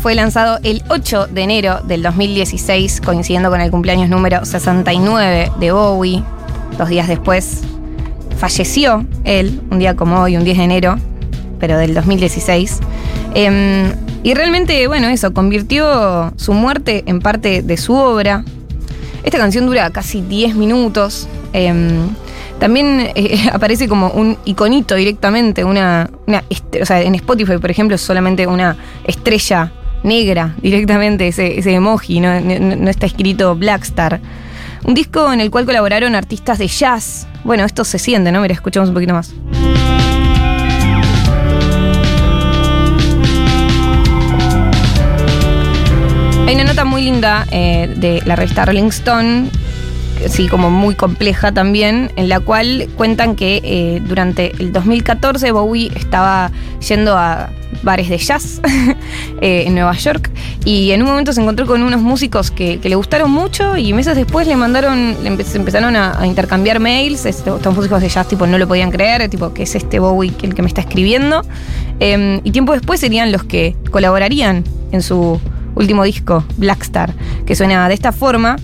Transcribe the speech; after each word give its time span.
fue 0.00 0.14
lanzado 0.14 0.58
el 0.62 0.82
8 0.88 1.28
de 1.28 1.42
enero 1.42 1.80
del 1.84 2.02
2016, 2.02 3.00
coincidiendo 3.00 3.50
con 3.50 3.60
el 3.60 3.70
cumpleaños 3.70 4.08
número 4.08 4.44
69 4.44 5.52
de 5.58 5.72
Bowie. 5.72 6.22
Dos 6.76 6.88
días 6.88 7.08
después 7.08 7.62
falleció 8.38 9.04
él, 9.24 9.60
un 9.70 9.78
día 9.78 9.94
como 9.94 10.20
hoy, 10.20 10.36
un 10.36 10.44
10 10.44 10.58
de 10.58 10.64
enero, 10.64 10.96
pero 11.58 11.78
del 11.78 11.94
2016. 11.94 12.78
Em, 13.34 13.92
y 14.22 14.34
realmente, 14.34 14.86
bueno, 14.86 15.08
eso, 15.08 15.32
convirtió 15.32 16.32
su 16.36 16.52
muerte 16.52 17.04
en 17.06 17.20
parte 17.20 17.62
de 17.62 17.76
su 17.76 17.94
obra. 17.94 18.44
Esta 19.22 19.38
canción 19.38 19.66
dura 19.66 19.90
casi 19.90 20.22
10 20.22 20.54
minutos. 20.54 21.28
em, 21.52 22.08
también 22.58 23.10
eh, 23.14 23.48
aparece 23.52 23.88
como 23.88 24.08
un 24.10 24.36
iconito 24.44 24.94
directamente, 24.94 25.64
una, 25.64 26.10
o 26.80 26.84
sea, 26.84 27.00
en 27.02 27.14
Spotify, 27.14 27.58
por 27.58 27.70
ejemplo, 27.70 27.94
es 27.94 28.00
solamente 28.00 28.46
una 28.46 28.76
estrella 29.04 29.72
negra 30.02 30.54
directamente, 30.62 31.28
ese, 31.28 31.58
emoji, 31.72 32.20
no 32.20 32.90
está 32.90 33.06
escrito 33.06 33.54
Blackstar. 33.56 34.20
Un 34.84 34.94
disco 34.94 35.32
en 35.32 35.40
el 35.40 35.50
cual 35.50 35.66
colaboraron 35.66 36.14
artistas 36.14 36.58
de 36.58 36.68
jazz. 36.68 37.26
Bueno, 37.44 37.64
esto 37.64 37.84
se 37.84 37.98
siente, 37.98 38.30
¿no? 38.30 38.40
Mira, 38.40 38.54
escuchamos 38.54 38.88
un 38.88 38.94
poquito 38.94 39.12
más. 39.12 39.34
Hay 46.46 46.54
una 46.54 46.64
nota 46.64 46.84
muy 46.86 47.02
linda 47.02 47.46
eh, 47.50 47.92
de 47.96 48.22
la 48.24 48.34
revista 48.34 48.64
Rolling 48.64 48.88
Stone, 48.88 49.50
sí, 50.28 50.48
como 50.48 50.70
muy 50.70 50.94
compleja 50.94 51.52
también, 51.52 52.10
en 52.16 52.28
la 52.28 52.40
cual 52.40 52.88
cuentan 52.96 53.36
que 53.36 53.60
eh, 53.64 54.02
durante 54.06 54.52
el 54.58 54.72
2014 54.72 55.52
Bowie 55.52 55.90
estaba 55.94 56.50
yendo 56.86 57.16
a 57.16 57.50
bares 57.82 58.08
de 58.08 58.18
jazz 58.18 58.60
eh, 59.40 59.64
en 59.66 59.74
Nueva 59.74 59.92
York 59.92 60.30
y 60.64 60.90
en 60.92 61.02
un 61.02 61.08
momento 61.08 61.32
se 61.32 61.40
encontró 61.40 61.66
con 61.66 61.82
unos 61.82 62.00
músicos 62.00 62.50
que, 62.50 62.80
le 62.82 62.94
gustaron 62.94 63.30
mucho 63.30 63.76
y 63.76 63.92
meses 63.92 64.16
después 64.16 64.46
le 64.46 64.56
mandaron, 64.56 65.16
le 65.22 65.28
empezaron 65.28 65.94
a, 65.96 66.26
intercambiar 66.26 66.80
mails, 66.80 67.26
estos 67.26 67.74
músicos 67.74 68.00
de 68.00 68.08
jazz 68.08 68.26
tipo 68.26 68.46
no 68.46 68.58
lo 68.58 68.66
podían 68.66 68.90
creer, 68.90 69.28
tipo 69.28 69.52
que 69.52 69.64
es 69.64 69.74
este 69.74 69.98
Bowie 69.98 70.32
el 70.42 70.54
que 70.54 70.62
me 70.62 70.68
está 70.68 70.80
escribiendo 70.80 71.42
Eh, 72.00 72.40
y 72.44 72.50
tiempo 72.50 72.72
después 72.72 73.00
serían 73.00 73.32
los 73.32 73.44
que 73.44 73.76
colaborarían 73.90 74.64
en 74.92 75.02
su 75.02 75.40
último 75.74 76.04
disco, 76.04 76.44
Blackstar, 76.56 77.14
que 77.46 77.54
suena 77.54 77.88
de 77.88 77.94
esta 77.94 78.12
forma. 78.12 78.56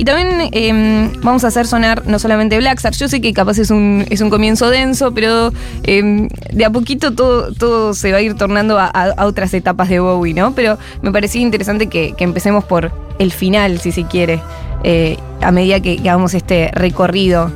Y 0.00 0.04
también 0.04 0.48
eh, 0.52 1.12
vamos 1.22 1.44
a 1.44 1.48
hacer 1.48 1.66
sonar 1.66 2.06
no 2.06 2.18
solamente 2.18 2.56
Blackstar, 2.56 2.94
yo 2.94 3.06
sé 3.06 3.20
que 3.20 3.34
capaz 3.34 3.58
es 3.58 3.70
un, 3.70 4.06
es 4.08 4.22
un 4.22 4.30
comienzo 4.30 4.70
denso, 4.70 5.12
pero 5.12 5.52
eh, 5.82 6.26
de 6.50 6.64
a 6.64 6.70
poquito 6.70 7.12
todo, 7.12 7.52
todo 7.52 7.92
se 7.92 8.10
va 8.10 8.16
a 8.16 8.22
ir 8.22 8.32
tornando 8.32 8.78
a, 8.78 9.14
otras 9.18 9.52
etapas 9.52 9.90
de 9.90 10.00
Bowie, 10.00 10.32
¿no? 10.32 10.54
Pero 10.54 10.78
me 11.02 11.12
parecía 11.12 11.42
interesante 11.42 11.88
que, 11.88 12.14
que 12.16 12.24
empecemos 12.24 12.64
por 12.64 12.90
el 13.18 13.30
final, 13.30 13.78
si 13.78 13.92
se 13.92 14.04
quiere, 14.04 14.40
eh, 14.84 15.18
a 15.42 15.50
medida 15.52 15.80
que, 15.80 15.98
hagamos 16.00 16.32
este 16.32 16.70
recorrido 16.72 17.52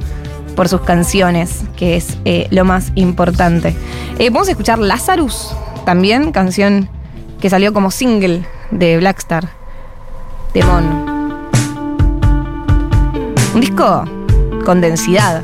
por 0.55 0.69
sus 0.69 0.83
canciones, 0.83 1.63
que 1.79 1.97
es 1.97 2.19
eh, 2.27 2.47
lo 2.51 2.67
más 2.67 2.93
importante. 2.95 3.75
Eh, 4.19 4.29
vamos 4.29 4.49
a 4.49 4.51
escuchar 4.51 4.79
Lazarus, 4.79 5.57
también, 5.87 6.31
canción 6.31 6.91
que 7.41 7.49
salió 7.49 7.73
como 7.73 7.91
single 7.91 8.45
de 8.71 8.99
Blackstar, 8.99 9.49
de 10.53 10.63
Mon. 10.63 11.14
Un 13.55 13.61
disco 13.61 14.05
con 14.65 14.81
densidad. 14.81 15.43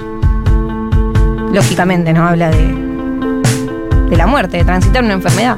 Lógicamente, 1.52 2.12
¿no? 2.12 2.26
Habla 2.26 2.50
de, 2.50 2.74
de 4.10 4.16
la 4.16 4.26
muerte, 4.26 4.56
de 4.56 4.64
transitar 4.64 5.04
una 5.04 5.14
enfermedad. 5.14 5.56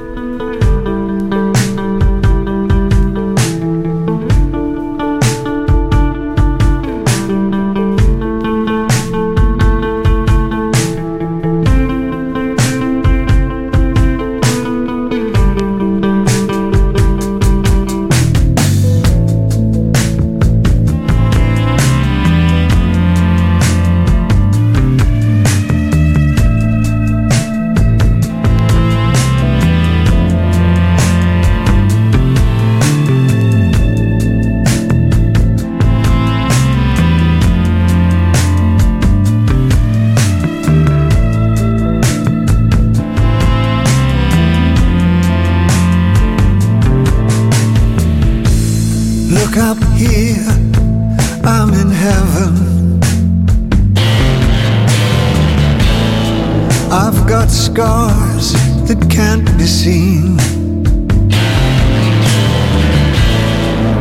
Seen. 59.82 60.38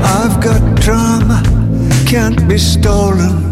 I've 0.04 0.40
got 0.40 0.62
drama, 0.80 1.42
can't 2.06 2.48
be 2.48 2.60
stolen. 2.60 3.51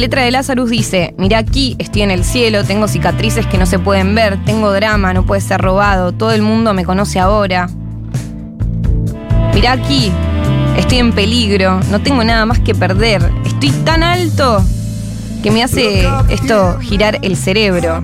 Letra 0.00 0.22
de 0.22 0.30
Lazarus 0.30 0.70
dice, 0.70 1.14
mira 1.18 1.38
aquí, 1.38 1.76
estoy 1.78 2.02
en 2.02 2.10
el 2.10 2.24
cielo, 2.24 2.64
tengo 2.64 2.88
cicatrices 2.88 3.46
que 3.46 3.58
no 3.58 3.66
se 3.66 3.78
pueden 3.78 4.14
ver, 4.14 4.42
tengo 4.44 4.72
drama, 4.72 5.12
no 5.12 5.24
puede 5.24 5.40
ser 5.40 5.60
robado, 5.60 6.12
todo 6.12 6.32
el 6.32 6.42
mundo 6.42 6.74
me 6.74 6.84
conoce 6.84 7.20
ahora. 7.20 7.68
Mira 9.54 9.72
aquí, 9.72 10.10
estoy 10.76 10.98
en 10.98 11.12
peligro, 11.12 11.80
no 11.90 12.00
tengo 12.00 12.24
nada 12.24 12.46
más 12.46 12.58
que 12.60 12.74
perder, 12.74 13.30
estoy 13.44 13.70
tan 13.84 14.02
alto 14.02 14.64
que 15.42 15.50
me 15.50 15.62
hace 15.62 16.08
esto 16.30 16.78
girar 16.80 17.18
el 17.22 17.36
cerebro. 17.36 18.02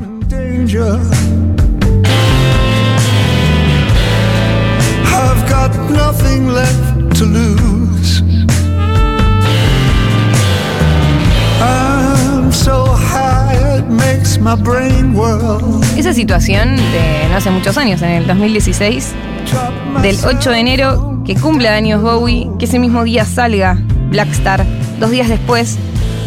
Esa 15.96 16.12
situación 16.12 16.76
de 16.76 17.28
no 17.30 17.36
hace 17.36 17.50
muchos 17.50 17.76
años, 17.78 18.02
en 18.02 18.10
el 18.10 18.26
2016, 18.26 19.12
Drop 19.50 20.02
del 20.02 20.16
myself 20.16 20.34
8 20.38 20.50
de 20.50 20.58
enero, 20.58 21.22
que 21.24 21.34
cumple 21.36 21.68
años 21.68 22.02
Bowie, 22.02 22.48
que 22.58 22.64
ese 22.64 22.78
mismo 22.78 23.04
día 23.04 23.24
salga 23.24 23.78
Blackstar, 24.10 24.64
dos 24.98 25.10
días 25.10 25.28
después, 25.28 25.76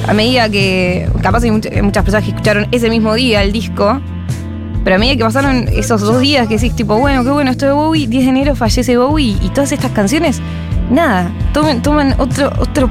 a 0.07 0.13
medida 0.13 0.49
que, 0.49 1.09
capaz 1.21 1.43
hay 1.43 1.51
much- 1.51 1.81
muchas 1.83 2.03
personas 2.03 2.23
que 2.23 2.31
escucharon 2.31 2.67
ese 2.71 2.89
mismo 2.89 3.13
día 3.15 3.43
el 3.43 3.51
disco, 3.51 3.99
pero 4.83 4.95
a 4.95 4.99
medida 4.99 5.17
que 5.17 5.23
pasaron 5.25 5.67
esos 5.67 6.01
dos 6.01 6.21
días 6.21 6.47
que 6.47 6.55
decís 6.55 6.75
tipo, 6.75 6.97
bueno, 6.97 7.23
qué 7.23 7.31
bueno, 7.31 7.51
esto 7.51 7.65
de 7.65 7.73
Bowie, 7.73 8.07
10 8.07 8.23
de 8.23 8.29
enero 8.29 8.55
fallece 8.55 8.97
Bowie 8.97 9.37
y 9.41 9.49
todas 9.49 9.71
estas 9.73 9.91
canciones, 9.91 10.39
nada, 10.89 11.29
toman, 11.53 12.15
otro, 12.17 12.51
otro 12.59 12.89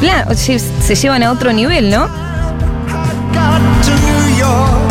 plan, 0.00 0.24
se 0.36 0.94
llevan 0.94 1.22
a 1.24 1.32
otro 1.32 1.52
nivel, 1.52 1.90
¿no? 1.90 2.08
Got 4.40 4.84
to 4.84 4.89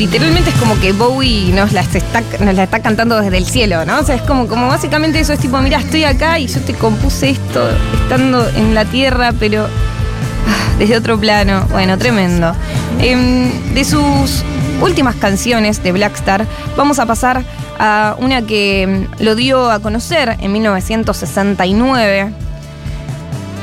literalmente 0.00 0.48
es 0.48 0.56
como 0.56 0.80
que 0.80 0.92
Bowie 0.92 1.52
nos 1.52 1.72
la 1.72 1.82
está, 1.82 2.22
nos 2.42 2.54
la 2.54 2.62
está 2.62 2.80
cantando 2.80 3.20
desde 3.20 3.36
el 3.36 3.44
cielo, 3.44 3.84
¿no? 3.84 3.98
O 3.98 4.02
sea, 4.02 4.14
es 4.14 4.22
como, 4.22 4.46
como 4.46 4.66
básicamente 4.66 5.20
eso 5.20 5.34
es 5.34 5.38
tipo, 5.38 5.60
mira, 5.60 5.78
estoy 5.78 6.04
acá 6.04 6.38
y 6.38 6.46
yo 6.46 6.58
te 6.62 6.72
compuse 6.72 7.28
esto 7.28 7.68
estando 8.02 8.48
en 8.48 8.74
la 8.74 8.86
tierra, 8.86 9.34
pero 9.38 9.66
ah, 9.66 10.74
desde 10.78 10.96
otro 10.96 11.20
plano. 11.20 11.66
Bueno, 11.70 11.98
tremendo. 11.98 12.54
Em, 12.98 13.74
de 13.74 13.84
sus 13.84 14.42
últimas 14.80 15.16
canciones 15.16 15.82
de 15.82 15.92
Blackstar, 15.92 16.46
vamos 16.78 16.98
a 16.98 17.04
pasar 17.04 17.44
a 17.78 18.16
una 18.18 18.40
que 18.40 18.82
em, 18.84 19.06
lo 19.18 19.34
dio 19.34 19.70
a 19.70 19.80
conocer 19.80 20.34
en 20.40 20.50
1969. 20.50 22.32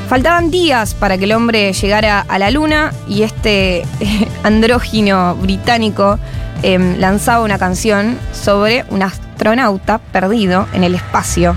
Faltaban 0.08 0.52
días 0.52 0.94
para 0.94 1.18
que 1.18 1.24
el 1.24 1.32
hombre 1.32 1.72
llegara 1.72 2.24
a 2.28 2.38
la 2.38 2.52
luna 2.52 2.92
y 3.08 3.24
este 3.24 3.84
andrógino 4.48 5.36
británico 5.36 6.18
em, 6.62 6.98
lanzaba 6.98 7.44
una 7.44 7.58
canción 7.58 8.18
sobre 8.32 8.84
un 8.88 9.02
astronauta 9.02 9.98
perdido 9.98 10.66
en 10.72 10.84
el 10.84 10.94
espacio. 10.94 11.54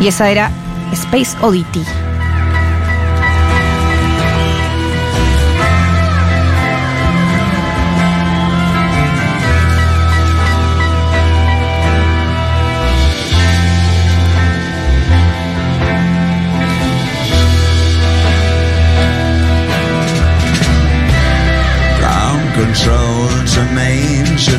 Y 0.00 0.06
esa 0.08 0.30
era 0.30 0.50
Space 0.92 1.36
Oddity. 1.42 2.05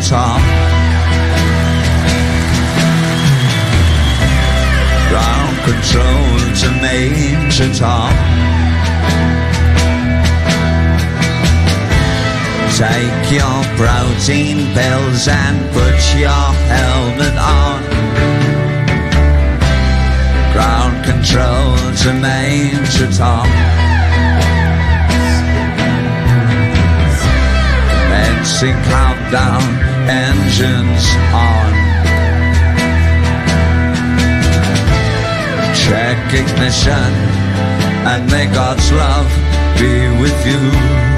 Tom. 0.07 0.41
Ground 5.09 5.57
control 5.67 6.29
to 6.61 6.67
Major 6.81 7.73
Tom. 7.73 8.13
Take 12.77 13.31
your 13.33 13.59
protein 13.75 14.71
pills 14.73 15.27
and 15.27 15.57
put 15.73 15.99
your 16.15 16.47
helmet 16.71 17.35
on. 17.37 17.83
Ground 20.53 21.03
control 21.03 21.75
to 22.03 22.13
Major 22.13 23.11
Tom. 23.11 23.47
Commencing 27.91 28.77
countdown, 29.29 30.09
engines 30.09 31.05
on. 31.33 31.73
Check 35.75 36.33
ignition, 36.33 37.11
and 38.07 38.31
may 38.31 38.45
God's 38.53 38.91
love 38.91 39.27
be 39.79 40.07
with 40.21 40.45
you. 40.45 41.16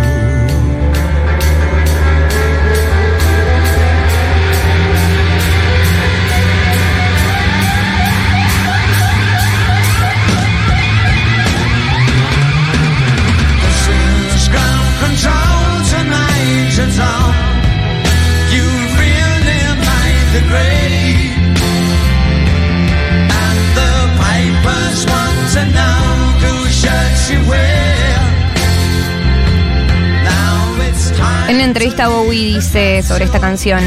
En 31.49 31.55
una 31.55 31.63
entrevista 31.63 32.09
Bowie 32.09 32.55
dice 32.55 33.01
sobre 33.01 33.25
esta 33.25 33.39
canción, 33.39 33.81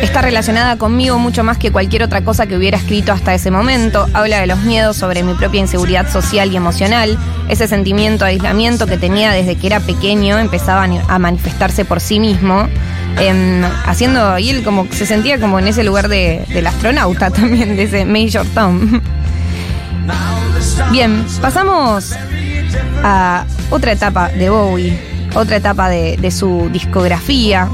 está 0.00 0.22
relacionada 0.22 0.78
conmigo 0.78 1.18
mucho 1.18 1.44
más 1.44 1.58
que 1.58 1.70
cualquier 1.70 2.02
otra 2.02 2.24
cosa 2.24 2.46
que 2.46 2.56
hubiera 2.56 2.78
escrito 2.78 3.12
hasta 3.12 3.34
ese 3.34 3.50
momento. 3.50 4.08
Habla 4.14 4.40
de 4.40 4.46
los 4.46 4.60
miedos 4.60 4.96
sobre 4.96 5.22
mi 5.22 5.34
propia 5.34 5.60
inseguridad 5.60 6.10
social 6.10 6.50
y 6.50 6.56
emocional. 6.56 7.18
Ese 7.50 7.68
sentimiento 7.68 8.24
de 8.24 8.30
aislamiento 8.30 8.86
que 8.86 8.96
tenía 8.96 9.32
desde 9.32 9.56
que 9.56 9.66
era 9.66 9.80
pequeño 9.80 10.38
empezaba 10.38 10.84
a 10.84 11.18
manifestarse 11.18 11.84
por 11.84 12.00
sí 12.00 12.18
mismo. 12.20 12.68
em, 13.18 13.62
haciendo, 13.84 14.38
y 14.38 14.48
él 14.48 14.64
como 14.64 14.88
se 14.90 15.06
sentía 15.06 15.38
como 15.38 15.58
en 15.58 15.68
ese 15.68 15.84
lugar 15.84 16.08
de, 16.08 16.44
del 16.48 16.66
astronauta 16.66 17.30
también, 17.30 17.76
de 17.76 17.82
ese 17.82 18.06
Major 18.06 18.46
Tom. 18.54 19.00
Bien, 20.90 21.24
pasamos 21.40 22.14
a 23.02 23.44
otra 23.70 23.92
etapa 23.92 24.28
de 24.28 24.50
Bowie, 24.50 24.98
otra 25.34 25.56
etapa 25.56 25.88
de, 25.88 26.30
su 26.30 26.68
discografía. 26.72 27.68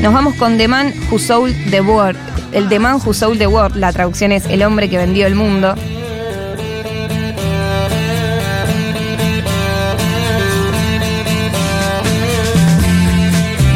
Nos 0.00 0.12
vamos 0.12 0.34
con 0.34 0.58
The 0.58 0.68
Man 0.68 0.92
Who 1.10 1.18
Sold 1.18 1.70
the 1.70 1.80
World. 1.80 2.18
El 2.52 2.68
The 2.68 2.78
Man 2.78 3.00
Who 3.04 3.14
Sold 3.14 3.38
the 3.38 3.46
World, 3.46 3.76
la 3.76 3.92
traducción 3.92 4.32
es 4.32 4.46
El 4.46 4.62
hombre 4.62 4.88
que 4.90 4.98
vendió 4.98 5.26
el 5.26 5.34
mundo. 5.34 5.74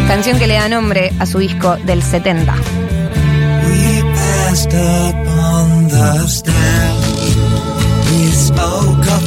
Canción 0.08 0.38
que 0.38 0.46
le 0.46 0.54
da 0.54 0.68
nombre 0.68 1.12
a 1.18 1.26
su 1.26 1.38
disco 1.38 1.76
del 1.84 2.02
70. 2.02 2.54
We 3.66 4.02
passed 4.14 4.72
up 4.72 5.16
on 5.26 5.88
the 5.88 6.28
stand. 6.28 6.46
We 6.46 6.54
spoke 6.56 6.75
of 6.75 6.86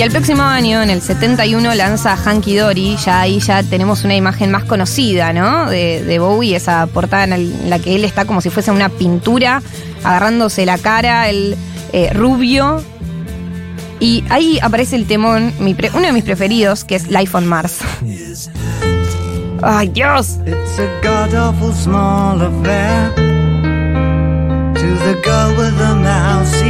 Y 0.00 0.02
el 0.02 0.10
próximo 0.10 0.44
año, 0.44 0.80
en 0.80 0.88
el 0.88 1.02
71, 1.02 1.74
lanza 1.74 2.16
Hanky 2.16 2.56
Dory. 2.56 2.96
Ya 3.04 3.20
ahí 3.20 3.38
ya 3.38 3.62
tenemos 3.62 4.02
una 4.02 4.14
imagen 4.14 4.50
más 4.50 4.64
conocida, 4.64 5.34
¿no? 5.34 5.68
De, 5.68 6.18
Bowie, 6.18 6.56
esa 6.56 6.86
portada 6.86 7.24
en, 7.24 7.68
la 7.68 7.78
que 7.78 7.96
él 7.96 8.06
está 8.06 8.24
como 8.24 8.40
si 8.40 8.48
fuese 8.48 8.70
una 8.70 8.88
pintura, 8.88 9.60
agarrándose 10.02 10.64
la 10.64 10.78
cara, 10.78 11.28
el 11.28 11.54
eh, 11.92 12.14
rubio. 12.14 12.82
Y 14.00 14.24
ahí 14.30 14.58
aparece 14.62 14.96
el 14.96 15.04
temón, 15.06 15.52
uno 15.58 16.06
de 16.06 16.12
mis 16.12 16.24
preferidos, 16.24 16.84
que 16.84 16.94
es 16.94 17.10
Life 17.10 17.36
on 17.36 17.46
Mars. 17.46 17.80
¡Ay, 19.62 19.88
Dios! 19.88 20.38
It's 20.46 20.78
a 20.78 20.88
god 21.02 21.34
awful 21.34 21.74
small 21.74 22.40
affair 22.40 23.12
to 24.76 24.94
the 25.04 25.20
girl 25.22 25.54
with 25.58 25.76
the. 25.76 25.90
But 25.90 26.69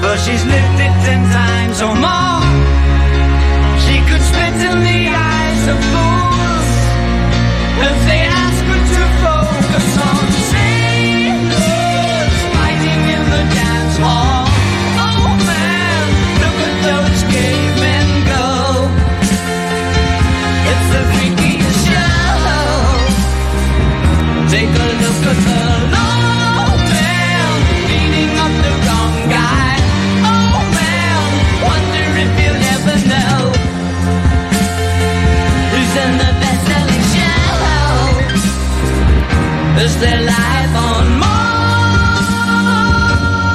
but 0.00 0.16
she's 0.16 0.44
lived 0.46 0.80
it 0.80 0.94
ten 1.04 1.22
times 1.30 1.82
or 1.82 1.94
more. 1.94 2.40
She 3.84 3.96
could 4.08 4.24
spit 4.30 4.56
in 4.68 4.78
the 4.80 5.00
eyes 5.12 5.62
of 5.72 5.78
fools 5.92 6.68
if 7.88 7.96
they 8.08 8.22
ask 8.42 8.60
her 8.70 8.82
to 8.94 9.02
focus 9.24 9.88
on 10.08 10.24
sailors 10.52 12.36
fighting 12.56 13.02
in 13.16 13.24
the 13.34 13.42
dance 13.54 13.96
hall. 14.00 14.48
Oh 15.04 15.36
man, 15.50 16.04
look 16.42 16.58
at 16.68 16.76
those 16.88 17.20
go. 18.32 18.48
It's 20.70 20.86
the 20.94 21.02
freakiest 21.12 21.80
show. 21.92 22.40
Take 24.48 24.72
a 24.72 24.88
look 25.02 25.22
at 25.28 25.38
the. 25.44 25.99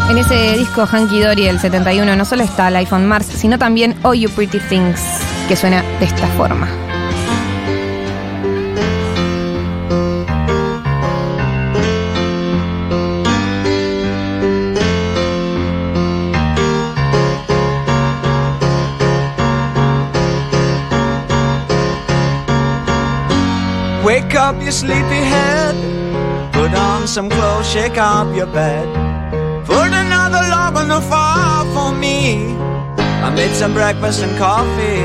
En 0.09 0.17
ese 0.17 0.57
disco 0.57 0.87
Hanky 0.91 1.19
Dory 1.19 1.43
del 1.43 1.59
71 1.59 2.15
no 2.15 2.25
solo 2.25 2.41
está 2.41 2.71
Life 2.71 2.95
on 2.95 3.05
Mars, 3.05 3.27
sino 3.27 3.59
también 3.59 3.95
All 4.01 4.17
You 4.17 4.31
Pretty 4.31 4.57
Things, 4.61 4.99
que 5.47 5.55
suena 5.55 5.83
de 5.99 6.05
esta 6.05 6.25
forma. 6.29 6.67
Wake 24.03 24.35
up, 24.35 24.59
you 24.63 24.71
sleepy 24.71 25.21
head. 25.21 25.44
Some 27.15 27.29
clothes, 27.29 27.71
shake 27.71 27.97
up 27.97 28.35
your 28.35 28.45
bed. 28.47 28.85
Put 29.65 29.87
another 29.87 30.43
log 30.51 30.75
on 30.75 30.89
the 30.89 30.99
fire 30.99 31.63
for 31.73 31.97
me. 31.97 32.57
I 32.97 33.33
made 33.33 33.55
some 33.55 33.73
breakfast 33.73 34.21
and 34.21 34.37
coffee. 34.37 34.99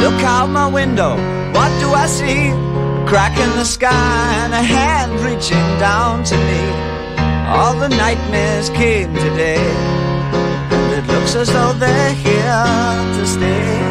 Look 0.00 0.14
out 0.22 0.46
my 0.46 0.68
window, 0.68 1.16
what 1.56 1.70
do 1.80 1.88
I 1.92 2.06
see? 2.06 2.50
A 2.50 3.04
crack 3.04 3.36
in 3.36 3.50
the 3.58 3.64
sky 3.64 4.44
and 4.44 4.52
a 4.54 4.62
hand 4.62 5.18
reaching 5.26 5.68
down 5.80 6.22
to 6.22 6.36
me. 6.36 6.62
All 7.48 7.74
the 7.74 7.88
nightmares 7.88 8.70
came 8.70 9.12
today. 9.12 9.58
And 10.70 10.92
it 10.98 11.12
looks 11.12 11.34
as 11.34 11.48
though 11.52 11.72
they're 11.72 12.14
here 12.14 12.64
to 13.16 13.26
stay. 13.26 13.81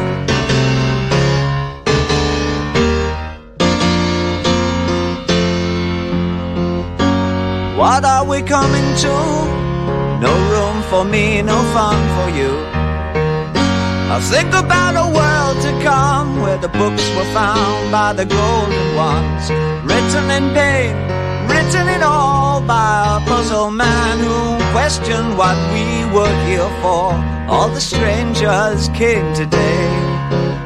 What 7.81 8.05
are 8.05 8.23
we 8.23 8.43
coming 8.43 8.95
to? 9.05 9.13
No 10.21 10.33
room 10.53 10.83
for 10.91 11.03
me, 11.03 11.41
no 11.41 11.57
fun 11.73 11.97
for 12.15 12.29
you. 12.37 12.53
I 14.13 14.19
think 14.21 14.49
about 14.49 14.93
a 15.05 15.07
world 15.09 15.57
to 15.65 15.71
come 15.83 16.41
where 16.41 16.59
the 16.59 16.67
books 16.67 17.03
were 17.15 17.29
found 17.33 17.91
by 17.91 18.13
the 18.13 18.25
golden 18.25 18.95
ones, 18.95 19.49
written 19.83 20.29
in 20.29 20.53
pain, 20.53 20.93
written 21.49 21.89
in 21.89 22.03
all 22.03 22.61
by 22.61 23.17
a 23.17 23.25
puzzle 23.25 23.71
man 23.71 24.19
who 24.19 24.63
questioned 24.71 25.35
what 25.35 25.57
we 25.73 26.05
were 26.13 26.35
here 26.45 26.69
for. 26.83 27.17
All 27.49 27.69
the 27.69 27.81
strangers 27.81 28.89
came 28.89 29.33
today, 29.33 29.87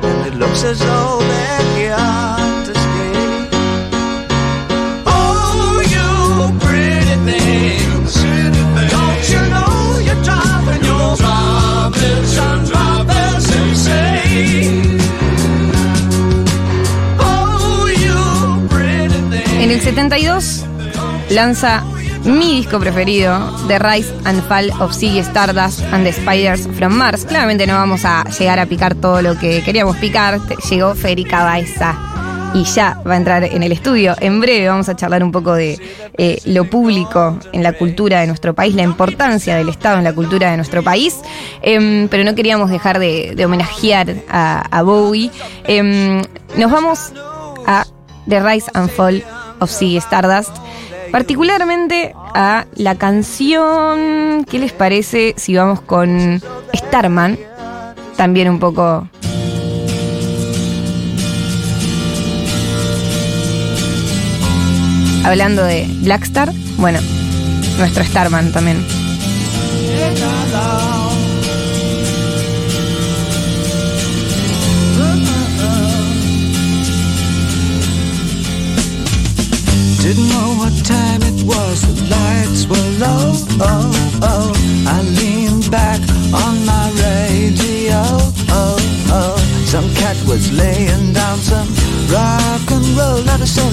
and 0.04 0.28
it 0.28 0.36
looks 0.36 0.66
as 0.66 0.80
though 0.80 1.20
they're 1.22 1.78
here 1.78 2.35
el 19.75 19.82
72 19.82 20.63
lanza 21.32 21.84
mi 22.24 22.55
disco 22.55 22.79
preferido, 22.79 23.38
The 23.67 23.77
Rise 23.77 24.13
and 24.24 24.41
Fall 24.48 24.72
of 24.79 24.94
Ziggy 24.94 25.20
Stardust 25.20 25.82
and 25.91 26.05
the 26.05 26.13
Spiders 26.13 26.65
from 26.77 26.94
Mars. 26.94 27.25
Claramente 27.25 27.67
no 27.67 27.74
vamos 27.74 28.05
a 28.05 28.24
llegar 28.39 28.58
a 28.60 28.67
picar 28.67 28.96
todo 28.96 29.22
lo 29.22 29.38
que 29.38 29.62
queríamos 29.63 29.98
picar. 29.98 30.39
Llegó 30.70 30.96
Federica 30.96 31.44
Baeza 31.44 31.94
y 32.53 32.63
ya 32.63 33.01
va 33.05 33.15
a 33.15 33.17
entrar 33.17 33.44
en 33.44 33.63
el 33.63 33.74
estudio. 33.74 34.15
En 34.22 34.39
breve 34.39 34.70
vamos 34.70 34.88
a 34.88 34.96
charlar 34.96 35.22
un 35.22 35.34
poco 35.34 35.53
de 35.53 35.77
eh, 36.17 36.39
lo 36.46 36.70
público 36.70 37.38
en 37.51 37.62
la 37.62 37.74
cultura 37.74 38.22
de 38.22 38.27
nuestro 38.27 38.55
país, 38.55 38.75
la 38.75 38.84
importancia 38.84 39.58
del 39.58 39.67
Estado 39.67 39.98
en 39.98 40.05
la 40.05 40.13
cultura 40.13 40.51
de 40.51 40.55
nuestro 40.55 40.84
país. 40.84 41.20
Em, 41.62 42.08
pero 42.08 42.24
no 42.24 42.34
queríamos 42.34 42.70
dejar 42.70 42.98
de, 42.98 43.36
homenajear 43.46 44.15
a, 44.29 44.62
a 44.72 44.82
Bowie. 44.84 45.32
Em, 45.65 46.22
nos 46.55 46.72
vamos 46.72 47.12
a 47.67 47.86
The 48.29 48.39
Rise 48.39 48.72
and 48.74 48.89
Fall 48.89 49.24
of 49.60 49.72
Ziggy 49.72 49.98
Stardust. 49.98 50.56
Particularmente 51.12 52.14
a 52.34 52.66
la 52.76 52.96
canción. 52.96 54.46
¿Qué 54.46 54.60
les 54.60 54.74
parece 54.74 55.34
si 55.38 55.56
vamos 55.56 55.82
con 55.82 56.42
Starman? 56.74 57.38
También 58.18 58.50
un 58.50 58.60
poco. 58.60 59.08
Hablando 65.24 65.64
de 65.64 65.88
Blackstar, 66.02 66.52
bueno, 66.78 67.00
nuestro 67.80 68.04
Starman 68.04 68.52
también. 68.52 69.05
Didn't 80.06 80.30
know 80.30 80.54
what 80.62 80.86
time 80.86 81.24
it 81.24 81.42
was, 81.48 81.82
the 81.82 81.96
lights 82.14 82.68
were 82.68 82.90
low. 83.02 83.34
Oh, 83.60 83.90
oh. 84.22 84.54
I 84.86 85.02
leaned 85.02 85.72
back 85.72 86.00
on 86.32 86.64
my 86.64 86.92
radio. 86.94 88.02
Oh, 88.54 88.78
oh. 89.10 89.36
Some 89.66 89.90
cat 89.96 90.16
was 90.28 90.52
laying 90.52 91.12
down 91.12 91.40
some 91.40 91.68
rock 92.14 92.70
and 92.70 92.86
roll, 92.96 93.24
not 93.24 93.42
a 93.42 93.48
soul. 93.48 93.72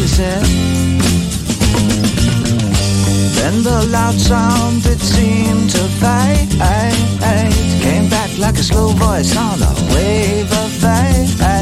Then 3.37 3.63
the 3.63 3.87
loud 3.91 4.15
sound 4.15 4.87
it 4.87 5.01
seemed 5.01 5.69
to 5.69 5.85
fade. 6.01 6.49
Came 7.83 8.09
back 8.09 8.31
like 8.39 8.57
a 8.57 8.63
slow 8.63 8.89
voice 8.89 9.37
on 9.37 9.61
a 9.61 9.75
wave 9.95 10.51
of 10.51 10.71
fade. 10.81 11.62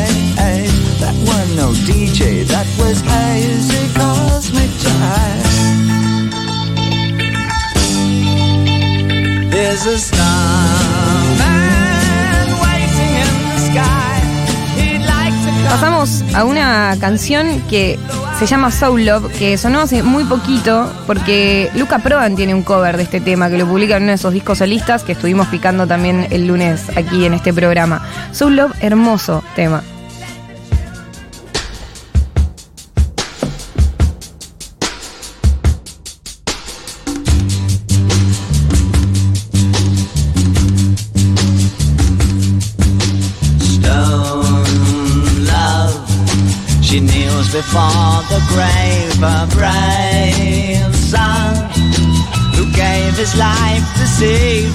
Pasamos 15.68 16.22
a 16.34 16.44
una 16.44 16.96
canción 17.00 17.60
que 17.68 17.98
se 18.38 18.46
llama 18.46 18.70
Soul 18.70 19.06
Love, 19.06 19.32
que 19.38 19.56
sonó 19.56 19.80
hace 19.80 20.02
muy 20.02 20.24
poquito, 20.24 20.92
porque 21.06 21.70
Luca 21.74 22.00
Prodan 22.00 22.36
tiene 22.36 22.54
un 22.54 22.62
cover 22.62 22.96
de 22.96 23.04
este 23.04 23.20
tema 23.20 23.48
que 23.48 23.56
lo 23.56 23.66
publica 23.66 23.96
en 23.96 24.02
uno 24.02 24.10
de 24.10 24.16
esos 24.16 24.32
discos 24.32 24.58
solistas 24.58 25.04
que 25.04 25.12
estuvimos 25.12 25.46
picando 25.48 25.86
también 25.86 26.26
el 26.30 26.46
lunes 26.46 26.88
aquí 26.96 27.24
en 27.24 27.34
este 27.34 27.52
programa. 27.52 28.02
Soul 28.32 28.56
Love, 28.56 28.72
hermoso 28.80 29.42
tema. 29.54 29.82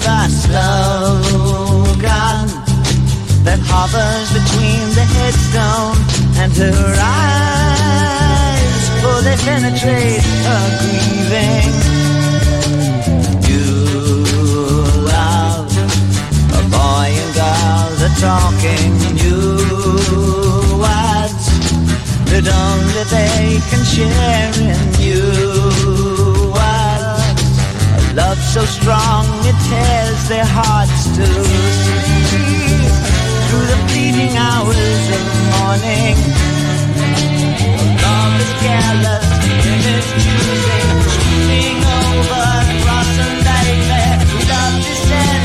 A 0.03 0.29
slogan 0.29 1.85
that 3.45 3.59
hovers 3.63 4.29
between 4.33 4.83
the 4.97 5.05
headstone 5.15 5.97
and 6.41 6.51
her 6.57 6.95
eyes, 6.99 8.83
for 9.01 9.21
they 9.21 9.37
penetrate 9.45 10.25
her 10.45 10.65
grieving. 10.81 11.73
You 13.47 13.67
love 15.05 15.69
a 16.51 16.61
boy 16.73 17.09
and 17.13 17.31
girl 17.37 17.89
that 18.01 18.13
talking 18.19 18.91
new 19.13 19.61
words. 20.81 21.45
That 22.31 22.45
only 22.49 23.03
they 23.13 23.61
can 23.69 23.83
share 23.85 24.51
in 24.59 24.79
you 24.99 25.74
so 28.55 28.63
strong 28.63 29.25
it 29.43 29.57
tears 29.67 30.29
their 30.29 30.45
hearts 30.47 31.09
to 31.17 31.25
see 31.25 32.55
through 33.49 33.67
the 33.67 33.79
fleeting 33.87 34.31
hours 34.37 35.03
of 35.17 35.23
morning. 35.51 36.15
Love 37.99 38.35
is 38.39 38.51
careless 38.63 39.27
in 39.71 39.79
its 39.95 40.07
choosing, 40.23 41.83
over 41.99 42.47
cross 42.79 43.13
and 43.27 43.37
baby. 43.43 44.23
Love 44.47 44.75
descends 44.87 45.44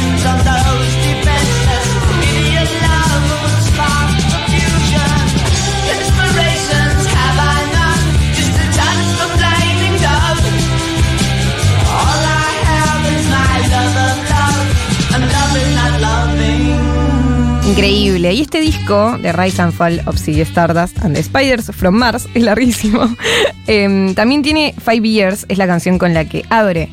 Increíble. 17.71 18.35
Y 18.35 18.41
este 18.41 18.61
disco 18.61 19.17
de 19.19 19.33
Rise 19.33 19.63
and 19.63 19.73
Fall 19.73 20.03
of 20.07 20.19
Ziggy 20.19 20.41
Stardust 20.41 20.99
and 21.05 21.15
the 21.15 21.23
Spiders 21.23 21.71
from 21.73 21.95
Mars 21.95 22.27
es 22.35 22.43
larguísimo. 22.43 23.09
Em, 23.69 24.13
también 24.17 24.43
tiene 24.43 24.75
Five 24.77 25.09
Years, 25.09 25.47
es 25.49 25.57
la 25.57 25.69
canción 25.69 25.97
con 25.97 26.13
la 26.13 26.25
que 26.25 26.45
abre 26.51 26.89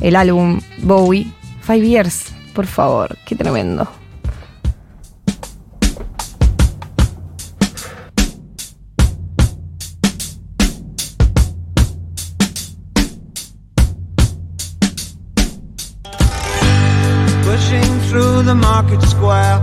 el 0.00 0.16
álbum 0.16 0.60
Bowie. 0.78 1.28
Five 1.62 1.86
Years, 1.86 2.32
por 2.54 2.66
favor, 2.66 3.16
qué 3.24 3.36
tremendo. 3.36 3.88
pushing 17.44 18.00
through 18.08 18.42
the 18.42 18.54
market 18.54 19.00
square. 19.02 19.62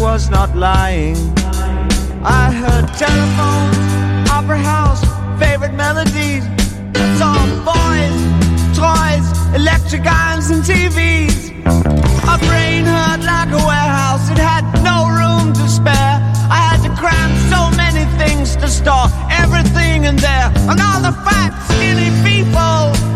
was 0.00 0.30
not 0.30 0.56
lying. 0.56 1.16
I 2.24 2.50
heard 2.50 2.88
telephones, 2.96 4.30
opera 4.30 4.56
house, 4.56 5.02
favorite 5.38 5.74
melodies. 5.74 6.44
Saw 7.18 7.36
boys, 7.68 8.16
toys, 8.72 9.26
electric 9.54 10.06
irons, 10.06 10.48
and 10.50 10.62
TVs. 10.64 11.52
My 12.24 12.38
brain 12.48 12.84
hurt 12.84 13.22
like 13.32 13.52
a 13.52 13.62
warehouse, 13.70 14.30
it 14.30 14.38
had 14.38 14.64
no 14.82 14.98
room 15.18 15.52
to 15.52 15.68
spare. 15.68 16.16
I 16.48 16.58
had 16.68 16.80
to 16.88 16.92
cram 16.96 17.30
so 17.52 17.60
many 17.76 18.04
things 18.16 18.56
to 18.56 18.68
store 18.68 19.08
everything 19.30 20.04
in 20.04 20.16
there, 20.16 20.50
and 20.70 20.80
all 20.80 21.00
the 21.02 21.12
fat, 21.26 21.52
skinny 21.68 22.10
people. 22.24 23.09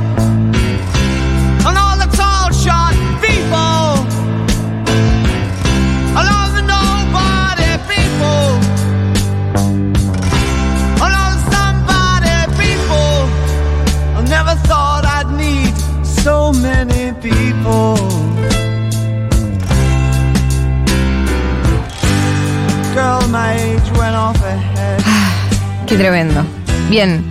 Qué 25.87 25.96
tremendo. 25.96 26.44
Bien, 26.90 27.24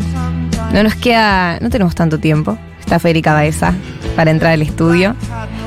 no 0.74 0.84
nos 0.84 0.96
queda, 0.96 1.60
no 1.60 1.70
tenemos 1.70 1.96
tanto 1.96 2.20
tiempo. 2.20 2.58
Está 2.80 3.00
Federica 3.00 3.34
Baeza 3.34 3.74
para 4.16 4.32
entrar 4.32 4.54
al 4.54 4.62
estudio. 4.62 5.16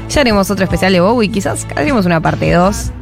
Ya 0.08 0.20
haremos 0.20 0.50
otro 0.50 0.64
especial 0.64 0.92
de 0.92 1.00
Bowie, 1.00 1.30
quizás 1.30 1.66
haremos 1.76 2.06
una 2.06 2.20
parte 2.20 2.52
2. 2.52 2.92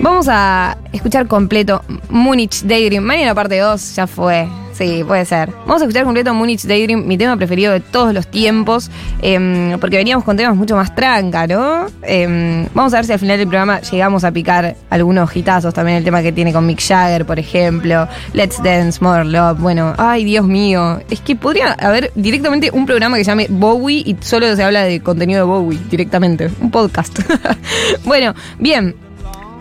Vamos 0.00 0.28
a 0.28 0.78
escuchar 0.92 1.26
completo 1.26 1.82
Munich 2.08 2.62
Daydream. 2.62 3.04
Mañana 3.04 3.34
parte 3.34 3.58
2 3.58 3.96
ya 3.96 4.06
fue. 4.06 4.48
Sí, 4.80 5.04
puede 5.06 5.26
ser. 5.26 5.50
Vamos 5.66 5.82
a 5.82 5.84
escuchar 5.84 6.04
completo 6.04 6.32
Munich 6.32 6.62
Daydream, 6.62 7.06
mi 7.06 7.18
tema 7.18 7.36
preferido 7.36 7.70
de 7.70 7.80
todos 7.80 8.14
los 8.14 8.26
tiempos, 8.26 8.90
em, 9.20 9.78
porque 9.78 9.98
veníamos 9.98 10.24
con 10.24 10.38
temas 10.38 10.56
mucho 10.56 10.74
más 10.74 10.94
tranca, 10.94 11.46
¿no? 11.46 11.84
Em, 12.00 12.66
vamos 12.72 12.94
a 12.94 12.96
ver 12.96 13.04
si 13.04 13.12
al 13.12 13.18
final 13.18 13.36
del 13.36 13.46
programa 13.46 13.82
llegamos 13.82 14.24
a 14.24 14.32
picar 14.32 14.76
algunos 14.88 15.36
hitazos, 15.36 15.74
también 15.74 15.98
el 15.98 16.04
tema 16.04 16.22
que 16.22 16.32
tiene 16.32 16.50
con 16.54 16.64
Mick 16.64 16.80
Jagger, 16.80 17.26
por 17.26 17.38
ejemplo, 17.38 18.08
Let's 18.32 18.62
Dance, 18.62 19.04
More 19.04 19.26
Love, 19.26 19.60
bueno, 19.60 19.92
ay 19.98 20.24
Dios 20.24 20.46
mío, 20.46 20.98
es 21.10 21.20
que 21.20 21.36
podría 21.36 21.72
haber 21.74 22.10
directamente 22.14 22.70
un 22.72 22.86
programa 22.86 23.18
que 23.18 23.24
se 23.24 23.32
llame 23.32 23.48
Bowie 23.50 24.02
y 24.06 24.16
solo 24.20 24.56
se 24.56 24.64
habla 24.64 24.84
de 24.84 25.00
contenido 25.00 25.40
de 25.40 25.44
Bowie 25.44 25.78
directamente, 25.90 26.50
un 26.58 26.70
podcast. 26.70 27.18
bueno, 28.06 28.34
bien. 28.58 28.94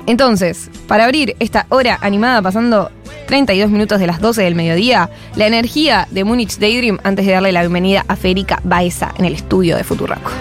Entonces, 0.09 0.71
para 0.87 1.05
abrir 1.05 1.35
esta 1.39 1.67
hora 1.69 1.99
animada 2.01 2.41
pasando 2.41 2.89
32 3.29 3.69
minutos 3.69 3.99
de 3.99 4.07
las 4.07 4.21
12 4.21 4.41
del 4.41 4.55
mediodía, 4.55 5.11
la 5.35 5.45
energía 5.45 6.07
de 6.09 6.23
Munich 6.23 6.57
Daydream 6.57 6.97
antes 7.03 7.27
de 7.27 7.33
darle 7.33 7.51
la 7.51 7.61
bienvenida 7.61 8.03
a 8.07 8.15
Federica 8.15 8.59
Baeza 8.63 9.13
en 9.19 9.25
el 9.25 9.33
estudio 9.33 9.77
de 9.77 9.83
Futuraco. 9.83 10.31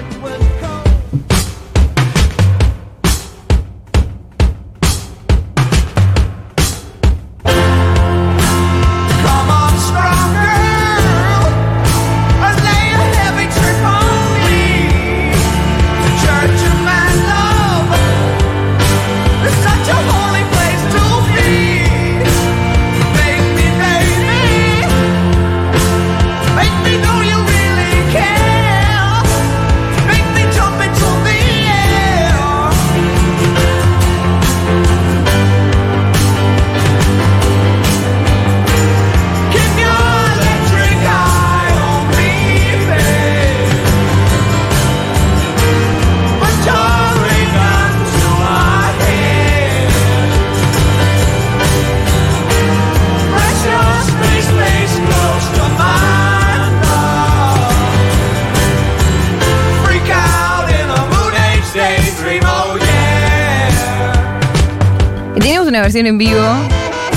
Versión 65.89 66.07
en 66.07 66.19
vivo 66.19 66.45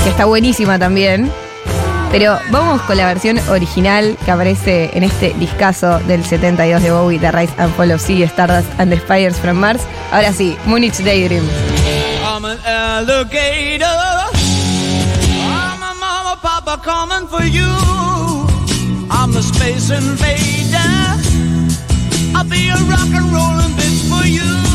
que 0.02 0.08
está 0.08 0.24
buenísima 0.24 0.78
también. 0.78 1.30
Pero 2.10 2.38
vamos 2.50 2.80
con 2.82 2.96
la 2.96 3.04
versión 3.04 3.38
original 3.50 4.16
que 4.24 4.30
aparece 4.30 4.90
en 4.94 5.02
este 5.02 5.34
discazo 5.34 5.98
del 6.08 6.24
72 6.24 6.82
de 6.82 6.90
Bowie, 6.90 7.18
The 7.18 7.32
Rise 7.32 7.52
and 7.58 7.74
Fall 7.76 7.90
of 7.90 8.00
Sea, 8.00 8.24
Stardust 8.24 8.68
and 8.78 8.90
the 8.90 8.98
Spires 8.98 9.36
from 9.36 9.58
Mars. 9.58 9.82
Ahora 10.10 10.32
sí, 10.32 10.56
Munich 10.64 10.96
Daydream. 11.04 11.44
I'm 12.24 12.46
an 12.46 12.58
alligator. 12.64 13.84
I'm 15.36 15.82
a 15.82 15.94
mama, 16.00 16.38
papa 16.40 16.80
coming 16.82 17.28
for 17.28 17.44
you. 17.44 17.68
I'm 19.10 19.32
the 19.32 19.42
space 19.42 19.90
invader. 19.90 20.78
I'll 22.34 22.48
be 22.48 22.70
a 22.70 22.76
rock 22.88 23.12
and 23.12 23.30
rollin' 23.34 23.72
bitch 23.76 24.08
for 24.08 24.26
you. 24.26 24.71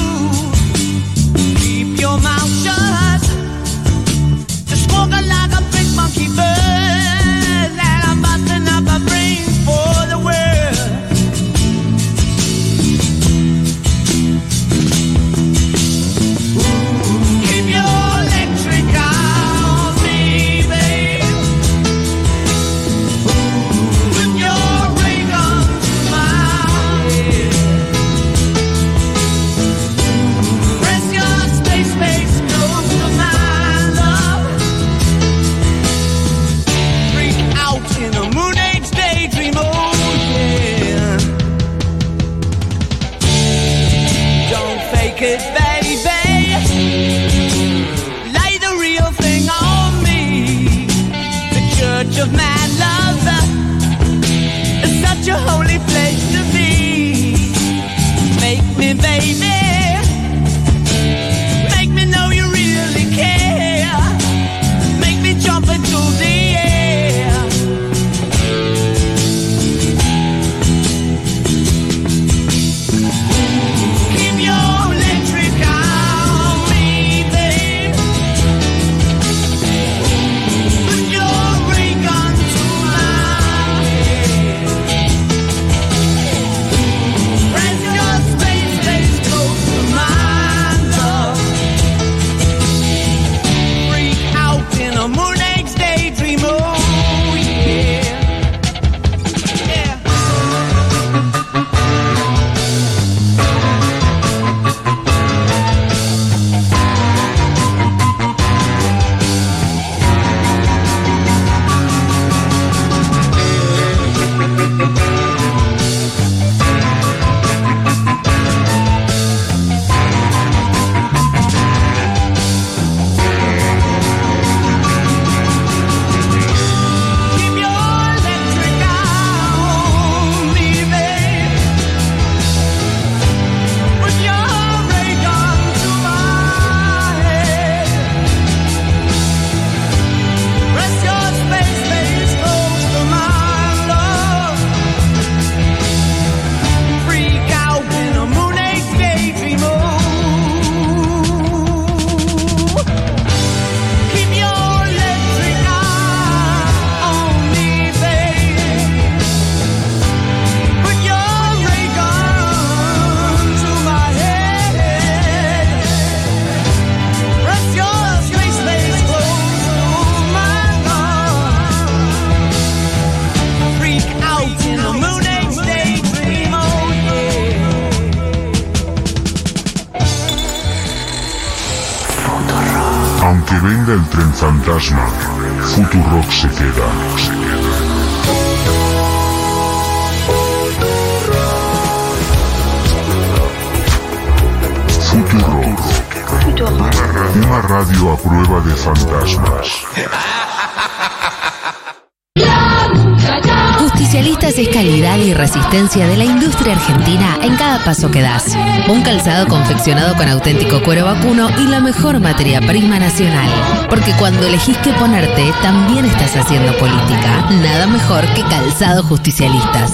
Argentina 206.77 207.37
en 207.41 207.55
cada 207.55 207.83
paso 207.83 208.09
que 208.11 208.21
das. 208.21 208.55
Un 208.87 209.01
calzado 209.01 209.47
confeccionado 209.47 210.15
con 210.15 210.27
auténtico 210.27 210.81
cuero 210.83 211.05
vacuno 211.05 211.49
y 211.59 211.67
la 211.67 211.79
mejor 211.79 212.19
materia 212.19 212.61
prima 212.61 212.99
nacional. 212.99 213.49
Porque 213.89 214.13
cuando 214.13 214.45
elegís 214.45 214.77
qué 214.79 214.91
ponerte, 214.93 215.51
también 215.61 216.05
estás 216.05 216.35
haciendo 216.35 216.77
política. 216.77 217.49
Nada 217.61 217.87
mejor 217.87 218.25
que 218.33 218.41
calzado 218.43 219.03
justicialistas. 219.03 219.91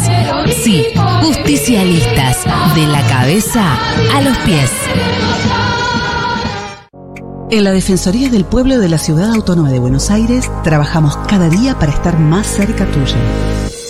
Sí, 0.63 0.85
justicialistas. 1.21 2.43
De 2.75 2.87
la 2.87 3.01
cabeza 3.07 3.63
a 4.15 4.21
los 4.21 4.37
pies. 4.39 4.71
En 7.49 7.63
la 7.63 7.71
Defensoría 7.71 8.29
del 8.29 8.45
Pueblo 8.45 8.79
de 8.79 8.89
la 8.89 8.97
Ciudad 8.97 9.31
Autónoma 9.31 9.69
de 9.69 9.79
Buenos 9.79 10.09
Aires 10.09 10.49
trabajamos 10.63 11.17
cada 11.27 11.49
día 11.49 11.77
para 11.77 11.91
estar 11.91 12.17
más 12.17 12.47
cerca 12.47 12.85
tuyo. 12.87 13.15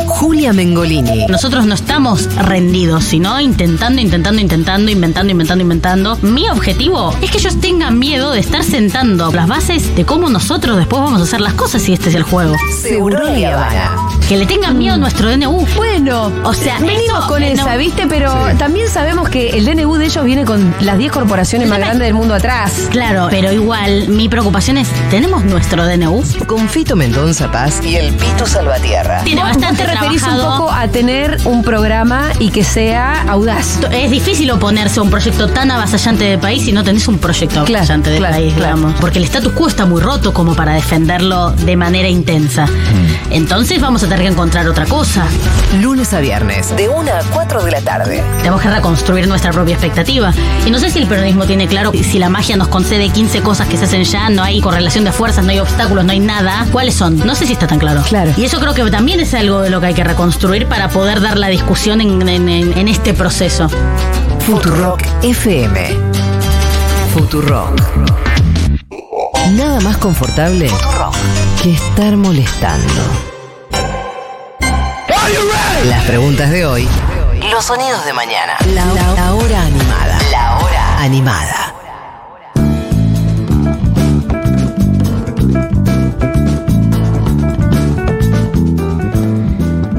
Julia 0.06 0.52
Mengolini. 0.52 1.26
Nosotros 1.26 1.66
no 1.66 1.74
estamos 1.74 2.32
rendidos, 2.36 3.02
sino 3.02 3.40
intentando, 3.40 4.00
intentando, 4.00 4.40
intentando, 4.40 4.88
inventando, 4.88 5.32
inventando, 5.32 5.62
inventando. 5.62 6.16
Mi 6.22 6.48
objetivo 6.48 7.12
es 7.20 7.32
que 7.32 7.38
ellos 7.38 7.60
tengan 7.60 7.98
miedo 7.98 8.30
de 8.30 8.38
estar 8.38 8.62
sentando 8.62 9.32
las 9.32 9.48
bases 9.48 9.96
de 9.96 10.04
cómo 10.04 10.28
nosotros 10.28 10.76
después 10.76 11.02
vamos 11.02 11.20
a 11.20 11.24
hacer 11.24 11.40
las 11.40 11.54
cosas 11.54 11.82
si 11.82 11.92
este 11.92 12.08
es 12.08 12.14
el 12.14 12.22
juego. 12.22 12.54
Seguro 12.80 13.24
Que 14.28 14.36
le 14.36 14.46
tengan 14.46 14.78
miedo 14.78 14.94
a 14.94 14.98
nuestro 14.98 15.28
DNU. 15.28 15.66
Bueno, 15.74 16.30
O 16.44 16.54
sea, 16.54 16.78
venimos 16.78 17.18
eso, 17.18 17.26
con 17.26 17.42
esa, 17.42 17.72
no. 17.72 17.78
¿viste? 17.78 18.06
Pero 18.06 18.32
también 18.58 18.88
sabemos 18.88 19.28
que 19.28 19.50
el 19.50 19.64
DNU 19.64 19.96
de 19.96 20.04
ellos 20.04 20.24
viene 20.24 20.44
con 20.44 20.72
las 20.80 20.98
10 20.98 21.10
corporaciones 21.10 21.68
más 21.68 21.80
grandes 21.80 22.06
del 22.06 22.14
mundo 22.14 22.34
atrás. 22.34 22.86
Claro, 22.90 23.26
pero 23.28 23.52
igual 23.52 24.08
mi 24.08 24.28
preocupación 24.28 24.78
es, 24.78 24.88
¿tenemos 25.10 25.44
nuestro 25.44 25.84
DNU? 25.84 26.22
Con 26.46 26.68
Fito 26.92 26.96
Mendonza 26.96 27.50
Paz 27.50 27.80
y 27.86 27.96
el 27.96 28.12
Pitu 28.12 28.46
Salvatierra. 28.46 29.22
Tiene 29.24 29.40
Vos 29.40 29.52
bastante 29.52 29.84
te 29.84 29.90
referís 29.90 30.22
un 30.24 30.36
poco 30.36 30.70
a 30.70 30.88
tener 30.88 31.38
un 31.46 31.62
programa 31.62 32.32
y 32.38 32.50
que 32.50 32.64
sea 32.64 33.22
audaz. 33.28 33.78
Es 33.90 34.10
difícil 34.10 34.50
oponerse 34.50 35.00
a 35.00 35.02
un 35.02 35.08
proyecto 35.08 35.48
tan 35.48 35.70
avasallante 35.70 36.24
de 36.24 36.36
país 36.36 36.64
si 36.64 36.72
no 36.72 36.84
tenés 36.84 37.08
un 37.08 37.18
proyecto 37.18 37.64
Claro, 37.64 37.78
avasallante 37.78 38.10
de 38.10 38.18
claro, 38.18 38.34
país, 38.34 38.52
claro. 38.52 38.76
digamos. 38.76 39.00
Porque 39.00 39.18
el 39.20 39.24
status 39.24 39.52
quo 39.52 39.68
está 39.68 39.86
muy 39.86 40.02
roto 40.02 40.34
como 40.34 40.54
para 40.54 40.74
defenderlo 40.74 41.52
de 41.52 41.76
manera 41.76 42.08
intensa. 42.08 42.66
Entonces 43.30 43.80
vamos 43.80 44.02
a 44.02 44.08
tener 44.08 44.20
que 44.20 44.32
encontrar 44.32 44.68
otra 44.68 44.84
cosa. 44.84 45.24
Lunes 45.80 46.12
a 46.12 46.20
viernes, 46.20 46.76
de 46.76 46.90
1 46.90 47.10
a 47.10 47.22
4 47.32 47.62
de 47.64 47.70
la 47.70 47.80
tarde. 47.80 48.22
Tenemos 48.38 48.60
que 48.60 48.68
reconstruir 48.68 49.26
nuestra 49.28 49.50
propia 49.50 49.72
expectativa. 49.72 50.34
Y 50.66 50.70
no 50.70 50.78
sé 50.78 50.90
si 50.90 50.98
el 50.98 51.06
peronismo 51.06 51.46
tiene 51.46 51.66
claro 51.68 51.92
si 51.92 52.18
la 52.18 52.28
magia 52.28 52.58
nos 52.58 52.68
concede 52.68 53.08
15 53.08 53.40
cosas 53.40 53.66
que 53.66 53.78
se 53.78 53.84
hacen 53.86 54.04
ya, 54.04 54.28
no 54.28 54.42
hay 54.42 54.60
correlación 54.60 55.04
de 55.04 55.12
fuerzas, 55.12 55.42
no 55.42 55.52
hay 55.52 55.60
obstáculos, 55.60 56.04
no 56.04 56.12
hay 56.12 56.20
nada. 56.20 56.66
¿Cuáles 56.82 56.96
son? 56.96 57.24
No 57.24 57.36
sé 57.36 57.46
si 57.46 57.52
está 57.52 57.68
tan 57.68 57.78
claro. 57.78 58.02
Claro. 58.08 58.32
Y 58.36 58.44
eso 58.44 58.58
creo 58.58 58.74
que 58.74 58.82
también 58.90 59.20
es 59.20 59.32
algo 59.34 59.60
de 59.60 59.70
lo 59.70 59.80
que 59.80 59.86
hay 59.86 59.94
que 59.94 60.02
reconstruir 60.02 60.66
para 60.66 60.88
poder 60.88 61.20
dar 61.20 61.38
la 61.38 61.46
discusión 61.46 62.00
en, 62.00 62.28
en- 62.28 62.48
en- 62.48 62.76
en 62.76 62.88
este 62.88 63.14
proceso. 63.14 63.68
Futurock 64.44 65.00
FM. 65.22 65.96
Futurock. 67.14 67.80
Nada 69.52 69.78
más 69.82 69.96
confortable 69.98 70.68
que 71.62 71.72
estar 71.72 72.16
molestando. 72.16 73.02
Las 75.84 76.02
preguntas 76.02 76.50
de 76.50 76.66
hoy. 76.66 76.88
Los 77.48 77.64
sonidos 77.64 78.04
de 78.04 78.12
mañana. 78.12 78.54
La, 78.74 78.86
la- 78.86 79.14
la 79.14 79.34
hora 79.34 79.62
animada. 79.62 80.18
La 80.32 80.58
hora 80.58 80.98
animada. 81.00 81.71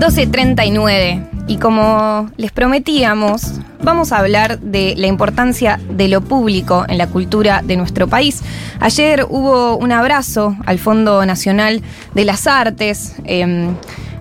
12.39 0.04 1.46
y 1.48 1.56
como 1.60 2.30
les 2.36 2.52
prometíamos, 2.52 3.62
vamos 3.82 4.12
a 4.12 4.18
hablar 4.18 4.60
de 4.60 4.96
la 4.98 5.08
importancia 5.08 5.80
de 5.90 6.10
lo 6.10 6.20
público 6.20 6.84
en 6.90 6.98
la 6.98 7.08
cultura 7.08 7.62
de 7.64 7.78
nuestro 7.78 8.10
país. 8.10 8.42
Ayer 8.82 9.26
hubo 9.30 9.78
un 9.78 9.94
abrazo 9.94 10.58
al 10.66 10.78
Fondo 10.78 11.26
Nacional 11.26 11.82
de 12.16 12.26
las 12.26 12.48
Artes, 12.48 13.16
eh, 13.24 13.70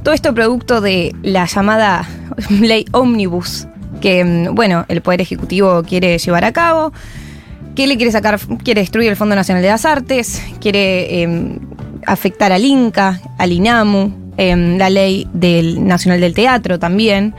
todo 0.05 0.15
esto 0.15 0.33
producto 0.33 0.81
de 0.81 1.17
la 1.25 1.47
llamada 1.47 2.09
ley 2.49 2.85
Omnibus, 2.93 3.67
que 4.01 4.25
mm, 4.25 4.55
bueno, 4.55 4.85
el 4.87 5.01
Poder 5.01 5.21
Ejecutivo 5.21 5.83
quiere 5.83 6.17
llevar 6.19 6.45
a 6.45 6.53
cabo. 6.53 6.93
que 7.75 7.89
le 7.89 7.97
quiere 7.97 8.13
sacar? 8.13 8.39
Quiere 8.63 8.83
destruir 8.83 9.09
el 9.11 9.17
Fondo 9.17 9.35
Nacional 9.35 9.65
de 9.65 9.69
las 9.71 9.85
Artes, 9.85 10.41
quiere 10.61 11.25
eh, 11.25 11.59
afectar 12.07 12.53
al 12.53 12.65
INCA, 12.65 13.21
al 13.37 13.51
INAMU, 13.51 14.22
eh, 14.37 14.57
la 14.79 14.91
ley 14.91 15.27
del 15.33 15.87
Nacional 15.87 16.21
del 16.21 16.35
Teatro 16.35 16.79
también. 16.79 17.35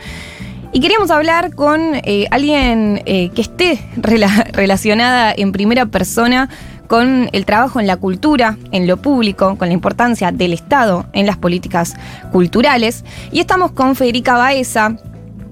Y 0.71 0.79
queríamos 0.79 1.11
hablar 1.11 1.53
con 1.53 1.81
eh, 2.03 2.25
alguien 2.31 3.01
eh, 3.05 3.29
que 3.35 3.41
esté 3.41 3.79
rela- 3.97 4.51
relacionada 4.53 5.33
en 5.35 5.51
primera 5.51 5.85
persona 5.85 6.49
con 6.87 7.29
el 7.31 7.45
trabajo 7.45 7.79
en 7.79 7.87
la 7.87 7.97
cultura, 7.97 8.57
en 8.71 8.87
lo 8.87 8.97
público, 8.97 9.55
con 9.57 9.67
la 9.69 9.73
importancia 9.73 10.31
del 10.31 10.53
Estado 10.53 11.05
en 11.13 11.25
las 11.25 11.37
políticas 11.37 11.95
culturales. 12.31 13.03
Y 13.31 13.39
estamos 13.39 13.71
con 13.71 13.95
Federica 13.95 14.35
Baeza. 14.35 14.97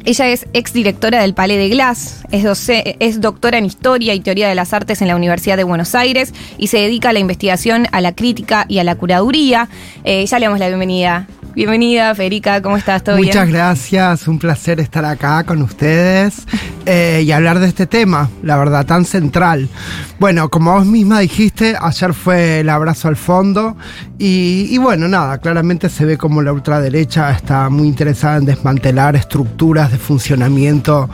Ella 0.03 0.27
es 0.29 0.47
exdirectora 0.53 1.21
del 1.21 1.33
Palais 1.35 1.59
de 1.59 1.69
Glass, 1.69 2.23
es, 2.31 3.21
doctora 3.21 3.59
en 3.59 3.65
Historia 3.65 4.15
y 4.15 4.19
Teoría 4.19 4.49
de 4.49 4.55
las 4.55 4.73
Artes 4.73 5.01
en 5.01 5.07
la 5.07 5.15
Universidad 5.15 5.57
de 5.57 5.63
Buenos 5.63 5.93
Aires 5.93 6.33
y 6.57 6.67
se 6.67 6.77
dedica 6.77 7.09
a 7.09 7.13
la 7.13 7.19
investigación, 7.19 7.87
a 7.91 8.01
la 8.01 8.15
crítica 8.15 8.65
y 8.67 8.79
a 8.79 8.83
la 8.83 8.95
curaduría. 8.95 9.69
Eh, 10.03 10.25
ya 10.25 10.39
le 10.39 10.45
damos 10.45 10.59
la 10.59 10.67
bienvenida. 10.69 11.27
Bienvenida, 11.53 12.15
Federica, 12.15 12.61
¿cómo 12.61 12.77
estás? 12.77 13.03
¿Todo 13.03 13.17
Muchas 13.17 13.47
bien? 13.47 13.57
gracias, 13.57 14.25
un 14.29 14.39
placer 14.39 14.79
estar 14.79 15.03
acá 15.03 15.43
con 15.43 15.61
ustedes 15.61 16.47
eh, 16.85 17.23
y 17.25 17.31
hablar 17.33 17.59
de 17.59 17.67
este 17.67 17.87
tema, 17.87 18.29
la 18.41 18.55
verdad, 18.55 18.85
tan 18.85 19.03
central. 19.03 19.67
Bueno, 20.17 20.49
como 20.49 20.73
vos 20.73 20.85
misma 20.85 21.19
dijiste, 21.19 21.75
ayer 21.79 22.13
fue 22.13 22.61
el 22.61 22.69
abrazo 22.69 23.09
al 23.09 23.17
fondo 23.17 23.75
y, 24.17 24.67
y 24.69 24.77
bueno, 24.77 25.09
nada, 25.09 25.39
claramente 25.39 25.89
se 25.89 26.05
ve 26.05 26.17
como 26.17 26.41
la 26.41 26.53
ultraderecha 26.53 27.31
está 27.31 27.69
muy 27.69 27.87
interesada 27.87 28.37
en 28.37 28.45
desmantelar 28.45 29.17
estructuras 29.17 29.91
de 29.91 29.97
funcionamiento 29.97 31.09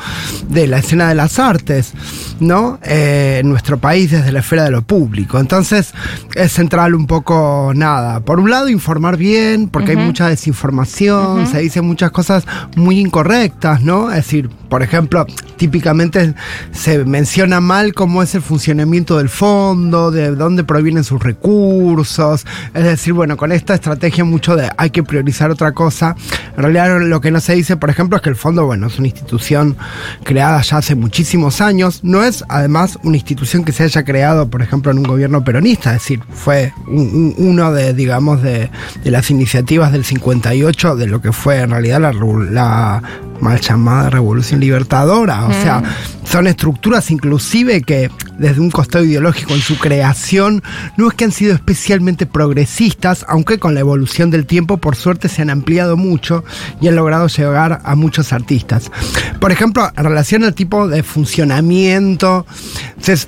de 0.50 0.68
la 0.68 0.78
escena 0.78 1.10
de 1.10 1.16
las 1.16 1.40
artes, 1.40 1.94
¿no? 2.40 2.80
Eh, 2.84 3.40
en 3.42 3.50
nuestro 3.50 3.80
país 3.80 4.12
desde 4.12 4.32
la 4.32 4.40
esfera 4.40 4.66
de 4.66 4.72
lo 4.72 4.84
público. 4.84 5.40
Entonces 5.40 5.94
es 6.36 6.52
central 6.52 6.94
un 6.94 7.08
poco 7.08 7.72
nada. 7.74 8.20
Por 8.20 8.40
un 8.40 8.52
lado, 8.52 8.70
informar 8.70 9.18
bien, 9.18 9.70
porque 9.70 9.92
hay 9.92 9.98
mucha 10.28 10.30
desinformación, 10.30 11.48
se 11.48 11.60
dicen 11.60 11.86
muchas 11.86 12.12
cosas 12.12 12.44
muy 12.76 13.00
incorrectas, 13.00 13.82
¿no? 13.82 14.10
Es 14.10 14.18
decir, 14.18 14.50
por 14.70 14.84
ejemplo, 14.84 15.26
típicamente 15.56 16.34
se 16.72 17.06
menciona 17.06 17.62
mal 17.62 17.94
cómo 17.94 18.22
es 18.22 18.36
el 18.36 18.42
funcionamiento 18.42 19.18
del 19.18 19.30
fondo, 19.30 20.12
de 20.12 20.36
dónde 20.36 20.64
provienen 20.64 21.04
sus 21.04 21.22
recursos. 21.24 22.46
Es 22.74 22.84
decir, 22.84 23.14
bueno, 23.14 23.38
con 23.38 23.52
esta 23.52 23.74
estrategia 23.76 24.24
mucho 24.26 24.56
de 24.56 24.70
hay 24.78 24.90
que 24.90 25.04
priorizar 25.04 25.50
otra 25.52 25.72
cosa. 25.72 26.16
En 26.56 26.64
realidad 26.64 27.00
lo 27.02 27.22
que 27.22 27.32
no 27.32 27.40
se 27.40 27.56
dice, 27.56 27.78
por 27.78 27.90
ejemplo, 27.90 28.18
es 28.18 28.24
que 28.24 28.30
el 28.30 28.36
fondo, 28.36 28.66
bueno, 28.66 28.88
es 28.88 28.98
una 29.00 29.08
institución 29.08 29.78
creada 30.24 30.62
ya 30.62 30.78
hace 30.78 30.96
muchísimos 30.96 31.62
años. 31.62 32.02
No 32.04 32.24
es 32.24 32.44
además 32.50 32.98
una 33.04 33.16
institución 33.18 33.64
que 33.64 33.72
se 33.72 33.84
haya 33.84 34.04
creado, 34.04 34.50
por 34.50 34.62
ejemplo, 34.62 34.92
en 34.92 34.98
un 34.98 35.04
gobierno 35.06 35.44
peronista. 35.44 35.96
Es 35.96 36.02
decir, 36.02 36.20
fue 36.30 36.74
un- 36.88 36.98
un- 36.98 37.36
uno 37.38 37.72
de, 37.72 37.94
digamos, 37.94 38.42
de, 38.42 38.70
de 39.04 39.12
las 39.12 39.30
iniciativas 39.32 39.92
del 39.92 40.04
58 40.18 40.96
de 40.96 41.08
lo 41.08 41.22
que 41.22 41.32
fue 41.32 41.60
en 41.60 41.70
realidad 41.70 42.00
la, 42.02 43.04
mal 43.40 43.60
llamada 43.62 44.10
Revolución 44.10 44.60
Libertadora. 44.60 45.46
O 45.46 45.54
sea, 45.54 45.84
son 46.24 46.48
estructuras 46.48 47.12
inclusive 47.12 47.82
que 47.82 48.10
desde 48.40 48.60
un 48.60 48.72
costado 48.72 49.06
ideológico 49.06 49.54
en 49.54 49.62
su 49.62 49.78
creación 49.78 50.64
no 50.98 51.08
es 51.08 51.14
que 51.14 51.26
han 51.26 51.32
sido 51.32 51.54
especialmente 51.54 52.26
progresistas, 52.26 53.26
aunque 53.28 53.60
con 53.60 53.76
la 53.76 53.80
evolución 53.80 54.32
del 54.32 54.46
tiempo 54.46 54.78
por 54.78 54.96
suerte 54.96 55.30
se 55.30 55.44
han 55.44 55.52
ampliado 55.52 55.98
mucho 55.98 56.44
y 56.82 56.88
han 56.88 56.96
logrado 56.96 57.28
llegar 57.28 57.82
a 57.84 57.96
muchos 57.96 58.34
artistas. 58.34 58.92
Por 59.40 59.52
ejemplo, 59.52 59.90
en 59.96 60.04
relación 60.04 60.44
al 60.44 60.56
tipo 60.56 60.88
de 60.88 61.04
funcionamiento, 61.04 62.46
entonces, 62.90 63.28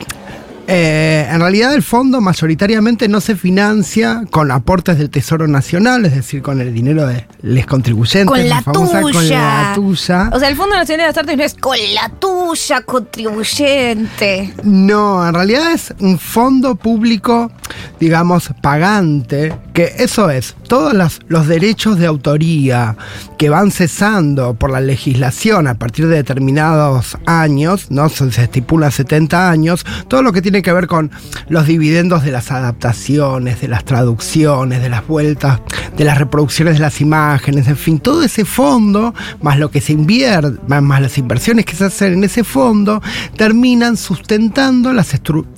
eh, 0.71 1.27
en 1.27 1.39
realidad 1.39 1.73
el 1.73 1.81
fondo 1.81 2.21
mayoritariamente 2.21 3.07
no 3.07 3.21
se 3.21 3.35
financia 3.35 4.21
con 4.29 4.51
aportes 4.51 4.99
del 4.99 5.09
Tesoro 5.09 5.47
Nacional, 5.47 6.05
es 6.05 6.13
decir, 6.13 6.43
con 6.43 6.61
el 6.61 6.71
dinero 6.71 7.07
de 7.07 7.25
los 7.41 7.65
contribuyentes. 7.65 8.27
Con 8.27 8.47
la 8.47 8.61
famosa 8.61 9.01
tuya. 9.01 9.11
Con 9.11 9.29
la 9.29 9.71
tuya. 9.73 10.29
O 10.31 10.39
sea, 10.39 10.47
el 10.47 10.55
Fondo 10.55 10.75
Nacional 10.75 11.05
de 11.05 11.07
las 11.07 11.17
Artes 11.17 11.37
no 11.37 11.43
es 11.43 11.53
con 11.55 11.77
la 11.95 12.09
tuya, 12.19 12.81
contribuyente. 12.81 14.53
No, 14.63 15.27
en 15.27 15.33
realidad 15.33 15.71
es 15.71 15.91
un 15.99 16.19
fondo 16.19 16.75
público, 16.75 17.51
digamos, 17.99 18.51
pagante, 18.61 19.57
que 19.73 19.95
eso 19.97 20.29
es, 20.29 20.55
todos 20.67 20.93
los, 20.93 21.19
los 21.29 21.47
derechos 21.47 21.97
de 21.97 22.05
autoría 22.05 22.95
que 23.39 23.49
van 23.49 23.71
cesando 23.71 24.53
por 24.53 24.69
la 24.69 24.81
legislación 24.81 25.65
a 25.67 25.75
partir 25.75 26.07
de 26.07 26.17
determinados 26.17 27.17
años, 27.25 27.89
¿no? 27.89 28.07
Se, 28.09 28.31
se 28.31 28.43
estipula 28.43 28.91
70 28.91 29.49
años, 29.49 29.85
todo 30.07 30.21
lo 30.21 30.31
que 30.31 30.41
tiene 30.43 30.58
que 30.61 30.73
ver 30.73 30.87
con 30.87 31.11
los 31.47 31.67
dividendos 31.67 32.23
de 32.23 32.31
las 32.31 32.51
adaptaciones, 32.51 33.61
de 33.61 33.67
las 33.67 33.85
traducciones, 33.85 34.81
de 34.81 34.89
las 34.89 35.05
vueltas, 35.07 35.61
de 35.97 36.05
las 36.05 36.17
reproducciones 36.17 36.75
de 36.75 36.79
las 36.79 37.01
imágenes, 37.01 37.67
en 37.67 37.77
fin, 37.77 37.99
todo 37.99 38.23
ese 38.23 38.45
fondo, 38.45 39.13
más 39.41 39.59
lo 39.59 39.71
que 39.71 39.81
se 39.81 39.93
invierte, 39.93 40.59
más, 40.67 41.01
las 41.01 41.17
inversiones 41.17 41.65
que 41.65 41.75
se 41.75 41.85
hacen 41.85 42.13
en 42.13 42.23
ese 42.23 42.43
fondo, 42.43 43.01
terminan 43.35 43.97
sustentando 43.97 44.93
las 44.93 45.13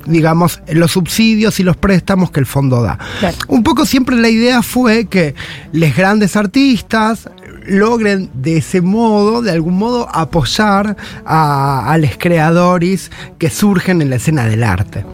digamos, 0.05 0.61
los 0.67 0.91
subsidios 0.91 1.59
y 1.59 1.63
los 1.63 1.77
préstamos 1.77 2.31
que 2.31 2.39
el 2.39 2.45
fondo 2.45 2.81
da. 2.81 2.97
Claro. 3.19 3.37
Un 3.47 3.63
poco 3.63 3.85
siempre 3.85 4.15
la 4.15 4.29
idea 4.29 4.61
fue 4.61 5.05
que 5.05 5.35
los 5.71 5.95
grandes 5.95 6.35
artistas 6.35 7.29
logren 7.65 8.30
de 8.34 8.58
ese 8.58 8.82
modo, 8.82 9.41
de 9.41 9.52
algún 9.52 9.78
modo, 9.78 10.08
apoyar 10.12 10.97
a, 11.26 11.97
los 12.00 12.12
creadores 12.17 13.12
que 13.38 13.50
surgen 13.50 14.02
en 14.02 14.10
la 14.10 14.15
escena 14.17 14.45
del 14.45 14.63
arte. 14.63 15.06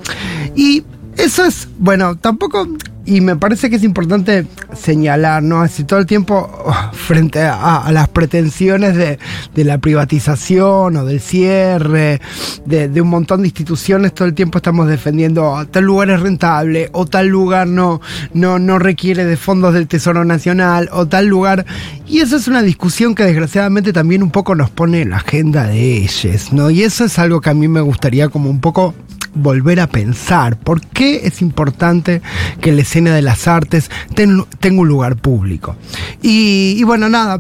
Y 0.56 0.84
eso 1.17 1.45
es, 1.45 1.67
bueno, 1.80 2.15
tampoco, 2.15 2.67
y 3.06 3.21
me 3.21 3.36
parece 3.38 3.69
que 3.69 3.77
es 3.77 3.84
importante 3.84 4.45
señalar, 4.75 5.41
¿no? 5.41 5.62
Así 5.62 5.84
todo 5.84 5.99
el 5.99 6.06
tiempo 6.06 6.49
oh, 6.65 6.91
frente 6.93 7.41
a, 7.41 7.89
las 7.91 8.10
pretensiones 8.10 8.95
de, 8.95 9.17
de 9.56 9.63
la 9.63 9.77
privatización 9.77 10.95
o 10.97 11.06
del 11.06 11.19
cierre, 11.21 12.19
de, 12.65 12.89
de 12.89 13.01
un 13.01 13.08
montón 13.10 13.41
de 13.41 13.47
instituciones, 13.47 14.13
todo 14.13 14.27
el 14.27 14.34
tiempo 14.34 14.58
estamos 14.58 14.88
defendiendo 14.88 15.56
"Ah, 15.56 15.65
tal 15.65 15.86
lugar 15.86 16.10
es 16.10 16.19
rentable, 16.19 16.89
o 16.91 17.06
tal 17.06 17.27
lugar 17.27 17.67
no, 17.67 18.01
no, 18.34 18.60
no 18.60 18.77
requiere 18.77 19.25
de 19.25 19.38
fondos 19.38 19.73
del 19.73 19.88
Tesoro 19.88 20.25
Nacional, 20.25 20.89
o 20.91 21.08
tal 21.08 21.27
lugar. 21.27 21.65
Y 22.08 22.19
eso 22.19 22.36
es 22.36 22.47
una 22.47 22.62
discusión 22.62 23.15
que 23.15 23.23
desgraciadamente 23.23 23.93
también 23.93 24.21
un 24.21 24.32
poco 24.32 24.53
nos 24.53 24.69
pone 24.69 25.01
en 25.01 25.12
la 25.12 25.17
agenda 25.17 25.63
de 25.67 25.97
ellos, 26.03 26.51
¿no? 26.51 26.69
Y 26.69 26.84
eso 26.84 27.06
es 27.06 27.17
algo 27.19 27.41
que 27.41 27.49
a 27.49 27.53
mí 27.53 27.67
me 27.67 27.82
gustaría 27.82 28.30
como 28.30 28.49
un 28.49 28.60
poco 28.62 28.93
volver 29.38 29.80
a 29.80 29.88
pensar 29.88 30.58
por 30.58 30.82
qué 30.82 31.21
es 31.28 31.41
importante 31.41 32.21
que 32.62 32.71
la 32.71 32.82
escena 32.82 33.13
de 33.15 33.21
las 33.21 33.47
artes 33.47 33.89
ten- 34.15 34.43
tenga 34.60 34.82
un 34.82 34.88
lugar 34.88 35.15
público. 35.15 35.76
Y, 36.21 36.84
bueno, 36.84 37.10
nada, 37.10 37.39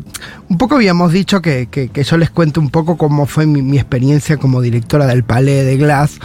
un 0.49 0.57
poco 0.57 0.75
habíamos 0.75 1.11
dicho 1.11 1.41
que, 1.41 1.67
que- 1.69 1.89
yo 2.03 2.17
les 2.17 2.29
cuento 2.29 2.61
un 2.61 2.69
poco 2.69 2.97
cómo 2.97 3.25
fue 3.25 3.45
mi, 3.45 3.77
experiencia 3.77 4.37
como 4.37 4.61
directora 4.61 5.05
del 5.07 5.23
Palais 5.23 5.65
de 5.65 5.77
Glass. 5.77 6.19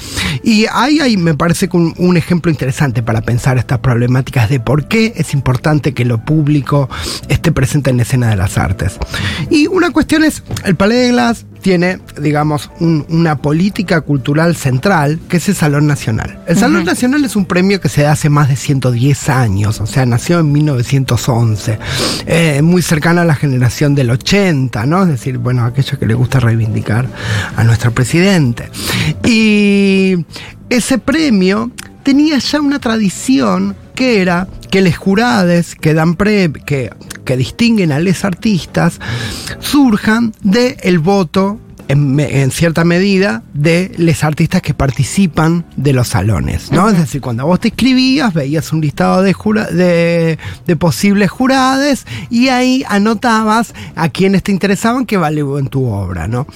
Y 0.45 0.67
ahí, 0.73 1.01
ahí 1.01 1.17
me 1.17 1.35
parece 1.35 1.69
un, 1.73 1.95
un 1.99 2.17
ejemplo 2.17 2.51
interesante 2.51 3.03
para 3.03 3.23
pensar 3.23 3.59
estas 3.59 3.79
problemáticas 3.79 4.49
de 4.49 4.61
por 4.61 4.87
qué 4.87 5.13
es 5.17 5.35
importante 5.35 5.93
que 5.95 6.05
lo 6.05 6.25
público 6.25 6.89
esté 7.29 7.53
presente 7.53 7.91
en 7.91 7.97
la 7.97 8.03
escena 8.05 8.29
de 8.29 8.37
las 8.37 8.59
artes. 8.59 8.97
Y 9.51 9.67
una 9.67 9.91
cuestión 9.91 10.25
es, 10.25 10.43
el 10.65 10.77
Palais 10.77 11.07
de 11.07 11.13
Glass 11.13 11.47
tiene, 11.63 12.01
digamos, 12.21 12.71
un- 12.81 13.07
una 13.09 13.37
política 13.37 14.01
cultural 14.03 14.57
central, 14.57 15.19
que 15.29 15.39
es 15.39 15.49
el 15.49 15.55
Salón 15.55 15.87
Nacional. 15.87 16.41
El 16.47 16.57
Salón 16.59 16.85
Nacional 16.85 17.25
es 17.25 17.37
un 17.37 17.47
premio 17.47 17.81
que 17.81 17.89
se 17.89 18.03
da 18.03 18.13
hace 18.13 18.29
más 18.29 18.49
de 18.49 18.57
110 18.57 19.29
años, 19.29 19.81
o 19.81 19.87
sea, 19.87 20.05
nació 20.05 20.41
en 20.41 20.53
1911, 20.53 21.79
eh, 22.27 22.61
muy 22.63 22.83
cercana 22.83 23.23
a 23.23 23.25
la 23.25 23.35
generación 23.37 23.95
del 23.95 24.11
80, 24.11 24.85
¿no? 24.87 25.03
Es 25.05 25.09
decir, 25.09 25.39
bueno, 25.39 25.65
aquello 25.65 25.99
que 25.99 26.07
le 26.07 26.15
gusta 26.15 26.41
reivindicar 26.41 27.07
a 27.57 27.65
nuestro 27.65 27.93
presidente. 27.93 28.69
Y 29.25 30.17
ese 30.69 30.99
premio 30.99 31.71
tenía 32.03 32.39
ya 32.39 32.61
una 32.61 32.79
tradición 32.81 33.77
que 33.95 34.21
era 34.21 34.49
que 34.71 34.81
los 34.81 34.97
jurades 34.97 35.75
que 35.75 35.95
dan 35.95 36.15
pre, 36.17 36.51
que, 36.67 36.91
que 37.25 37.37
distinguen 37.37 37.93
a 37.93 37.99
los 37.99 38.25
artistas 38.25 39.01
surjan 39.61 40.33
del 40.43 40.99
voto 40.99 41.59
en, 41.93 42.19
en 42.21 42.51
cierta 42.51 42.85
medida 42.85 43.43
de 43.55 43.93
los 43.99 44.25
artistas 44.25 44.63
que 44.63 44.75
participan 44.75 45.65
de 45.77 45.93
los 45.93 46.09
salones, 46.09 46.71
¿no? 46.73 46.89
Es 46.89 46.97
decir, 46.99 47.21
cuando 47.21 47.47
vos 47.47 47.61
te 47.61 47.69
escribías, 47.69 48.33
veías 48.35 48.73
un 48.73 48.81
listado 48.81 49.23
de, 49.23 49.33
jura- 49.33 49.67
de, 49.67 50.39
de 50.67 50.77
posibles 50.77 51.31
jurades 51.31 52.07
y 52.31 52.49
ahí 52.49 52.85
anotabas 52.89 53.75
a 53.97 54.09
quienes 54.09 54.43
te 54.43 54.53
interesaban 54.53 55.07
que 55.07 55.17
valían 55.17 55.69
tu 55.69 55.85
obra, 55.87 56.29
¿no? 56.29 56.47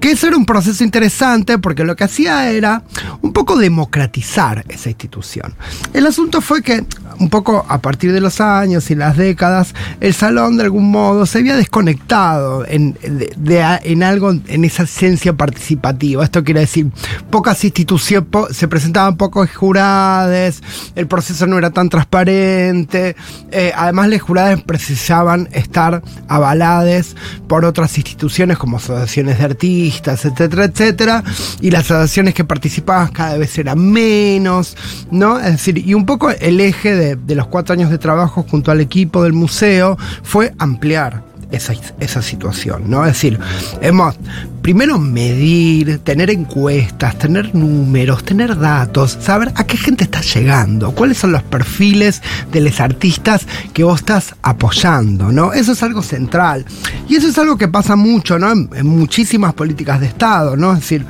Que 0.00 0.12
eso 0.12 0.26
era 0.28 0.36
un 0.36 0.46
proceso 0.46 0.84
interesante 0.84 1.58
porque 1.58 1.84
lo 1.84 1.96
que 1.96 2.04
hacía 2.04 2.50
era 2.50 2.82
un 3.22 3.32
poco 3.32 3.56
democratizar 3.56 4.64
esa 4.68 4.88
institución. 4.90 5.54
El 5.92 6.06
asunto 6.06 6.40
fue 6.40 6.62
que 6.62 6.84
un 7.18 7.30
poco 7.30 7.64
a 7.68 7.78
partir 7.80 8.12
de 8.12 8.20
los 8.20 8.40
años 8.40 8.90
y 8.90 8.94
las 8.94 9.16
décadas, 9.16 9.74
el 10.00 10.14
salón 10.14 10.56
de 10.56 10.64
algún 10.64 10.90
modo 10.90 11.26
se 11.26 11.38
había 11.38 11.56
desconectado 11.56 12.64
en, 12.66 12.92
de- 13.02 13.32
de- 13.36 13.80
en 13.84 14.02
algo, 14.02 14.30
en 14.30 14.64
esa 14.64 14.77
esencia 14.84 15.32
participativa. 15.32 16.24
Esto 16.24 16.44
quiere 16.44 16.60
decir, 16.60 16.90
pocas 17.30 17.64
instituciones, 17.64 18.28
se 18.50 18.68
presentaban 18.68 19.16
pocos 19.16 19.50
jurados, 19.54 20.62
el 20.94 21.06
proceso 21.06 21.46
no 21.46 21.58
era 21.58 21.70
tan 21.70 21.88
transparente, 21.88 23.16
eh, 23.50 23.72
además 23.76 24.08
los 24.08 24.20
jurados 24.20 24.62
precisaban 24.62 25.48
estar 25.52 26.02
avalados 26.28 27.16
por 27.46 27.64
otras 27.64 27.96
instituciones 27.96 28.58
como 28.58 28.76
asociaciones 28.78 29.38
de 29.38 29.44
artistas, 29.44 30.24
etcétera, 30.24 30.64
etcétera, 30.64 31.24
y 31.60 31.70
las 31.70 31.84
asociaciones 31.90 32.34
que 32.34 32.44
participaban 32.44 33.08
cada 33.08 33.36
vez 33.38 33.56
eran 33.58 33.78
menos, 33.78 34.76
¿no? 35.10 35.38
Es 35.38 35.52
decir, 35.52 35.78
y 35.78 35.94
un 35.94 36.06
poco 36.06 36.30
el 36.30 36.60
eje 36.60 36.94
de, 36.94 37.16
de 37.16 37.34
los 37.34 37.46
cuatro 37.46 37.72
años 37.72 37.90
de 37.90 37.98
trabajo 37.98 38.44
junto 38.48 38.70
al 38.70 38.80
equipo 38.80 39.22
del 39.22 39.32
museo 39.32 39.96
fue 40.22 40.54
ampliar 40.58 41.22
esa, 41.50 41.74
esa 42.00 42.22
situación, 42.22 42.84
¿no? 42.90 43.04
Es 43.06 43.14
decir, 43.14 43.38
hemos 43.80 44.16
primero 44.62 44.98
medir, 44.98 45.98
tener 46.00 46.30
encuestas, 46.30 47.18
tener 47.18 47.54
números, 47.54 48.24
tener 48.24 48.58
datos, 48.58 49.16
saber 49.20 49.52
a 49.54 49.64
qué 49.64 49.76
gente 49.76 50.04
está 50.04 50.20
llegando, 50.20 50.92
cuáles 50.92 51.18
son 51.18 51.32
los 51.32 51.42
perfiles 51.42 52.22
de 52.52 52.60
los 52.60 52.80
artistas 52.80 53.46
que 53.72 53.84
vos 53.84 54.00
estás 54.00 54.34
apoyando, 54.42 55.32
¿no? 55.32 55.52
Eso 55.52 55.72
es 55.72 55.82
algo 55.82 56.02
central. 56.02 56.64
Y 57.08 57.16
eso 57.16 57.28
es 57.28 57.38
algo 57.38 57.56
que 57.56 57.68
pasa 57.68 57.96
mucho, 57.96 58.38
¿no? 58.38 58.52
En, 58.52 58.86
muchísimas 58.86 59.54
políticas 59.54 60.00
de 60.00 60.06
Estado, 60.06 60.56
¿no? 60.56 60.72
Es 60.72 60.80
decir, 60.80 61.06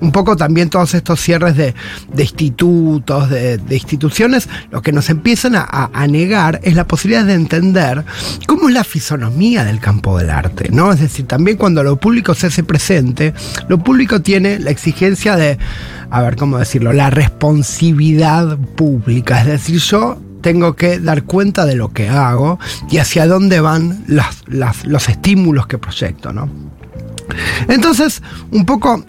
un 0.00 0.12
poco 0.12 0.36
también 0.36 0.68
todos 0.70 0.94
estos 0.94 1.20
cierres 1.20 1.56
de, 1.56 1.74
de 2.14 2.22
institutos, 2.22 3.30
de, 3.30 3.60
instituciones, 3.70 4.48
lo 4.70 4.82
que 4.82 4.92
nos 4.92 5.10
empiezan 5.10 5.56
a, 5.56 5.62
a- 5.62 5.90
a 5.92 6.06
negar 6.06 6.60
es 6.62 6.74
la 6.74 6.86
posibilidad 6.86 7.24
de 7.24 7.34
entender 7.34 8.04
cómo 8.46 8.68
es 8.68 8.74
la 8.74 8.84
fisonomía 8.84 9.64
del 9.64 9.80
campo 9.80 10.18
del 10.18 10.30
arte, 10.30 10.68
¿no? 10.70 10.92
Es 10.92 11.00
decir, 11.00 11.26
también 11.26 11.56
cuando 11.56 11.82
lo 11.82 11.96
público 11.96 12.34
se 12.34 12.46
hace 12.48 12.62
presente, 12.62 12.89
lo 13.68 13.78
público 13.78 14.20
tiene 14.22 14.58
la 14.58 14.70
exigencia 14.70 15.36
de, 15.36 15.58
a 16.10 16.22
ver, 16.22 16.36
¿cómo 16.36 16.58
decirlo? 16.58 16.92
La 16.92 17.10
responsabilidad 17.10 18.58
pública, 18.76 19.40
es 19.40 19.46
decir, 19.46 19.78
yo 19.80 20.20
tengo 20.40 20.74
que 20.74 20.98
dar 20.98 21.24
cuenta 21.24 21.66
de 21.66 21.74
lo 21.76 21.92
que 21.92 22.08
hago 22.08 22.58
y 22.90 22.98
hacia 22.98 23.26
dónde 23.26 23.60
van 23.60 24.04
las- 24.06 24.86
los 24.86 25.08
estímulos 25.08 25.66
que 25.66 25.78
proyecto, 25.78 26.32
¿no? 26.32 26.48
Entonces, 27.68 28.22
un 28.50 28.64
poco 28.64 29.04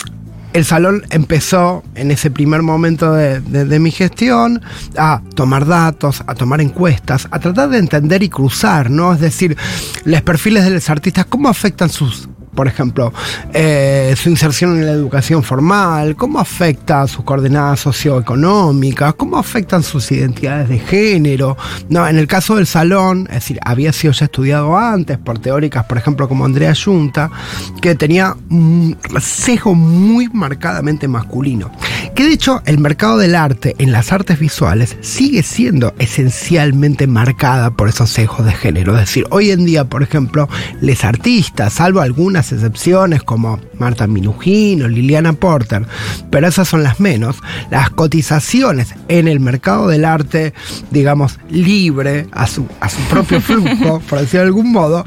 el 0.53 0.65
salón 0.65 1.03
empezó 1.11 1.81
en 1.95 2.11
ese 2.11 2.29
primer 2.29 2.61
momento 2.61 3.13
de, 3.13 3.39
de- 3.39 3.63
de 3.63 3.79
mi 3.79 3.89
gestión 3.91 4.61
a 4.97 5.21
tomar 5.33 5.65
datos, 5.65 6.21
a 6.27 6.35
tomar 6.35 6.59
encuestas, 6.59 7.27
a 7.31 7.39
tratar 7.39 7.69
de 7.69 7.77
entender 7.77 8.21
y 8.21 8.27
cruzar, 8.29 8.89
¿no? 8.91 9.13
Es 9.13 9.21
decir, 9.21 9.55
los 10.03 10.21
perfiles 10.23 10.65
de 10.65 10.71
los 10.71 10.89
artistas, 10.89 11.25
cómo 11.27 11.47
afectan 11.47 11.89
sus 11.89 12.27
por 12.53 12.67
ejemplo, 12.67 13.13
eh, 13.53 14.13
su 14.17 14.29
inserción 14.29 14.77
en 14.77 14.85
la 14.85 14.91
educación 14.91 15.43
formal, 15.43 16.15
cómo 16.15 16.39
afecta 16.39 17.07
sus 17.07 17.23
coordenadas 17.23 17.79
socioeconómicas, 17.79 19.13
cómo 19.15 19.37
afectan 19.37 19.83
sus 19.83 20.11
identidades 20.11 20.69
de 20.69 20.79
género. 20.79 21.57
No, 21.89 22.07
en 22.07 22.17
el 22.17 22.27
caso 22.27 22.55
del 22.55 22.67
salón, 22.67 23.27
es 23.29 23.35
decir, 23.35 23.59
había 23.63 23.93
sido 23.93 24.13
ya 24.13 24.25
estudiado 24.25 24.77
antes 24.77 25.17
por 25.17 25.39
teóricas, 25.39 25.85
por 25.85 25.97
ejemplo, 25.97 26.27
como 26.27 26.45
Andrea 26.45 26.73
Junta, 26.75 27.31
que 27.81 27.95
tenía 27.95 28.35
un 28.49 28.97
sesgo 29.21 29.73
muy 29.73 30.27
marcadamente 30.29 31.07
masculino. 31.07 31.71
Que 32.15 32.25
de 32.25 32.33
hecho 32.33 32.61
el 32.65 32.79
mercado 32.79 33.17
del 33.17 33.35
arte 33.35 33.75
en 33.77 33.91
las 33.91 34.11
artes 34.11 34.39
visuales 34.39 34.97
sigue 35.01 35.43
siendo 35.43 35.93
esencialmente 35.99 37.07
marcada 37.07 37.71
por 37.71 37.87
esos 37.87 38.09
sesgos 38.09 38.45
de 38.45 38.51
género. 38.51 38.93
Es 38.93 39.01
decir, 39.01 39.25
hoy 39.29 39.51
en 39.51 39.65
día, 39.65 39.85
por 39.85 40.03
ejemplo, 40.03 40.49
les 40.81 41.05
artistas, 41.05 41.73
salvo 41.73 42.01
algunas 42.01 42.40
excepciones 42.49 43.23
como 43.23 43.60
Marta 43.77 44.08
Minujín 44.08 44.84
o 44.84 44.88
Liliana 44.88 45.34
Porter, 45.34 45.86
pero 46.30 46.47
esas 46.47 46.69
son 46.69 46.84
las 46.84 47.01
menos, 47.01 47.38
las 47.69 47.89
cotizaciones 47.89 48.95
en 49.09 49.28
el 49.28 49.41
mercado 49.41 49.89
del 49.89 50.05
arte, 50.05 50.53
digamos, 50.91 51.39
libre, 51.49 52.28
a 52.32 52.47
su, 52.47 52.65
a 52.80 52.88
su 52.88 53.01
propio 53.09 53.41
flujo, 53.41 53.99
por 54.09 54.20
decirlo 54.20 54.41
de 54.41 54.47
algún 54.47 54.72
modo, 54.72 55.05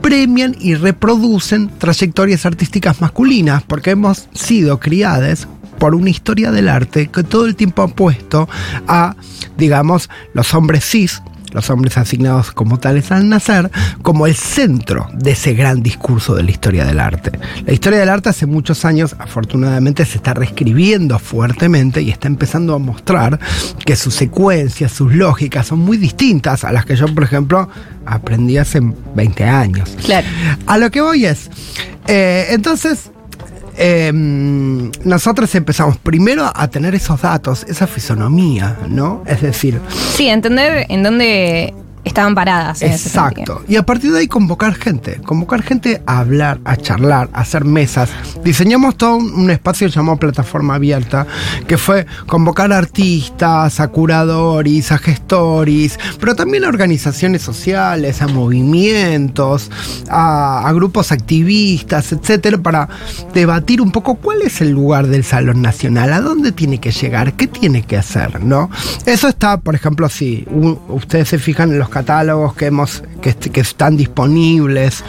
premian 0.00 0.56
y 0.58 0.74
reproducen 0.74 1.70
trayectorias 1.78 2.44
artísticas 2.44 3.00
masculinas, 3.00 3.62
porque 3.62 3.90
hemos 3.90 4.28
sido 4.34 4.80
criadas 4.80 5.48
por 5.78 5.94
una 5.94 6.10
historia 6.10 6.50
del 6.52 6.68
arte 6.68 7.08
que 7.08 7.22
todo 7.22 7.46
el 7.46 7.56
tiempo 7.56 7.82
ha 7.82 7.88
puesto 7.88 8.48
a, 8.86 9.16
digamos, 9.56 10.10
los 10.34 10.52
hombres 10.54 10.84
cis, 10.84 11.22
los 11.52 11.70
hombres 11.70 11.96
asignados 11.98 12.52
como 12.52 12.78
tales 12.78 13.10
al 13.12 13.28
nacer, 13.28 13.70
como 14.02 14.26
el 14.26 14.34
centro 14.34 15.08
de 15.14 15.32
ese 15.32 15.54
gran 15.54 15.82
discurso 15.82 16.34
de 16.34 16.42
la 16.42 16.50
historia 16.50 16.84
del 16.84 17.00
arte. 17.00 17.32
La 17.66 17.72
historia 17.72 17.98
del 17.98 18.08
arte 18.08 18.28
hace 18.28 18.46
muchos 18.46 18.84
años, 18.84 19.16
afortunadamente, 19.18 20.04
se 20.04 20.18
está 20.18 20.34
reescribiendo 20.34 21.18
fuertemente 21.18 22.02
y 22.02 22.10
está 22.10 22.28
empezando 22.28 22.74
a 22.74 22.78
mostrar 22.78 23.38
que 23.84 23.96
sus 23.96 24.14
secuencias, 24.14 24.92
sus 24.92 25.14
lógicas 25.14 25.66
son 25.66 25.80
muy 25.80 25.96
distintas 25.96 26.64
a 26.64 26.72
las 26.72 26.84
que 26.84 26.96
yo, 26.96 27.06
por 27.14 27.24
ejemplo, 27.24 27.68
aprendí 28.06 28.56
hace 28.58 28.80
20 29.14 29.44
años. 29.44 29.96
Claro. 30.04 30.26
A 30.66 30.78
lo 30.78 30.90
que 30.90 31.00
voy 31.00 31.26
es, 31.26 31.50
eh, 32.06 32.48
entonces, 32.50 33.10
eh, 33.76 34.10
nosotros 34.12 35.54
empezamos 35.54 35.96
primero 35.98 36.50
a 36.54 36.68
tener 36.68 36.94
esos 36.94 37.20
datos, 37.22 37.64
esa 37.68 37.86
fisonomía, 37.86 38.76
¿no? 38.88 39.22
Es 39.26 39.40
decir, 39.42 39.80
Sí, 40.14 40.28
entender 40.28 40.86
en 40.88 41.02
dónde 41.02 41.74
estaban 42.04 42.34
paradas. 42.34 42.82
en 42.82 42.92
ese. 42.92 43.08
Exacto. 43.08 43.62
Y 43.68 43.76
a 43.76 43.84
partir 43.84 44.12
de 44.12 44.20
ahí 44.20 44.28
convocar 44.28 44.74
gente, 44.74 45.20
convocar 45.24 45.62
gente 45.62 46.02
a 46.06 46.20
hablar, 46.20 46.60
a 46.64 46.76
charlar, 46.76 47.28
a 47.32 47.40
hacer 47.40 47.64
mesas. 47.64 48.10
Diseñamos 48.44 48.96
todo 48.96 49.16
un, 49.16 49.50
espacio 49.50 49.88
llamado 49.88 50.18
Plataforma 50.18 50.76
Abierta, 50.76 51.26
que 51.66 51.76
fue 51.76 52.06
convocar 52.26 52.72
artistas, 52.72 53.80
a 53.80 53.88
curadores, 53.88 54.92
a 54.92 54.98
gestores, 54.98 55.98
pero 56.18 56.34
también 56.34 56.64
a 56.64 56.68
organizaciones 56.68 57.42
sociales, 57.42 58.22
a 58.22 58.28
movimientos, 58.28 59.70
a, 60.08 60.66
a 60.66 60.72
grupos 60.72 61.12
activistas, 61.12 62.12
etcétera, 62.12 62.58
para 62.58 62.88
debatir 63.34 63.80
un 63.80 63.90
poco 63.90 64.14
cuál 64.14 64.42
es 64.42 64.60
el 64.60 64.70
lugar 64.70 65.08
del 65.08 65.24
Salón 65.24 65.62
Nacional, 65.62 66.12
a 66.12 66.20
dónde 66.20 66.52
tiene 66.52 66.78
que 66.78 66.92
llegar, 66.92 67.34
qué 67.34 67.46
tiene 67.46 67.82
que 67.82 67.96
hacer, 67.96 68.42
¿no? 68.42 68.70
Eso 69.06 69.28
está, 69.28 69.58
por 69.60 69.74
ejemplo, 69.74 70.08
si 70.08 70.46
ustedes 70.88 71.28
se 71.28 71.38
fijan 71.38 71.70
en 71.70 71.78
los 71.78 71.89
catálogos 71.90 72.54
que 72.54 72.66
hemos 72.66 73.02
que, 73.20 73.30
est- 73.30 73.48
que 73.48 73.60
están 73.60 73.96
disponibles, 73.96 75.04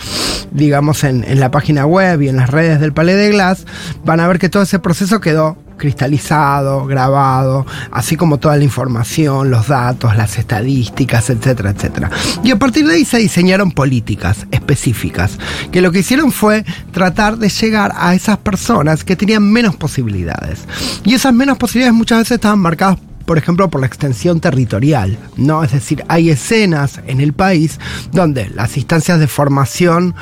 digamos, 0.52 1.04
en, 1.04 1.24
en 1.24 1.40
la 1.40 1.50
página 1.52 1.86
web 1.86 2.22
y 2.22 2.30
en 2.30 2.36
las 2.38 2.50
redes 2.50 2.80
del 2.80 2.92
Palais 2.94 3.18
de 3.18 3.30
Glass, 3.30 3.66
van 4.04 4.20
a 4.20 4.28
ver 4.28 4.40
que 4.40 4.50
todo 4.50 4.64
ese 4.64 4.80
proceso 4.80 5.22
quedó 5.22 5.58
cristalizado, 5.78 6.86
grabado, 6.86 7.66
así 7.92 8.16
como 8.16 8.38
toda 8.38 8.56
la 8.56 8.64
información, 8.64 9.50
los 9.50 9.68
datos, 9.68 10.16
las 10.16 10.38
estadísticas, 10.38 11.32
etcétera, 11.32 11.72
etcétera. 11.72 12.12
Y 12.44 12.52
a 12.52 12.60
partir 12.60 12.86
de 12.86 12.94
ahí 12.96 13.06
se 13.06 13.18
diseñaron 13.18 13.72
políticas 13.72 14.46
específicas, 14.52 15.40
que 15.72 15.82
lo 15.82 15.92
que 15.92 16.00
hicieron 16.00 16.32
fue 16.32 16.66
tratar 16.92 17.38
de 17.38 17.50
llegar 17.50 17.94
a 17.98 18.14
esas 18.14 18.38
personas 18.38 19.04
que 19.04 19.16
tenían 19.16 19.44
menos 19.52 19.76
posibilidades. 19.76 20.60
Y 21.04 21.16
esas 21.16 21.34
menos 21.34 21.58
posibilidades 21.58 21.98
muchas 21.98 22.20
veces 22.20 22.36
estaban 22.36 22.60
marcadas 22.60 23.00
por 23.32 23.38
ejemplo, 23.38 23.70
por 23.70 23.80
la 23.80 23.88
extensión 23.88 24.42
territorial, 24.42 25.18
¿no? 25.38 25.64
Es 25.64 25.72
decir, 25.72 26.04
hay 26.10 26.30
escenas 26.32 27.00
en 27.08 27.22
el 27.22 27.32
país 27.32 27.80
donde 28.12 28.50
las 28.50 28.76
instancias 28.76 29.22
de 29.22 29.28
formación 29.28 30.16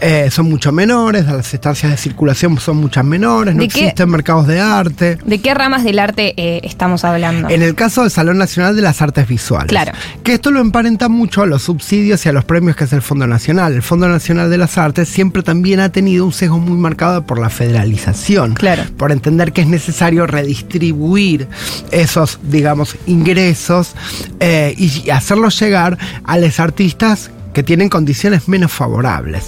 eh, 0.00 0.30
son 0.30 0.48
mucho 0.48 0.72
menores, 0.72 1.26
las 1.26 1.52
instancias 1.52 1.92
de 1.92 1.98
circulación 1.98 2.58
son 2.58 2.78
muchas 2.78 3.04
menores, 3.04 3.54
no 3.54 3.60
¿De 3.60 3.68
qué- 3.68 3.80
existen 3.80 4.08
mercados 4.08 4.46
de 4.46 4.60
arte. 4.60 5.18
¿De 5.26 5.42
qué 5.42 5.52
ramas 5.52 5.84
del 5.84 5.98
arte 5.98 6.32
eh, 6.38 6.62
estamos 6.64 7.04
hablando? 7.04 7.50
En 7.50 7.60
el 7.60 7.74
caso 7.74 8.00
del 8.00 8.10
Salón 8.10 8.38
Nacional 8.38 8.74
de 8.74 8.80
las 8.80 9.02
Artes 9.02 9.28
Visuales. 9.28 9.68
Claro. 9.68 9.92
Que 10.22 10.32
esto 10.32 10.50
lo 10.50 10.60
emparenta 10.60 11.10
mucho 11.10 11.42
a 11.42 11.46
los 11.46 11.60
subsidios 11.64 12.24
y 12.24 12.30
a 12.30 12.32
los 12.32 12.46
premios 12.46 12.76
que 12.76 12.84
es 12.84 12.94
el 12.94 13.02
Fondo 13.02 13.26
Nacional. 13.26 13.74
El 13.74 13.82
Fondo 13.82 14.08
Nacional 14.08 14.48
de 14.48 14.56
las 14.56 14.78
Artes 14.78 15.06
siempre 15.10 15.42
también 15.42 15.80
ha 15.80 15.90
tenido 15.90 16.24
un 16.24 16.32
sesgo 16.32 16.58
muy 16.60 16.78
marcado 16.78 17.26
por 17.26 17.38
la 17.38 17.50
federalización. 17.50 18.54
Claro. 18.54 18.84
Por 18.96 19.12
entender 19.12 19.52
que 19.52 19.60
es 19.60 19.66
necesario 19.66 20.26
redistribuir 20.26 21.46
esos, 21.90 22.38
digamos, 22.54 22.96
ingresos 23.06 23.94
eh, 24.40 24.74
y 24.78 25.10
hacerlos 25.10 25.58
llegar 25.60 25.98
a 26.24 26.38
los 26.38 26.60
artistas 26.60 27.30
que 27.52 27.62
tienen 27.62 27.88
condiciones 27.88 28.48
menos 28.48 28.72
favorables. 28.72 29.44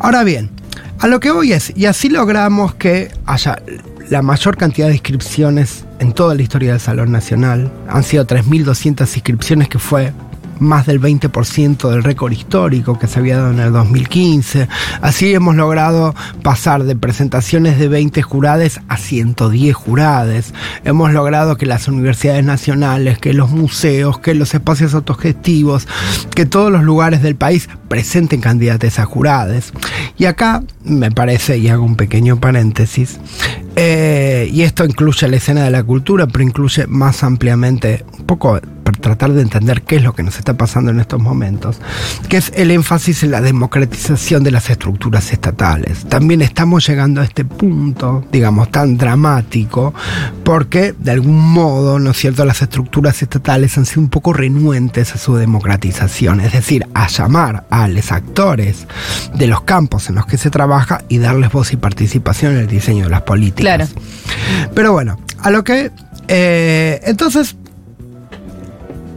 Ahora 0.00 0.24
bien, 0.24 0.50
a 0.98 1.06
lo 1.06 1.20
que 1.20 1.30
voy 1.30 1.52
es, 1.52 1.72
y 1.76 1.86
así 1.86 2.08
logramos 2.08 2.74
que 2.74 3.10
haya 3.26 3.62
la 4.10 4.22
mayor 4.22 4.56
cantidad 4.56 4.88
de 4.88 4.94
inscripciones 4.94 5.84
en 5.98 6.12
toda 6.12 6.34
la 6.34 6.42
historia 6.42 6.72
del 6.72 6.80
Salón 6.80 7.12
Nacional. 7.12 7.72
Han 7.88 8.02
sido 8.02 8.26
3.200 8.26 9.00
inscripciones, 9.14 9.68
que 9.68 9.78
fue 9.78 10.12
más 10.58 10.86
del 10.86 11.00
20% 11.00 11.90
del 11.90 12.04
récord 12.04 12.32
histórico 12.32 12.98
que 12.98 13.06
se 13.06 13.18
había 13.18 13.38
dado 13.38 13.52
en 13.52 13.60
el 13.60 13.72
2015. 13.72 14.68
Así 15.00 15.34
hemos 15.34 15.56
logrado 15.56 16.14
pasar 16.42 16.84
de 16.84 16.96
presentaciones 16.96 17.78
de 17.78 17.88
20 17.88 18.22
jurades 18.22 18.80
a 18.88 18.96
110 18.96 19.74
jurades. 19.74 20.54
Hemos 20.84 21.12
logrado 21.12 21.56
que 21.56 21.66
las 21.66 21.88
universidades 21.88 22.44
nacionales, 22.44 23.18
que 23.18 23.32
los 23.32 23.50
museos, 23.50 24.18
que 24.18 24.34
los 24.34 24.54
espacios 24.54 24.94
autogestivos, 24.94 25.88
que 26.34 26.46
todos 26.46 26.70
los 26.70 26.82
lugares 26.82 27.22
del 27.22 27.36
país 27.36 27.68
presenten 27.88 28.40
candidatos 28.40 28.98
a 28.98 29.04
jurades. 29.04 29.72
Y 30.18 30.26
acá 30.26 30.62
me 30.84 31.10
parece, 31.10 31.58
y 31.58 31.68
hago 31.68 31.84
un 31.84 31.96
pequeño 31.96 32.40
paréntesis, 32.40 33.18
eh, 33.76 34.48
y 34.52 34.62
esto 34.62 34.84
incluye 34.84 35.28
la 35.28 35.36
escena 35.36 35.64
de 35.64 35.70
la 35.70 35.82
cultura, 35.82 36.26
pero 36.26 36.44
incluye 36.44 36.86
más 36.86 37.22
ampliamente, 37.24 38.04
un 38.18 38.26
poco 38.26 38.60
tratar 39.04 39.34
de 39.34 39.42
entender 39.42 39.82
qué 39.82 39.96
es 39.96 40.02
lo 40.02 40.14
que 40.14 40.22
nos 40.22 40.38
está 40.38 40.54
pasando 40.54 40.90
en 40.90 40.98
estos 40.98 41.20
momentos, 41.20 41.76
que 42.30 42.38
es 42.38 42.50
el 42.56 42.70
énfasis 42.70 43.22
en 43.22 43.32
la 43.32 43.42
democratización 43.42 44.42
de 44.42 44.50
las 44.50 44.70
estructuras 44.70 45.30
estatales. 45.30 46.06
También 46.06 46.40
estamos 46.40 46.86
llegando 46.86 47.20
a 47.20 47.24
este 47.24 47.44
punto, 47.44 48.24
digamos, 48.32 48.70
tan 48.70 48.96
dramático, 48.96 49.92
porque 50.42 50.94
de 50.98 51.10
algún 51.10 51.38
modo, 51.38 51.98
¿no 51.98 52.12
es 52.12 52.16
cierto?, 52.16 52.46
las 52.46 52.62
estructuras 52.62 53.20
estatales 53.20 53.76
han 53.76 53.84
sido 53.84 54.00
un 54.00 54.08
poco 54.08 54.32
renuentes 54.32 55.14
a 55.14 55.18
su 55.18 55.36
democratización, 55.36 56.40
es 56.40 56.52
decir, 56.52 56.86
a 56.94 57.06
llamar 57.08 57.66
a 57.68 57.86
los 57.88 58.10
actores 58.10 58.86
de 59.34 59.46
los 59.46 59.60
campos 59.64 60.08
en 60.08 60.14
los 60.14 60.24
que 60.24 60.38
se 60.38 60.48
trabaja 60.48 61.04
y 61.10 61.18
darles 61.18 61.52
voz 61.52 61.74
y 61.74 61.76
participación 61.76 62.54
en 62.54 62.60
el 62.60 62.68
diseño 62.68 63.04
de 63.04 63.10
las 63.10 63.22
políticas. 63.22 63.62
Claro. 63.62 63.86
Pero 64.74 64.92
bueno, 64.92 65.18
a 65.42 65.50
lo 65.50 65.62
que... 65.62 65.90
eh, 66.28 67.02
entonces, 67.04 67.54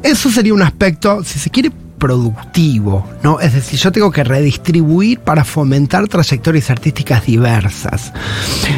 eso 0.04 0.30
sería 0.30 0.54
un 0.54 0.62
aspecto, 0.62 1.24
si 1.24 1.40
se 1.40 1.50
quiere, 1.50 1.72
productivo, 1.98 3.08
¿no? 3.24 3.40
Es 3.40 3.54
decir, 3.54 3.80
yo 3.80 3.92
tengo 3.92 4.12
que 4.12 4.24
redistribuir 4.24 5.20
para 5.20 5.44
fomentar 5.44 6.08
trayectorias 6.08 6.70
artísticas 6.70 7.26
diversas. 7.26 8.14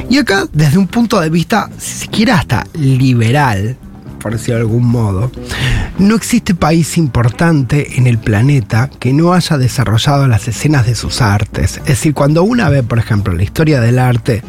Y 0.09 0.17
acá, 0.17 0.45
desde 0.53 0.77
un 0.77 0.87
punto 0.87 1.19
de 1.19 1.29
vista, 1.29 1.69
si 1.77 2.05
se 2.05 2.07
quiere, 2.07 2.31
hasta 2.31 2.65
liberal, 2.73 3.77
por 4.19 4.33
decirlo 4.33 4.55
de 4.55 4.61
algún 4.61 4.85
modo, 4.85 5.31
no 5.97 6.15
existe 6.15 6.55
país 6.55 6.97
importante 6.97 7.97
en 7.97 8.07
el 8.07 8.17
planeta 8.17 8.89
que 8.99 9.13
no 9.13 9.33
haya 9.33 9.57
desarrollado 9.57 10.27
las 10.27 10.47
escenas 10.47 10.85
de 10.85 10.95
sus 10.95 11.21
artes. 11.21 11.77
Es 11.77 11.85
decir, 11.85 12.13
cuando 12.13 12.43
una 12.43 12.69
ve, 12.69 12.83
por 12.83 12.99
ejemplo, 12.99 13.33
la 13.33 13.43
historia 13.43 13.81
del 13.81 13.99
arte, 13.99 14.43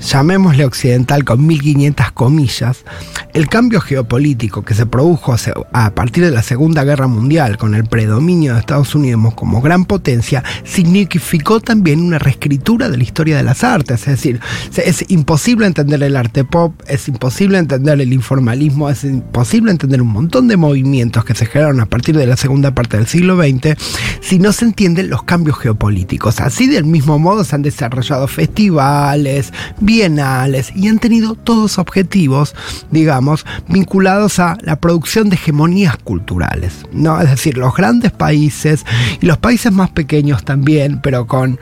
llamémosle 0.00 0.64
occidental 0.64 1.24
con 1.24 1.46
1500 1.46 2.12
comillas, 2.12 2.84
el 3.32 3.48
cambio 3.48 3.80
geopolítico 3.80 4.64
que 4.64 4.74
se 4.74 4.86
produjo 4.86 5.34
a 5.72 5.90
partir 5.90 6.24
de 6.24 6.30
la 6.30 6.42
Segunda 6.42 6.84
Guerra 6.84 7.06
Mundial 7.06 7.56
con 7.58 7.74
el 7.74 7.84
predominio 7.84 8.54
de 8.54 8.60
Estados 8.60 8.94
Unidos 8.94 9.34
como 9.34 9.60
gran 9.60 9.84
potencia, 9.84 10.42
significó 10.64 11.60
también 11.60 12.00
una 12.00 12.18
reescritura 12.18 12.88
de 12.88 12.96
la 12.96 13.02
historia 13.02 13.36
de 13.36 13.42
las 13.42 13.64
artes. 13.64 14.00
Es 14.00 14.06
decir, 14.06 14.40
es 14.76 15.04
imposible 15.08 15.66
entender 15.66 16.02
el 16.02 16.16
arte 16.16 16.44
pop, 16.44 16.74
es 16.86 17.08
imposible 17.08 17.58
entender 17.58 18.00
el 18.00 18.12
informalismo, 18.12 18.90
es 18.90 19.04
imposible 19.04 19.70
entender 19.70 20.02
un 20.02 20.08
montón 20.08 20.48
de 20.48 20.56
movimientos 20.56 21.24
que 21.24 21.34
se 21.34 21.46
generaron 21.46 21.80
a 21.80 21.86
partir 21.86 22.16
de 22.16 22.26
la 22.26 22.36
segunda 22.36 22.74
parte 22.74 22.96
del 22.96 23.06
siglo 23.06 23.36
XX 23.36 23.76
si 24.20 24.38
no 24.38 24.52
se 24.52 24.64
entienden 24.64 25.10
los 25.10 25.22
cambios 25.22 25.58
geopolíticos. 25.58 26.40
Así 26.40 26.66
del 26.66 26.84
mismo 26.84 27.18
modo 27.18 27.44
se 27.44 27.54
han 27.54 27.62
desarrollado 27.62 28.26
festivales, 28.28 29.52
bienales 29.86 30.72
y 30.74 30.88
han 30.88 30.98
tenido 30.98 31.34
todos 31.34 31.78
objetivos, 31.78 32.54
digamos, 32.90 33.46
vinculados 33.68 34.38
a 34.40 34.58
la 34.60 34.80
producción 34.80 35.30
de 35.30 35.36
hegemonías 35.36 35.96
culturales. 35.96 36.84
¿no? 36.92 37.20
Es 37.20 37.30
decir, 37.30 37.56
los 37.56 37.74
grandes 37.74 38.12
países 38.12 38.84
y 39.20 39.26
los 39.26 39.38
países 39.38 39.72
más 39.72 39.90
pequeños 39.90 40.44
también, 40.44 41.00
pero 41.00 41.26
con, 41.26 41.58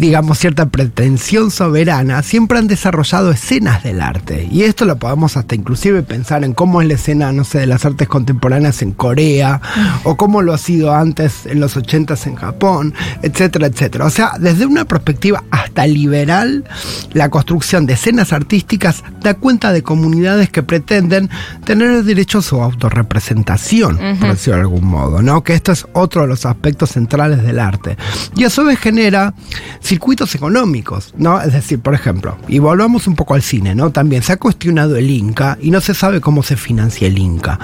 digamos, 0.00 0.38
cierta 0.38 0.66
pretensión 0.66 1.50
soberana, 1.50 2.22
siempre 2.22 2.58
han 2.58 2.66
desarrollado 2.66 3.30
escenas 3.30 3.82
del 3.82 4.00
arte. 4.00 4.48
Y 4.50 4.62
esto 4.62 4.84
lo 4.84 4.96
podemos 4.96 5.36
hasta 5.36 5.54
inclusive 5.54 6.02
pensar 6.02 6.44
en 6.44 6.54
cómo 6.54 6.80
es 6.80 6.88
la 6.88 6.94
escena, 6.94 7.32
no 7.32 7.44
sé, 7.44 7.60
de 7.60 7.66
las 7.66 7.84
artes 7.84 8.08
contemporáneas 8.08 8.80
en 8.82 8.92
Corea, 8.92 9.60
o 10.04 10.16
cómo 10.16 10.40
lo 10.40 10.54
ha 10.54 10.58
sido 10.58 10.94
antes 10.94 11.46
en 11.46 11.60
los 11.60 11.76
80s 11.76 12.26
en 12.26 12.36
Japón, 12.36 12.94
etcétera, 13.22 13.66
etcétera. 13.66 14.06
O 14.06 14.10
sea, 14.10 14.32
desde 14.40 14.64
una 14.64 14.86
perspectiva 14.86 15.44
hasta 15.50 15.86
liberal, 15.86 16.64
la 17.12 17.28
construcción 17.42 17.86
de 17.86 17.94
escenas 17.94 18.32
artísticas 18.32 19.02
da 19.20 19.34
cuenta 19.34 19.72
de 19.72 19.82
comunidades 19.82 20.48
que 20.48 20.62
pretenden 20.62 21.28
tener 21.64 22.04
derecho 22.04 22.38
a 22.38 22.42
su 22.42 22.62
autorrepresentación, 22.62 23.98
por 24.20 24.30
decirlo 24.30 24.54
de 24.54 24.60
algún 24.60 24.86
modo, 24.86 25.22
¿no? 25.22 25.42
Que 25.42 25.54
esto 25.54 25.72
es 25.72 25.84
otro 25.92 26.22
de 26.22 26.28
los 26.28 26.46
aspectos 26.46 26.90
centrales 26.90 27.42
del 27.42 27.58
arte. 27.58 27.96
Y 28.36 28.44
a 28.44 28.50
su 28.50 28.64
vez 28.64 28.78
genera 28.78 29.34
circuitos 29.82 30.36
económicos, 30.36 31.14
¿no? 31.16 31.40
Es 31.40 31.52
decir, 31.52 31.80
por 31.80 31.94
ejemplo, 31.94 32.38
y 32.46 32.60
volvamos 32.60 33.08
un 33.08 33.16
poco 33.16 33.34
al 33.34 33.42
cine, 33.42 33.74
¿no? 33.74 33.90
También 33.90 34.22
se 34.22 34.34
ha 34.34 34.36
cuestionado 34.36 34.94
el 34.94 35.10
Inca 35.10 35.58
y 35.60 35.72
no 35.72 35.80
se 35.80 35.94
sabe 35.94 36.20
cómo 36.20 36.44
se 36.44 36.56
financia 36.56 37.08
el 37.08 37.18
Inca. 37.18 37.58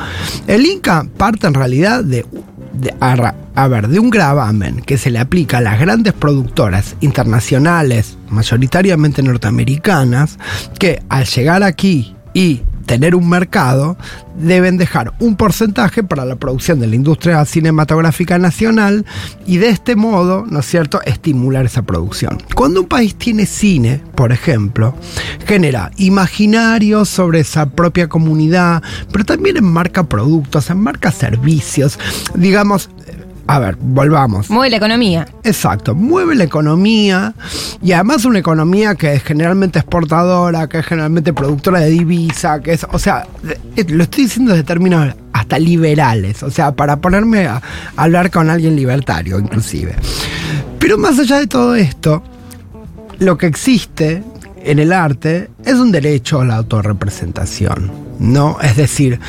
El 0.49 0.67
Inca 0.67 1.07
parte 1.17 1.47
en 1.47 1.55
realidad 1.55 2.03
de 2.03 2.27
de- 2.73 2.95
a, 3.01 3.69
ver, 3.69 3.89
de 3.89 3.99
un 3.99 4.11
gravamen 4.11 4.81
que 4.83 4.99
se 4.99 5.11
le 5.11 5.19
aplica 5.19 5.59
a 5.59 5.61
las 5.61 5.79
grandes 5.81 6.13
productoras 6.13 6.97
internacionales, 7.01 8.17
mayoritariamente 8.31 9.23
norteamericanas, 9.23 10.39
que 10.79 11.03
al 11.09 11.25
llegar 11.27 11.63
aquí 11.63 12.15
y 12.35 12.63
tener 12.89 13.15
un 13.15 13.29
mercado, 13.29 13.99
deben 14.41 14.79
dejar 14.79 15.13
un 15.21 15.37
porcentaje 15.37 16.03
para 16.03 16.25
la 16.25 16.37
producción 16.37 16.81
de 16.81 16.87
la 16.87 16.97
industria 16.97 17.45
cinematográfica 17.45 18.39
nacional 18.39 19.05
y 19.47 19.59
de 19.59 19.69
este 19.69 19.95
modo, 19.95 20.47
¿no 20.49 20.61
es 20.61 20.67
cierto?, 20.67 21.03
estimular 21.05 21.67
esa 21.67 21.83
producción. 21.83 22.43
Cuando 22.55 22.81
un 22.81 22.89
país 22.89 23.15
tiene 23.15 23.45
cine, 23.45 24.01
por 24.15 24.33
ejemplo, 24.33 24.95
genera 25.47 25.91
imaginarios 25.99 27.11
sobre 27.11 27.41
esa 27.41 27.67
propia 27.67 28.09
comunidad, 28.09 28.83
pero 29.13 29.25
también 29.25 29.59
enmarca 29.59 30.05
productos, 30.05 30.71
enmarca 30.71 31.13
servicios, 31.13 31.99
digamos, 32.35 32.89
a 33.51 33.59
ver, 33.59 33.79
volvamos. 33.81 34.51
Mueve 34.51 34.69
la 34.69 34.77
economía. 34.77 35.27
Exacto, 35.43 35.95
mueve 35.95 36.35
la 36.35 36.45
economía 36.45 37.33
y 37.83 37.93
además 37.93 38.27
una 38.27 38.41
economía 38.41 38.95
que 38.95 39.15
es 39.15 39.25
generalmente 39.25 39.79
exportadora, 39.79 40.69
que 40.69 40.81
es 40.81 40.87
generalmente 40.87 41.33
productora 41.33 41.81
de 41.81 41.89
divisa, 41.89 42.61
que 42.61 42.75
es, 42.75 42.87
o 42.93 42.99
sea, 42.99 43.27
eh, 43.75 43.87
lo 43.89 44.03
estoy 44.03 44.25
diciendo 44.25 44.53
de 44.53 44.63
términos 44.65 45.15
hasta 45.33 45.59
liberales, 45.59 46.43
o 46.43 46.51
sea, 46.51 46.73
para 46.73 46.99
ponerme 46.99 47.47
a 47.47 47.63
hablar 47.97 48.31
con 48.31 48.51
alguien 48.51 48.77
libertario 48.77 49.39
inclusive. 49.39 49.95
Pero 50.79 50.99
más 50.99 51.19
allá 51.19 51.39
de 51.39 51.47
todo 51.47 51.75
esto, 51.75 52.23
lo 53.19 53.39
que 53.39 53.47
existe 53.47 54.23
en 54.63 54.79
el 54.79 54.93
arte 54.93 55.49
es 55.65 55.75
un 55.77 55.91
derecho 55.91 56.43
a 56.43 56.45
la 56.45 56.57
autorrepresentación. 56.57 58.09
¿no? 58.19 58.59
Es 58.61 58.77
decir, 58.77 59.21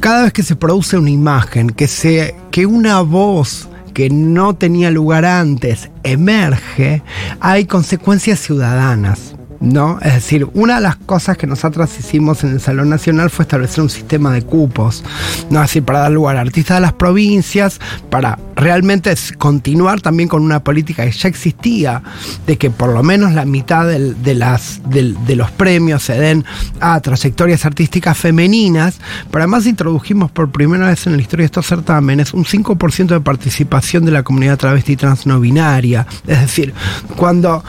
cada 0.00 0.22
vez 0.22 0.32
que 0.32 0.42
se 0.42 0.56
produce 0.56 0.96
una 0.98 1.10
imagen, 1.10 1.70
que, 1.70 1.88
se, 1.88 2.34
que 2.50 2.66
una 2.66 3.00
voz 3.00 3.68
que 3.94 4.10
no 4.10 4.54
tenía 4.54 4.90
lugar 4.90 5.24
antes 5.24 5.90
emerge, 6.04 7.02
hay 7.40 7.66
consecuencias 7.66 8.38
ciudadanas. 8.38 9.37
¿No? 9.60 9.98
Es 10.02 10.14
decir, 10.14 10.46
una 10.54 10.76
de 10.76 10.82
las 10.82 10.96
cosas 10.96 11.36
que 11.36 11.46
nosotros 11.46 11.90
hicimos 11.98 12.44
en 12.44 12.50
el 12.50 12.60
Salón 12.60 12.88
Nacional 12.90 13.28
fue 13.28 13.42
establecer 13.42 13.82
un 13.82 13.90
sistema 13.90 14.32
de 14.32 14.42
cupos, 14.42 15.02
¿no? 15.50 15.62
Es 15.62 15.76
para 15.82 16.00
dar 16.00 16.12
lugar 16.12 16.36
a 16.36 16.42
artistas 16.42 16.76
de 16.76 16.80
las 16.82 16.92
provincias, 16.92 17.80
para 18.08 18.38
realmente 18.54 19.12
continuar 19.36 20.00
también 20.00 20.28
con 20.28 20.42
una 20.42 20.62
política 20.62 21.04
que 21.04 21.12
ya 21.12 21.28
existía, 21.28 22.02
de 22.46 22.56
que 22.56 22.70
por 22.70 22.92
lo 22.92 23.02
menos 23.02 23.32
la 23.32 23.44
mitad 23.44 23.86
de, 23.86 25.34
los 25.36 25.50
premios 25.52 26.02
se 26.02 26.18
den 26.18 26.44
a 26.80 27.00
trayectorias 27.00 27.64
artísticas 27.64 28.16
femeninas, 28.16 28.98
pero 29.30 29.42
además 29.42 29.66
introdujimos 29.66 30.30
por 30.30 30.50
primera 30.50 30.88
vez 30.88 31.06
en 31.06 31.16
la 31.16 31.22
historia 31.22 31.42
de 31.42 31.46
estos 31.46 31.66
certámenes 31.66 32.32
un 32.32 32.44
5% 32.44 33.06
de 33.08 33.20
participación 33.20 34.04
de 34.04 34.12
la 34.12 34.22
comunidad 34.22 34.58
travesti 34.58 34.96
trans 34.96 35.26
no 35.26 35.40
binaria. 35.40 36.06
Es 36.26 36.40
decir, 36.40 36.74
cuando 37.16 37.64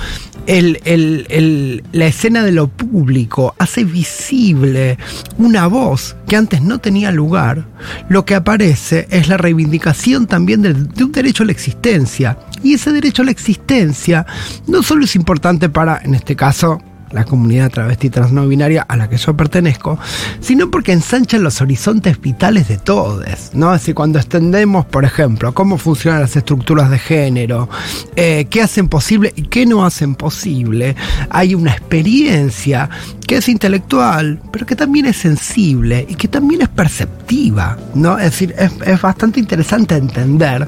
el- 0.47 1.78
la 1.91 2.05
escena 2.05 2.43
de 2.43 2.51
lo 2.51 2.67
público 2.67 3.55
hace 3.57 3.84
visible 3.84 4.97
una 5.38 5.67
voz 5.67 6.15
que 6.27 6.36
antes 6.36 6.61
no 6.61 6.80
tenía 6.80 7.11
lugar, 7.11 7.65
lo 8.09 8.25
que 8.25 8.36
aparece 8.36 9.07
es 9.09 9.27
la 9.27 9.38
reivindicación 9.38 10.27
también 10.27 10.61
de, 10.61 11.03
un 11.03 11.11
derecho 11.11 11.43
a 11.43 11.45
la 11.45 11.51
existencia. 11.51 12.38
Y 12.63 12.73
ese 12.73 12.91
derecho 12.91 13.21
a 13.21 13.25
la 13.25 13.32
existencia 13.32 14.25
no 14.67 14.84
solo 14.84 15.05
es 15.05 15.15
importante 15.15 15.69
para, 15.69 15.99
en 16.03 16.15
este 16.15 16.36
caso, 16.36 16.82
la 17.12 17.26
comunidad 17.26 17.70
travesti 17.70 18.10
trans 18.10 18.32
no 18.32 18.47
binaria 18.47 18.82
a 18.82 18.97
la 18.97 19.10
que 19.10 19.18
yo 19.18 19.36
pertenezco, 19.36 19.97
sino 20.39 20.70
porque 20.72 20.91
ensanchan 20.91 21.43
los 21.43 21.62
horizontes 21.62 22.20
vitales 22.20 22.68
de 22.68 22.78
todos, 22.78 23.26
¿no? 23.53 23.72
Decir, 23.72 23.95
cuando 23.95 24.20
extendemos, 24.20 24.86
por 24.86 25.05
ejemplo, 25.05 25.53
cómo 25.53 25.78
funcionan 25.78 26.22
las 26.22 26.36
estructuras 26.36 26.89
de 26.89 26.99
género, 26.99 27.70
eh, 28.16 28.47
qué 28.49 28.62
hacen 28.62 28.89
posible 28.89 29.34
y 29.36 29.43
qué 29.43 29.66
no 29.66 29.86
hacen 29.86 30.16
posible, 30.16 30.95
hay 31.30 31.55
una 31.55 31.72
experiencia 31.72 32.89
que 33.30 33.38
es 33.38 33.47
intelectual, 33.47 34.41
pero 34.51 34.65
que 34.65 34.75
también 34.75 35.05
es 35.05 35.17
sensible 35.17 36.03
y 36.09 36.15
que 36.15 36.27
también 36.27 36.63
es 36.63 36.67
perceptiva, 36.67 37.77
¿no? 37.93 38.17
Es 38.17 38.32
decir, 38.32 38.55
es, 38.57 39.01
bastante 39.03 39.39
interesante 39.39 39.95
entender 39.95 40.67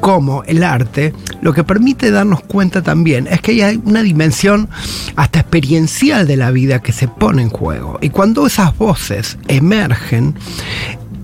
cómo 0.00 0.42
el 0.42 0.64
arte 0.64 1.14
lo 1.40 1.52
que 1.54 1.62
permite 1.62 2.10
darnos 2.10 2.42
cuenta 2.42 2.82
también 2.82 3.28
es 3.28 3.40
que 3.40 3.62
hay 3.62 3.80
una 3.84 4.02
dimensión 4.02 4.68
hasta 5.14 5.38
experiencial 5.38 6.26
de 6.26 6.36
la 6.36 6.50
vida 6.50 6.82
que 6.82 6.90
se 6.90 7.06
pone 7.06 7.42
en 7.42 7.48
juego. 7.48 7.96
Y 8.02 8.10
cuando 8.10 8.44
esas 8.44 8.76
voces 8.76 9.38
emergen, 9.46 10.34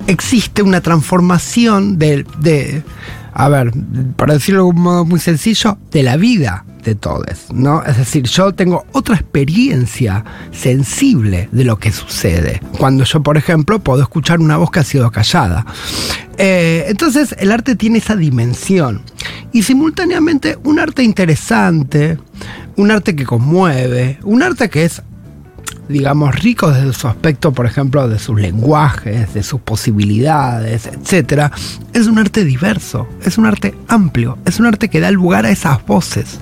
existe 0.06 0.62
una 0.62 0.82
transformación 0.82 1.98
de, 1.98 2.24
de, 2.38 2.84
a 3.32 3.48
ver, 3.48 3.72
para 4.14 4.34
decirlo 4.34 4.62
de 4.62 4.68
un 4.68 4.80
modo 4.82 5.04
muy 5.04 5.18
sencillo, 5.18 5.78
de 5.90 6.04
la 6.04 6.16
vida 6.16 6.64
de 6.86 6.94
todos, 6.94 7.52
¿no? 7.52 7.82
Es 7.82 7.98
decir, 7.98 8.22
yo 8.24 8.54
tengo 8.54 8.86
otra 8.92 9.16
experiencia 9.16 10.24
sensible 10.52 11.48
de 11.52 11.64
lo 11.64 11.78
que 11.78 11.92
sucede. 11.92 12.62
Cuando 12.78 13.04
yo, 13.04 13.22
por 13.22 13.36
ejemplo, 13.36 13.80
puedo 13.80 14.00
escuchar 14.02 14.40
una 14.40 14.56
voz 14.56 14.70
que 14.70 14.80
ha 14.80 14.84
sido 14.84 15.10
callada. 15.10 15.66
Eh, 16.38 16.84
entonces, 16.88 17.34
el 17.38 17.50
arte 17.52 17.76
tiene 17.76 17.98
esa 17.98 18.16
dimensión. 18.16 19.02
Y 19.52 19.64
simultáneamente, 19.64 20.56
un 20.64 20.78
arte 20.78 21.02
interesante, 21.02 22.18
un 22.76 22.90
arte 22.90 23.16
que 23.16 23.24
conmueve, 23.24 24.18
un 24.22 24.42
arte 24.42 24.70
que 24.70 24.84
es 24.84 25.02
digamos, 25.88 26.34
rico 26.34 26.70
desde 26.70 26.92
su 26.92 27.08
aspecto, 27.08 27.52
por 27.52 27.66
ejemplo, 27.66 28.08
de 28.08 28.18
sus 28.18 28.40
lenguajes, 28.40 29.32
de 29.34 29.42
sus 29.42 29.60
posibilidades, 29.60 30.86
etc., 30.86 31.52
es 31.92 32.06
un 32.06 32.18
arte 32.18 32.44
diverso, 32.44 33.08
es 33.24 33.38
un 33.38 33.46
arte 33.46 33.74
amplio, 33.88 34.38
es 34.44 34.60
un 34.60 34.66
arte 34.66 34.88
que 34.88 35.00
da 35.00 35.10
lugar 35.10 35.46
a 35.46 35.50
esas 35.50 35.84
voces. 35.86 36.38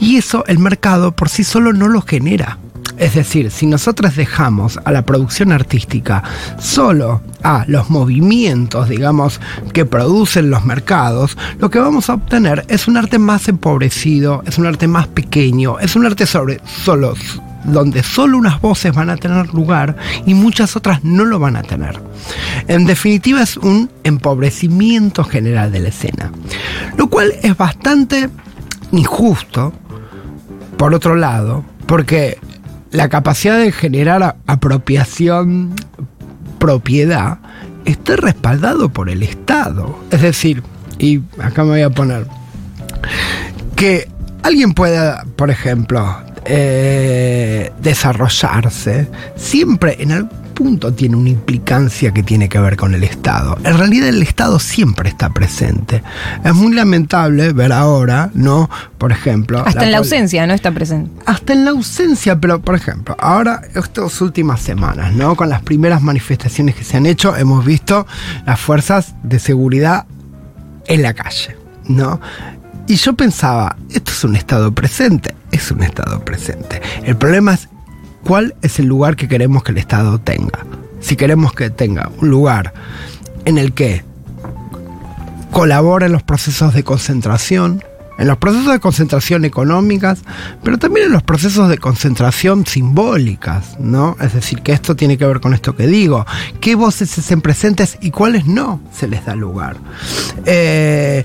Y 0.00 0.16
eso 0.16 0.44
el 0.46 0.58
mercado 0.58 1.12
por 1.12 1.28
sí 1.28 1.44
solo 1.44 1.72
no 1.72 1.88
lo 1.88 2.02
genera. 2.02 2.58
Es 2.98 3.14
decir, 3.14 3.50
si 3.50 3.66
nosotros 3.66 4.14
dejamos 4.14 4.78
a 4.84 4.92
la 4.92 5.04
producción 5.04 5.50
artística 5.50 6.22
solo 6.60 7.22
a 7.42 7.64
los 7.66 7.90
movimientos, 7.90 8.88
digamos, 8.88 9.40
que 9.72 9.84
producen 9.84 10.50
los 10.50 10.64
mercados, 10.64 11.36
lo 11.58 11.70
que 11.70 11.80
vamos 11.80 12.08
a 12.08 12.14
obtener 12.14 12.64
es 12.68 12.86
un 12.86 12.96
arte 12.96 13.18
más 13.18 13.48
empobrecido, 13.48 14.44
es 14.46 14.58
un 14.58 14.66
arte 14.66 14.86
más 14.86 15.08
pequeño, 15.08 15.78
es 15.80 15.96
un 15.96 16.06
arte 16.06 16.24
sobre 16.24 16.60
solo 16.84 17.14
donde 17.64 18.02
solo 18.02 18.38
unas 18.38 18.60
voces 18.60 18.94
van 18.94 19.10
a 19.10 19.16
tener 19.16 19.52
lugar 19.54 19.96
y 20.26 20.34
muchas 20.34 20.76
otras 20.76 21.04
no 21.04 21.24
lo 21.24 21.38
van 21.38 21.56
a 21.56 21.62
tener. 21.62 22.00
En 22.68 22.84
definitiva 22.86 23.42
es 23.42 23.56
un 23.56 23.90
empobrecimiento 24.04 25.24
general 25.24 25.72
de 25.72 25.80
la 25.80 25.88
escena, 25.88 26.30
lo 26.96 27.08
cual 27.08 27.34
es 27.42 27.56
bastante 27.56 28.30
injusto, 28.92 29.72
por 30.76 30.94
otro 30.94 31.16
lado, 31.16 31.64
porque 31.86 32.38
la 32.90 33.08
capacidad 33.08 33.58
de 33.58 33.72
generar 33.72 34.36
apropiación, 34.46 35.74
propiedad, 36.58 37.38
esté 37.84 38.16
respaldado 38.16 38.88
por 38.88 39.10
el 39.10 39.22
Estado. 39.22 39.98
Es 40.10 40.22
decir, 40.22 40.62
y 40.98 41.20
acá 41.40 41.64
me 41.64 41.70
voy 41.70 41.82
a 41.82 41.90
poner, 41.90 42.26
que 43.76 44.08
alguien 44.42 44.74
pueda, 44.74 45.24
por 45.36 45.50
ejemplo, 45.50 46.16
eh, 46.44 47.72
desarrollarse, 47.80 49.08
siempre 49.36 49.96
en 50.00 50.12
algún 50.12 50.44
punto 50.54 50.94
tiene 50.94 51.16
una 51.16 51.30
implicancia 51.30 52.12
que 52.12 52.22
tiene 52.22 52.48
que 52.48 52.58
ver 52.58 52.76
con 52.76 52.94
el 52.94 53.04
Estado. 53.04 53.58
En 53.64 53.76
realidad 53.76 54.08
el 54.08 54.22
Estado 54.22 54.58
siempre 54.58 55.08
está 55.08 55.30
presente. 55.30 56.02
Es 56.44 56.54
muy 56.54 56.72
lamentable 56.72 57.52
ver 57.52 57.72
ahora, 57.72 58.30
¿no? 58.34 58.70
Por 58.96 59.12
ejemplo... 59.12 59.62
Hasta 59.66 59.84
en 59.84 59.90
la 59.90 59.98
ausencia 59.98 60.46
no 60.46 60.54
está 60.54 60.70
presente. 60.70 61.10
hasta 61.26 61.52
en 61.52 61.64
la 61.64 61.72
ausencia, 61.72 62.40
pero 62.40 62.60
por 62.60 62.76
ejemplo, 62.76 63.16
ahora, 63.18 63.62
estas 63.74 64.20
últimas 64.20 64.60
semanas, 64.60 65.12
¿no? 65.12 65.34
Con 65.36 65.48
las 65.48 65.62
primeras 65.62 66.00
manifestaciones 66.00 66.76
que 66.76 66.84
se 66.84 66.96
han 66.96 67.06
hecho, 67.06 67.36
hemos 67.36 67.64
visto 67.64 68.06
las 68.46 68.60
fuerzas 68.60 69.14
de 69.22 69.38
seguridad 69.38 70.06
en 70.86 71.02
la 71.02 71.14
calle, 71.14 71.56
¿no? 71.88 72.20
Y 72.86 72.96
yo 72.96 73.14
pensaba, 73.14 73.76
esto 73.90 74.12
es 74.12 74.24
un 74.24 74.36
estado 74.36 74.72
presente, 74.72 75.34
es 75.54 75.70
un 75.70 75.82
estado 75.82 76.20
presente. 76.24 76.82
El 77.04 77.16
problema 77.16 77.54
es 77.54 77.68
cuál 78.24 78.54
es 78.62 78.80
el 78.80 78.86
lugar 78.86 79.14
que 79.14 79.28
queremos 79.28 79.62
que 79.62 79.70
el 79.72 79.78
Estado 79.78 80.18
tenga. 80.18 80.66
Si 81.00 81.16
queremos 81.16 81.52
que 81.52 81.70
tenga 81.70 82.10
un 82.20 82.28
lugar 82.28 82.74
en 83.44 83.58
el 83.58 83.72
que 83.72 84.02
colabora 85.52 86.06
en 86.06 86.12
los 86.12 86.24
procesos 86.24 86.74
de 86.74 86.82
concentración, 86.82 87.84
en 88.18 88.26
los 88.26 88.38
procesos 88.38 88.72
de 88.72 88.80
concentración 88.80 89.44
económicas, 89.44 90.22
pero 90.64 90.78
también 90.78 91.06
en 91.06 91.12
los 91.12 91.22
procesos 91.22 91.68
de 91.68 91.78
concentración 91.78 92.66
simbólicas, 92.66 93.78
¿no? 93.78 94.16
Es 94.20 94.34
decir, 94.34 94.60
que 94.62 94.72
esto 94.72 94.96
tiene 94.96 95.16
que 95.16 95.26
ver 95.26 95.40
con 95.40 95.54
esto 95.54 95.76
que 95.76 95.86
digo, 95.86 96.26
qué 96.60 96.74
voces 96.74 97.10
se 97.10 97.20
hacen 97.20 97.40
presentes 97.40 97.96
y 98.00 98.10
cuáles 98.10 98.46
no 98.46 98.80
se 98.92 99.06
les 99.06 99.24
da 99.24 99.36
lugar. 99.36 99.76
Eh, 100.46 101.24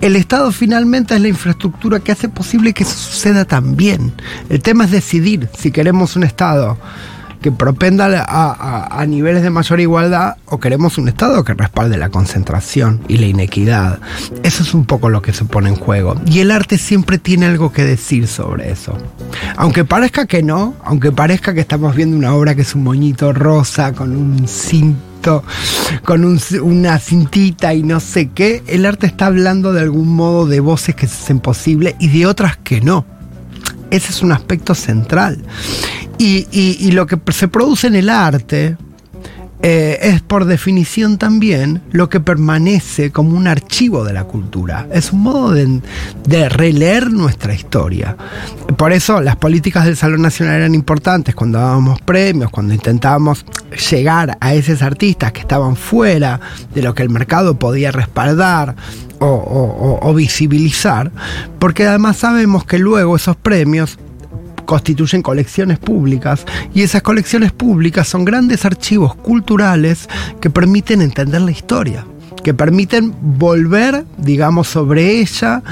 el 0.00 0.16
Estado 0.16 0.52
finalmente 0.52 1.14
es 1.14 1.20
la 1.20 1.28
infraestructura 1.28 2.00
que 2.00 2.12
hace 2.12 2.28
posible 2.28 2.72
que 2.72 2.84
eso 2.84 2.96
suceda 2.96 3.44
también. 3.44 4.12
El 4.48 4.62
tema 4.62 4.84
es 4.84 4.90
decidir 4.90 5.48
si 5.56 5.70
queremos 5.70 6.16
un 6.16 6.24
Estado 6.24 6.78
que 7.40 7.52
propenda 7.52 8.24
a, 8.28 9.06
niveles 9.06 9.42
de 9.42 9.50
mayor 9.50 9.80
igualdad 9.80 10.36
o 10.46 10.58
queremos 10.58 10.98
un 10.98 11.08
Estado 11.08 11.44
que 11.44 11.54
respalde 11.54 11.96
la 11.96 12.08
concentración 12.08 13.00
y 13.08 13.18
la 13.18 13.26
inequidad. 13.26 14.00
Eso 14.42 14.62
es 14.62 14.74
un 14.74 14.84
poco 14.84 15.08
lo 15.08 15.22
que 15.22 15.32
se 15.32 15.44
pone 15.44 15.68
en 15.68 15.76
juego. 15.76 16.20
Y 16.26 16.40
el 16.40 16.50
arte 16.50 16.78
siempre 16.78 17.18
tiene 17.18 17.46
algo 17.46 17.72
que 17.72 17.84
decir 17.84 18.26
sobre 18.26 18.70
eso. 18.70 18.96
Aunque 19.56 19.84
parezca 19.84 20.26
que 20.26 20.42
no, 20.42 20.74
aunque 20.84 21.12
parezca 21.12 21.54
que 21.54 21.60
estamos 21.60 21.94
viendo 21.94 22.16
una 22.16 22.34
obra 22.34 22.54
que 22.54 22.62
es 22.62 22.74
un 22.74 22.82
moñito 22.82 23.32
rosa 23.32 23.92
con 23.92 24.16
un 24.16 24.48
cinto, 24.48 25.07
con 26.04 26.24
un- 26.24 26.40
una 26.62 26.98
cintita 26.98 27.74
y 27.74 27.82
no 27.82 28.00
sé 28.00 28.30
qué, 28.34 28.62
el 28.66 28.86
arte 28.86 29.06
está 29.06 29.26
hablando 29.26 29.72
de 29.72 29.80
algún 29.80 30.08
modo 30.08 30.46
de 30.46 30.60
voces 30.60 30.94
que 30.94 31.06
se 31.06 31.22
hacen 31.22 31.40
posible 31.40 31.96
y 31.98 32.08
de 32.08 32.26
otras 32.26 32.56
que 32.56 32.80
no. 32.80 33.04
Ese 33.90 34.10
es 34.12 34.22
un 34.22 34.32
aspecto 34.32 34.74
central. 34.74 35.42
Y 36.18 36.90
lo 36.92 37.06
que 37.06 37.18
se 37.32 37.48
produce 37.48 37.86
en 37.86 37.94
el 37.96 38.08
arte 38.10 38.76
eh, 39.62 39.98
es 40.02 40.22
por 40.22 40.44
definición 40.44 41.18
también 41.18 41.82
lo 41.90 42.08
que 42.08 42.20
permanece 42.20 43.10
como 43.10 43.36
un 43.36 43.48
archivo 43.48 44.04
de 44.04 44.12
la 44.12 44.24
cultura. 44.24 44.86
Es 44.92 45.12
un 45.12 45.22
modo 45.22 45.52
de, 45.52 45.80
de 46.26 46.48
releer 46.48 47.10
nuestra 47.10 47.54
historia. 47.54 48.16
Por 48.76 48.92
eso 48.92 49.20
las 49.20 49.36
políticas 49.36 49.84
del 49.84 49.96
Salón 49.96 50.22
Nacional 50.22 50.56
eran 50.56 50.74
importantes 50.74 51.34
cuando 51.34 51.58
dábamos 51.58 52.00
premios, 52.00 52.50
cuando 52.50 52.74
intentábamos 52.74 53.44
llegar 53.90 54.38
a 54.40 54.54
esos 54.54 54.82
artistas 54.82 55.32
que 55.32 55.40
estaban 55.40 55.76
fuera 55.76 56.40
de 56.74 56.82
lo 56.82 56.94
que 56.94 57.02
el 57.02 57.10
mercado 57.10 57.58
podía 57.58 57.90
respaldar 57.90 58.76
o, 59.20 60.14
visibilizar, 60.14 61.10
porque 61.58 61.86
además 61.86 62.16
sabemos 62.18 62.64
que 62.64 62.78
luego 62.78 63.16
esos 63.16 63.36
premios 63.36 63.98
constituyen 64.68 65.22
colecciones 65.22 65.78
públicas 65.78 66.44
y 66.74 66.82
esas 66.82 67.00
colecciones 67.00 67.52
públicas 67.52 68.06
son 68.06 68.26
grandes 68.26 68.66
archivos 68.66 69.14
culturales 69.14 70.10
que 70.42 70.50
permiten 70.50 71.00
entender 71.00 71.40
la 71.40 71.52
historia 71.52 72.04
que 72.44 72.52
permiten 72.52 73.14
volver, 73.20 74.04
digamos, 74.18 74.68
sobre 74.68 75.20
ella 75.20 75.62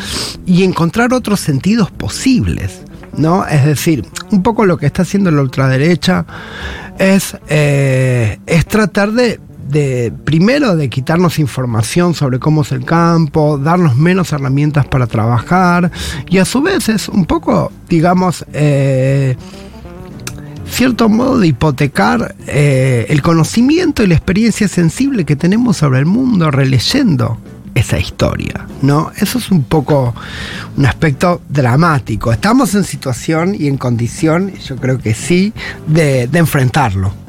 y 0.46 0.64
encontrar 0.64 1.12
otros 1.12 1.40
sentidos 1.40 1.90
posibles, 1.90 2.80
¿no? 3.16 3.46
Es 3.46 3.64
decir, 3.64 4.04
un 4.30 4.42
poco 4.42 4.64
lo 4.64 4.76
que 4.76 4.86
está 4.86 5.02
haciendo 5.02 5.30
la 5.30 5.42
ultraderecha 5.42 6.26
es, 6.98 7.36
eh, 7.48 8.38
es 8.46 8.66
tratar 8.66 9.12
de, 9.12 9.38
de, 9.68 10.12
primero, 10.24 10.76
de 10.76 10.88
quitarnos 10.88 11.38
información 11.38 12.14
sobre 12.14 12.38
cómo 12.38 12.62
es 12.62 12.72
el 12.72 12.84
campo, 12.84 13.58
darnos 13.58 13.96
menos 13.96 14.32
herramientas 14.32 14.86
para 14.86 15.06
trabajar 15.06 15.90
y 16.28 16.38
a 16.38 16.44
su 16.44 16.62
vez 16.62 16.88
es 16.88 17.08
un 17.08 17.24
poco, 17.24 17.72
digamos, 17.88 18.44
eh, 18.52 19.36
cierto 20.68 21.08
modo 21.08 21.38
de 21.38 21.48
hipotecar 21.48 22.34
eh, 22.46 23.06
el 23.08 23.22
conocimiento 23.22 24.02
y 24.02 24.08
la 24.08 24.14
experiencia 24.14 24.68
sensible 24.68 25.24
que 25.24 25.36
tenemos 25.36 25.78
sobre 25.78 26.00
el 26.00 26.06
mundo 26.06 26.50
releyendo 26.50 27.38
esa 27.74 27.98
historia, 27.98 28.66
¿no? 28.80 29.12
Eso 29.16 29.38
es 29.38 29.50
un 29.50 29.62
poco 29.62 30.14
un 30.76 30.86
aspecto 30.86 31.42
dramático. 31.48 32.32
Estamos 32.32 32.74
en 32.74 32.84
situación 32.84 33.54
y 33.58 33.68
en 33.68 33.76
condición, 33.76 34.54
yo 34.66 34.76
creo 34.76 34.98
que 34.98 35.12
sí, 35.12 35.52
de, 35.86 36.26
de 36.26 36.38
enfrentarlo. 36.38 37.25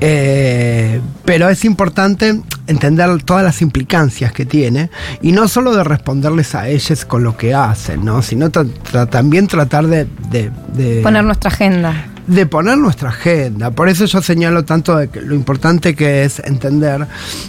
Eh, 0.00 1.00
pero 1.24 1.48
es 1.48 1.64
importante 1.64 2.40
entender 2.66 3.22
todas 3.22 3.44
las 3.44 3.62
implicancias 3.62 4.32
que 4.32 4.44
tiene 4.44 4.90
y 5.20 5.32
no 5.32 5.46
solo 5.48 5.74
de 5.76 5.84
responderles 5.84 6.54
a 6.54 6.68
ellos 6.68 7.04
con 7.04 7.22
lo 7.22 7.36
que 7.36 7.54
hacen, 7.54 8.04
¿no? 8.04 8.22
sino 8.22 8.50
tra- 8.50 8.68
tra- 8.92 9.08
también 9.08 9.46
tratar 9.46 9.86
de, 9.86 10.06
de- 10.30 10.50
de- 10.74 11.02
Poner 11.02 11.24
nuestra 11.24 11.50
agenda. 11.50 12.06
de 12.26 12.46
poner 12.46 12.78
nuestra 12.78 13.10
agenda. 13.10 13.70
Por 13.70 13.88
eso 13.88 14.04
yo 14.06 14.22
señalo 14.22 14.64
tanto 14.64 14.96
de 14.96 15.08
que 15.08 15.20
lo 15.20 15.34
importante 15.34 15.94
que 15.94 16.24
es 16.24 16.40
entender 16.40 17.06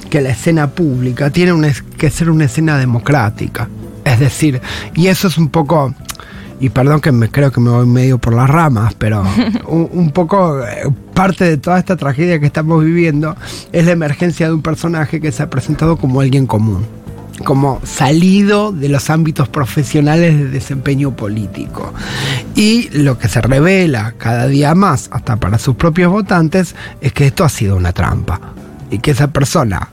que 0.09 0.21
la 0.21 0.29
escena 0.29 0.67
pública 0.69 1.29
tiene 1.29 1.53
una 1.53 1.71
que 1.97 2.09
ser 2.09 2.29
una 2.29 2.45
escena 2.45 2.77
democrática. 2.77 3.69
Es 4.05 4.19
decir, 4.19 4.61
y 4.95 5.07
eso 5.07 5.27
es 5.27 5.37
un 5.37 5.49
poco, 5.49 5.93
y 6.59 6.69
perdón 6.69 7.01
que 7.01 7.11
me 7.11 7.29
creo 7.29 7.51
que 7.51 7.59
me 7.59 7.69
voy 7.69 7.85
medio 7.85 8.17
por 8.17 8.33
las 8.33 8.49
ramas, 8.49 8.93
pero 8.97 9.23
un, 9.67 9.89
un 9.91 10.11
poco 10.11 10.63
eh, 10.63 10.89
parte 11.13 11.45
de 11.45 11.57
toda 11.57 11.79
esta 11.79 11.97
tragedia 11.97 12.39
que 12.39 12.45
estamos 12.45 12.83
viviendo 12.83 13.35
es 13.71 13.85
la 13.85 13.91
emergencia 13.91 14.47
de 14.47 14.53
un 14.53 14.61
personaje 14.61 15.19
que 15.19 15.31
se 15.31 15.43
ha 15.43 15.49
presentado 15.49 15.97
como 15.97 16.21
alguien 16.21 16.47
común 16.47 16.85
como 17.43 17.81
salido 17.83 18.71
de 18.71 18.89
los 18.89 19.09
ámbitos 19.09 19.49
profesionales 19.49 20.37
de 20.37 20.49
desempeño 20.49 21.15
político. 21.15 21.93
Y 22.55 22.89
lo 22.89 23.17
que 23.17 23.27
se 23.27 23.41
revela 23.41 24.13
cada 24.17 24.47
día 24.47 24.75
más, 24.75 25.09
hasta 25.11 25.37
para 25.37 25.57
sus 25.57 25.75
propios 25.75 26.11
votantes, 26.11 26.75
es 27.01 27.11
que 27.11 27.27
esto 27.27 27.43
ha 27.43 27.49
sido 27.49 27.75
una 27.75 27.91
trampa. 27.91 28.39
Y 28.91 28.99
que 28.99 29.11
esa 29.11 29.31
persona 29.31 29.89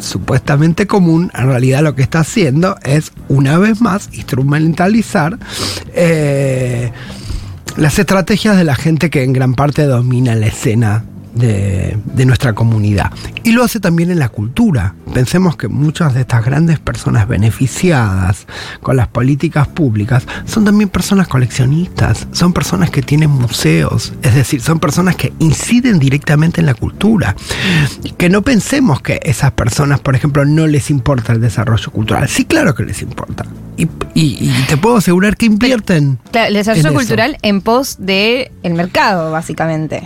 supuestamente 0.00 0.86
común, 0.86 1.30
en 1.34 1.46
realidad 1.46 1.82
lo 1.82 1.94
que 1.94 2.02
está 2.02 2.20
haciendo 2.20 2.76
es, 2.82 3.12
una 3.28 3.58
vez 3.58 3.80
más, 3.80 4.08
instrumentalizar 4.12 5.38
eh, 5.94 6.92
las 7.76 7.98
estrategias 7.98 8.56
de 8.56 8.64
la 8.64 8.74
gente 8.74 9.10
que 9.10 9.22
en 9.22 9.32
gran 9.32 9.54
parte 9.54 9.84
domina 9.84 10.34
la 10.34 10.46
escena 10.46 11.04
de, 11.34 11.96
de 12.14 12.26
nuestra 12.26 12.52
comunidad. 12.54 13.10
Y 13.44 13.52
lo 13.52 13.64
hace 13.64 13.80
también 13.80 14.10
en 14.10 14.18
la 14.18 14.28
cultura. 14.28 14.94
Pensemos 15.14 15.56
que 15.56 15.68
muchas 15.68 16.14
de 16.14 16.20
estas 16.22 16.44
grandes 16.44 16.78
personas 16.78 17.26
beneficiadas 17.28 18.46
con 18.82 18.96
las 18.96 19.08
políticas 19.08 19.68
públicas 19.68 20.26
son 20.46 20.64
también 20.64 20.88
personas 20.88 21.28
coleccionistas, 21.28 22.26
son 22.32 22.52
personas 22.52 22.90
que 22.90 23.02
tienen 23.02 23.30
museos, 23.30 24.12
es 24.22 24.34
decir, 24.34 24.60
son 24.60 24.78
personas 24.80 25.16
que 25.16 25.32
inciden 25.38 25.98
directamente 25.98 26.60
en 26.60 26.66
la 26.66 26.74
cultura. 26.74 27.34
Que 28.18 28.28
no 28.28 28.42
pensemos 28.42 29.00
que 29.02 29.20
esas 29.22 29.52
personas, 29.52 30.00
por 30.00 30.14
ejemplo, 30.14 30.44
no 30.44 30.66
les 30.66 30.90
importa 30.90 31.32
el 31.32 31.40
desarrollo 31.40 31.90
cultural. 31.90 32.28
Sí, 32.28 32.44
claro 32.44 32.74
que 32.74 32.84
les 32.84 33.02
importa. 33.02 33.44
Y, 33.76 33.84
y- 34.14 34.50
y 34.50 34.64
te 34.68 34.76
puedo 34.76 34.96
asegurar 34.98 35.36
que 35.36 35.46
invierten. 35.46 36.18
Claro, 36.30 36.48
el 36.48 36.56
en 36.56 36.60
desarrollo 36.60 36.88
eso. 36.88 36.94
cultural 36.94 37.36
en 37.42 37.60
pos 37.62 37.96
del 37.98 38.50
el 38.62 38.74
mercado, 38.74 39.30
básicamente. 39.32 40.02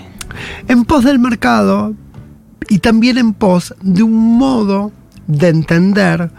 En 0.69 0.85
pos 0.85 1.05
del 1.05 1.19
mercado 1.19 1.95
y 2.69 2.79
también 2.79 3.19
en 3.19 3.33
pos 3.33 3.75
de 3.83 4.03
un 4.03 4.39
modo 4.39 4.93
de 5.27 5.49
entender 5.49 6.31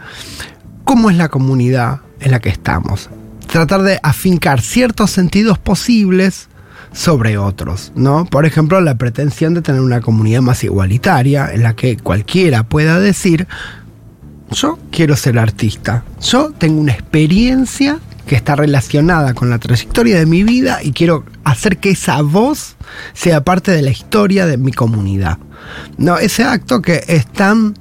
cómo 0.84 1.10
es 1.10 1.18
la 1.18 1.30
comunidad 1.30 2.02
en 2.20 2.32
la 2.32 2.40
que 2.40 2.50
estamos. 2.50 3.10
Tratar 3.48 3.84
de 3.84 4.00
afincar 4.04 4.62
ciertos 4.62 5.12
sentidos 5.12 5.58
posibles 5.58 6.50
sobre 6.92 7.38
otros, 7.38 7.92
¿no? 7.96 8.26
Por 8.26 8.46
ejemplo, 8.46 8.80
la 8.82 8.98
pretensión 8.98 9.54
de 9.54 9.62
tener 9.62 9.82
una 9.82 10.02
comunidad 10.02 10.42
más 10.42 10.64
igualitaria 10.64 11.52
en 11.54 11.64
la 11.64 11.76
que 11.76 11.98
cualquiera 11.98 12.64
pueda 12.64 13.00
decir, 13.00 13.48
yo 14.52 14.80
quiero 14.92 15.16
ser 15.16 15.38
artista, 15.38 16.04
yo 16.22 16.52
tengo 16.52 16.80
una 16.80 16.94
experiencia 16.94 18.00
que 18.26 18.36
está 18.36 18.56
relacionada 18.56 19.34
con 19.34 19.50
la 19.50 19.60
trayectoria 19.60 20.18
de 20.18 20.26
mi 20.26 20.44
vida 20.44 20.82
y 20.84 20.92
quiero 20.94 21.26
hacer 21.46 21.78
que 21.78 21.92
esa 21.92 22.22
voz 22.22 22.76
sea 23.14 23.44
parte 23.44 23.72
de 23.72 23.82
la 23.82 23.92
historia 23.92 24.46
de 24.46 24.58
mi 24.58 24.74
comunidad. 24.74 25.38
No, 25.98 26.18
ese 26.18 26.44
acto 26.44 26.82
que 26.82 27.04
es 27.08 27.26
tan 27.32 27.76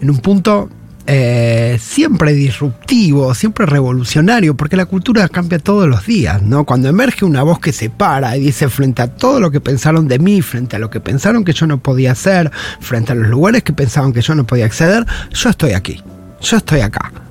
en 0.00 0.10
un 0.10 0.18
punto 0.18 0.70
eh, 1.06 1.78
siempre 1.80 2.32
disruptivo, 2.32 3.34
siempre 3.34 3.66
revolucionario, 3.66 4.56
porque 4.56 4.76
la 4.76 4.86
cultura 4.86 5.28
cambia 5.28 5.58
todos 5.58 5.88
los 5.88 6.06
días, 6.06 6.42
¿no? 6.42 6.64
Cuando 6.64 6.88
emerge 6.88 7.24
una 7.24 7.42
voz 7.42 7.58
que 7.58 7.72
se 7.72 7.90
para 7.90 8.36
y 8.36 8.40
dice 8.40 8.68
frente 8.68 9.02
a 9.02 9.08
todo 9.08 9.40
lo 9.40 9.50
que 9.50 9.60
pensaron 9.60 10.06
de 10.06 10.20
mí, 10.20 10.42
frente 10.42 10.76
a 10.76 10.78
lo 10.78 10.90
que 10.90 11.00
pensaron 11.00 11.44
que 11.44 11.52
yo 11.52 11.66
no 11.66 11.82
podía 11.82 12.12
hacer, 12.12 12.50
frente 12.80 13.12
a 13.12 13.14
los 13.16 13.28
lugares 13.28 13.64
que 13.64 13.72
pensaban 13.72 14.12
que 14.12 14.22
yo 14.22 14.34
no 14.34 14.46
podía 14.46 14.66
acceder, 14.66 15.04
yo 15.32 15.50
estoy 15.50 15.72
aquí, 15.72 16.00
yo 16.40 16.56
estoy 16.56 16.80
acá. 16.80 17.21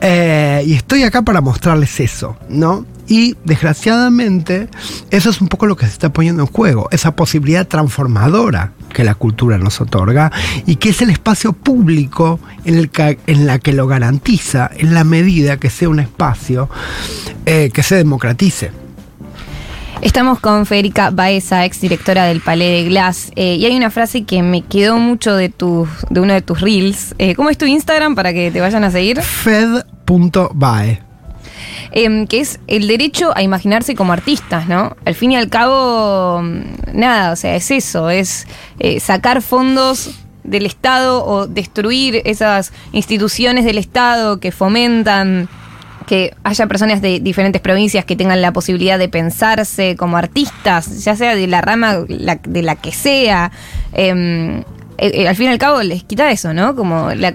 Eh, 0.00 0.62
y 0.66 0.74
estoy 0.74 1.02
acá 1.02 1.22
para 1.22 1.40
mostrarles 1.40 2.00
eso, 2.00 2.36
¿no? 2.48 2.86
Y 3.06 3.36
desgraciadamente, 3.44 4.68
eso 5.10 5.30
es 5.30 5.40
un 5.40 5.48
poco 5.48 5.66
lo 5.66 5.76
que 5.76 5.86
se 5.86 5.92
está 5.92 6.12
poniendo 6.12 6.42
en 6.42 6.48
juego, 6.48 6.88
esa 6.90 7.14
posibilidad 7.14 7.66
transformadora 7.66 8.72
que 8.94 9.04
la 9.04 9.14
cultura 9.14 9.58
nos 9.58 9.80
otorga 9.80 10.32
y 10.64 10.76
que 10.76 10.90
es 10.90 11.02
el 11.02 11.10
espacio 11.10 11.52
público 11.52 12.40
en, 12.64 12.76
el 12.76 12.90
que, 12.90 13.18
en 13.26 13.46
la 13.46 13.58
que 13.58 13.72
lo 13.72 13.86
garantiza 13.86 14.70
en 14.74 14.94
la 14.94 15.04
medida 15.04 15.58
que 15.58 15.68
sea 15.68 15.88
un 15.88 16.00
espacio 16.00 16.70
eh, 17.44 17.70
que 17.74 17.82
se 17.82 17.96
democratice. 17.96 18.83
Estamos 20.04 20.38
con 20.38 20.66
Federica 20.66 21.08
Baeza, 21.08 21.64
ex 21.64 21.80
directora 21.80 22.26
del 22.26 22.42
Palais 22.42 22.84
de 22.84 22.90
Glass, 22.90 23.32
eh, 23.36 23.54
y 23.54 23.64
hay 23.64 23.74
una 23.74 23.90
frase 23.90 24.24
que 24.24 24.42
me 24.42 24.60
quedó 24.60 24.98
mucho 24.98 25.34
de, 25.34 25.48
tu, 25.48 25.88
de 26.10 26.20
uno 26.20 26.34
de 26.34 26.42
tus 26.42 26.60
reels. 26.60 27.14
Eh, 27.16 27.34
¿Cómo 27.34 27.48
es 27.48 27.56
tu 27.56 27.64
Instagram 27.64 28.14
para 28.14 28.34
que 28.34 28.50
te 28.50 28.60
vayan 28.60 28.84
a 28.84 28.90
seguir? 28.90 29.22
Fed.bae. 29.22 31.00
Em, 31.90 32.26
que 32.26 32.40
es 32.40 32.60
el 32.66 32.86
derecho 32.86 33.32
a 33.34 33.42
imaginarse 33.42 33.94
como 33.94 34.12
artistas, 34.12 34.68
¿no? 34.68 34.94
Al 35.06 35.14
fin 35.14 35.32
y 35.32 35.36
al 35.36 35.48
cabo, 35.48 36.42
mm, 36.42 36.60
nada, 36.92 37.32
o 37.32 37.36
sea, 37.36 37.56
es 37.56 37.70
eso, 37.70 38.10
es 38.10 38.46
eh, 38.80 39.00
sacar 39.00 39.40
fondos 39.40 40.10
del 40.42 40.66
Estado 40.66 41.24
o 41.24 41.46
destruir 41.46 42.20
esas 42.26 42.74
instituciones 42.92 43.64
del 43.64 43.78
Estado 43.78 44.38
que 44.38 44.52
fomentan 44.52 45.48
que 46.06 46.34
haya 46.44 46.66
personas 46.66 47.00
de 47.02 47.20
diferentes 47.20 47.60
provincias 47.62 48.04
que 48.04 48.16
tengan 48.16 48.40
la 48.42 48.52
posibilidad 48.52 48.98
de 48.98 49.08
pensarse 49.08 49.96
como 49.96 50.16
artistas, 50.16 51.02
ya 51.04 51.16
sea 51.16 51.34
de 51.34 51.46
la 51.46 51.60
rama 51.60 52.04
la- 52.08 52.36
de 52.36 52.62
la 52.62 52.76
que 52.76 52.92
sea. 52.92 53.50
em, 53.92 54.58
eh, 54.96 55.10
eh, 55.22 55.28
al 55.28 55.34
fin 55.36 55.46
y 55.46 55.48
al 55.50 55.58
cabo 55.58 55.82
les 55.82 56.04
quita 56.04 56.30
eso, 56.30 56.52
¿no? 56.54 56.74
Como 56.76 57.10
la- 57.14 57.34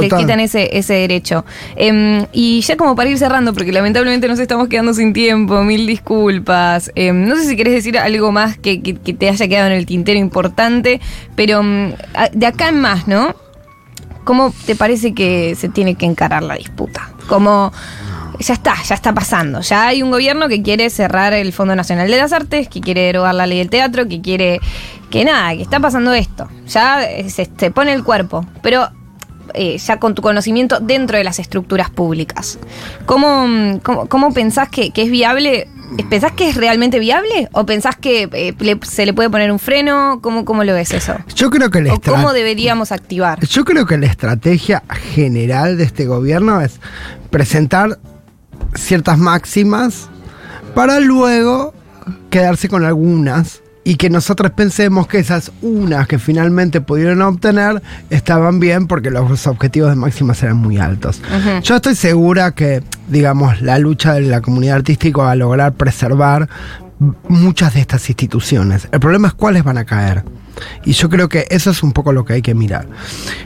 les 0.00 0.08
quitan 0.18 0.40
ese, 0.40 0.76
ese 0.76 0.94
derecho. 0.94 1.44
Em, 1.76 2.26
y 2.32 2.60
ya 2.62 2.76
como 2.76 2.96
para 2.96 3.10
ir 3.10 3.18
cerrando, 3.18 3.52
porque 3.54 3.70
lamentablemente 3.72 4.26
nos 4.28 4.38
estamos 4.40 4.68
quedando 4.68 4.92
sin 4.94 5.12
tiempo, 5.12 5.62
mil 5.62 5.86
disculpas. 5.86 6.90
Em, 6.96 7.26
no 7.26 7.36
sé 7.36 7.44
si 7.46 7.56
querés 7.56 7.74
decir 7.74 7.98
algo 7.98 8.32
más 8.32 8.56
que, 8.58 8.82
que- 8.82 8.94
que 8.96 9.14
te 9.14 9.28
haya 9.28 9.46
quedado 9.48 9.66
en 9.68 9.72
el 9.74 9.86
tintero 9.86 10.18
importante, 10.18 11.00
pero 11.36 11.62
de 12.32 12.46
acá 12.46 12.68
en 12.68 12.80
más, 12.80 13.06
¿no? 13.08 13.34
¿Cómo 14.24 14.52
te 14.66 14.74
parece 14.74 15.14
que 15.14 15.54
se 15.54 15.68
tiene 15.68 15.94
que 15.94 16.06
encarar 16.06 16.42
la 16.42 16.54
disputa? 16.54 17.12
Como 17.28 17.72
ya 18.38 18.54
está, 18.54 18.74
ya 18.82 18.94
está 18.94 19.12
pasando. 19.12 19.60
Ya 19.60 19.86
hay 19.86 20.02
un 20.02 20.10
gobierno 20.10 20.48
que 20.48 20.62
quiere 20.62 20.90
cerrar 20.90 21.32
el 21.32 21.52
Fondo 21.52 21.76
Nacional 21.76 22.10
de 22.10 22.16
las 22.16 22.32
Artes, 22.32 22.68
que 22.68 22.80
quiere 22.80 23.02
derogar 23.02 23.34
la 23.34 23.46
ley 23.46 23.58
del 23.58 23.70
teatro, 23.70 24.08
que 24.08 24.20
quiere 24.20 24.60
que 25.10 25.24
nada, 25.24 25.54
que 25.54 25.62
está 25.62 25.80
pasando 25.80 26.12
esto. 26.12 26.48
Ya 26.66 27.04
eh, 27.04 27.28
se, 27.30 27.46
pone 27.70 27.92
el 27.92 28.02
cuerpo, 28.02 28.44
pero 28.62 28.88
eh, 29.54 29.78
ya 29.78 29.98
con 30.00 30.14
tu 30.14 30.22
conocimiento 30.22 30.80
dentro 30.80 31.18
de 31.18 31.24
las 31.24 31.38
estructuras 31.38 31.90
públicas. 31.90 32.58
¿Cómo, 33.06 33.46
mm, 33.46 33.78
cómo, 33.78 34.08
cómo 34.08 34.32
pensás 34.32 34.68
que 34.68 34.92
es 34.94 35.10
viable? 35.10 35.68
¿Pensás 36.10 36.32
que 36.32 36.48
es 36.48 36.56
realmente 36.56 36.98
viable? 36.98 37.48
¿O 37.52 37.66
pensás 37.66 37.96
que 37.96 38.28
eh, 38.32 38.54
le- 38.58 38.80
se 38.82 39.06
le 39.06 39.12
puede 39.12 39.30
poner 39.30 39.52
un 39.52 39.58
freno? 39.58 40.18
¿Cómo, 40.22 40.44
cómo 40.44 40.64
lo 40.64 40.72
ves 40.74 40.92
eso? 40.92 41.14
Yo 41.36 41.50
creo 41.50 41.70
que 41.70 41.80
la 41.82 41.94
¿O 41.94 42.00
cómo 42.00 42.32
deberíamos 42.32 42.90
activar? 42.92 43.38
Yo 43.46 43.64
creo 43.64 43.86
que 43.86 43.96
la 43.98 44.06
estrategia 44.06 44.82
general 45.14 45.76
de 45.76 45.84
este 45.84 46.06
gobierno 46.06 46.60
es 46.60 46.80
presentar 47.30 47.98
ciertas 48.74 49.18
máximas 49.18 50.08
para 50.74 50.98
luego 51.00 51.74
quedarse 52.30 52.68
con 52.68 52.84
algunas 52.84 53.62
y 53.84 53.96
que 53.96 54.08
nosotros 54.08 54.50
pensemos 54.52 55.06
que 55.06 55.18
esas 55.18 55.52
unas 55.60 56.08
que 56.08 56.18
finalmente 56.18 56.80
pudieron 56.80 57.20
obtener 57.22 57.82
estaban 58.08 58.58
bien 58.58 58.86
porque 58.86 59.10
los 59.10 59.46
objetivos 59.46 59.90
de 59.90 59.96
máximas 59.96 60.42
eran 60.42 60.56
muy 60.56 60.78
altos. 60.78 61.20
Yo 61.62 61.76
estoy 61.76 61.94
segura 61.94 62.52
que, 62.52 62.82
digamos, 63.08 63.60
la 63.60 63.78
lucha 63.78 64.14
de 64.14 64.22
la 64.22 64.40
comunidad 64.40 64.76
artística 64.76 65.22
va 65.22 65.32
a 65.32 65.36
lograr 65.36 65.74
preservar 65.74 66.48
muchas 67.28 67.74
de 67.74 67.80
estas 67.80 68.08
instituciones. 68.08 68.88
El 68.90 69.00
problema 69.00 69.28
es 69.28 69.34
cuáles 69.34 69.62
van 69.62 69.76
a 69.76 69.84
caer. 69.84 70.24
Y 70.84 70.92
yo 70.92 71.10
creo 71.10 71.28
que 71.28 71.46
eso 71.50 71.70
es 71.70 71.82
un 71.82 71.92
poco 71.92 72.12
lo 72.12 72.24
que 72.24 72.34
hay 72.34 72.42
que 72.42 72.54
mirar. 72.54 72.86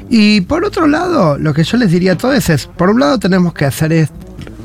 Y 0.09 0.43
por 0.43 0.64
otro 0.64 0.86
lado, 0.86 1.39
lo 1.39 1.53
que 1.55 1.64
yo 1.64 1.76
les 1.78 1.91
diría 1.91 2.12
a 2.12 2.18
todos 2.18 2.49
es, 2.49 2.66
por 2.66 2.91
un 2.91 3.01
lado 3.01 3.18
tenemos 3.18 3.55
que 3.55 3.64
hacer 3.64 3.93
es 3.93 4.11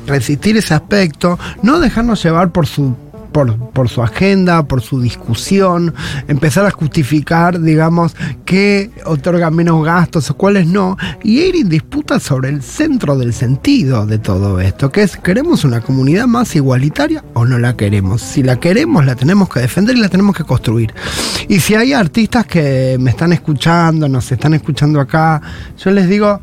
resistir 0.06 0.56
ese 0.56 0.74
aspecto, 0.74 1.38
no 1.62 1.80
dejarnos 1.80 2.22
llevar 2.22 2.50
por 2.50 2.66
su 2.66 2.94
por, 3.34 3.88
su 3.88 4.00
agenda, 4.00 4.62
por 4.68 4.80
su 4.80 5.00
discusión, 5.00 5.92
empezar 6.28 6.66
a 6.66 6.70
justificar, 6.70 7.60
digamos, 7.60 8.14
qué 8.44 8.92
otorga 9.04 9.50
menos 9.50 9.84
gastos 9.84 10.30
o 10.30 10.36
cuáles 10.36 10.68
no, 10.68 10.96
y 11.24 11.40
ir 11.40 11.56
en 11.56 11.68
disputa 11.68 12.20
sobre 12.20 12.50
el 12.50 12.62
centro 12.62 13.18
del 13.18 13.34
sentido 13.34 14.06
de 14.06 14.18
todo 14.18 14.60
esto, 14.60 14.92
que 14.92 15.02
es, 15.02 15.16
¿queremos 15.16 15.64
una 15.64 15.80
comunidad 15.80 16.28
más 16.28 16.54
igualitaria 16.54 17.24
o 17.34 17.44
no 17.44 17.58
la 17.58 17.76
queremos? 17.76 18.22
Si 18.22 18.44
la 18.44 18.60
queremos, 18.60 19.04
la 19.04 19.16
tenemos 19.16 19.48
que 19.48 19.58
defender 19.58 19.96
y 19.96 20.00
la 20.00 20.08
tenemos 20.08 20.36
que 20.36 20.44
construir. 20.44 20.94
Y 21.48 21.58
si 21.58 21.74
hay 21.74 21.92
artistas 21.92 22.46
que 22.46 22.96
me 23.00 23.10
están 23.10 23.32
escuchando, 23.32 24.08
nos 24.08 24.30
están 24.30 24.54
escuchando 24.54 25.00
acá, 25.00 25.42
yo 25.76 25.90
les 25.90 26.08
digo, 26.08 26.40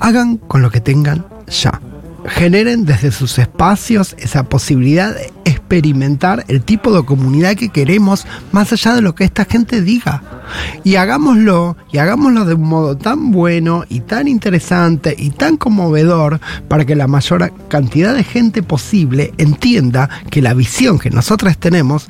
hagan 0.00 0.36
con 0.36 0.60
lo 0.60 0.70
que 0.70 0.82
tengan 0.82 1.24
ya 1.48 1.80
generen 2.28 2.84
desde 2.84 3.10
sus 3.10 3.38
espacios 3.38 4.14
esa 4.18 4.44
posibilidad 4.44 5.14
de 5.14 5.32
experimentar 5.44 6.44
el 6.48 6.62
tipo 6.62 6.94
de 6.94 7.04
comunidad 7.04 7.56
que 7.56 7.70
queremos 7.70 8.26
más 8.52 8.72
allá 8.72 8.94
de 8.94 9.02
lo 9.02 9.14
que 9.14 9.24
esta 9.24 9.44
gente 9.44 9.82
diga. 9.82 10.22
Y 10.84 10.96
hagámoslo, 10.96 11.76
y 11.90 11.98
hagámoslo 11.98 12.44
de 12.44 12.54
un 12.54 12.68
modo 12.68 12.96
tan 12.96 13.32
bueno 13.32 13.84
y 13.88 14.00
tan 14.00 14.28
interesante 14.28 15.14
y 15.18 15.30
tan 15.30 15.56
conmovedor 15.56 16.40
para 16.68 16.84
que 16.84 16.96
la 16.96 17.08
mayor 17.08 17.52
cantidad 17.68 18.14
de 18.14 18.24
gente 18.24 18.62
posible 18.62 19.32
entienda 19.38 20.08
que 20.30 20.42
la 20.42 20.54
visión 20.54 20.98
que 20.98 21.10
nosotros 21.10 21.58
tenemos 21.58 22.08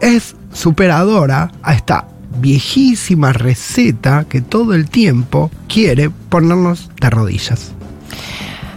es 0.00 0.34
superadora 0.52 1.52
a 1.62 1.74
esta 1.74 2.08
viejísima 2.40 3.32
receta 3.32 4.26
que 4.28 4.40
todo 4.40 4.74
el 4.74 4.88
tiempo 4.90 5.50
quiere 5.68 6.10
ponernos 6.10 6.90
de 7.00 7.10
rodillas. 7.10 7.72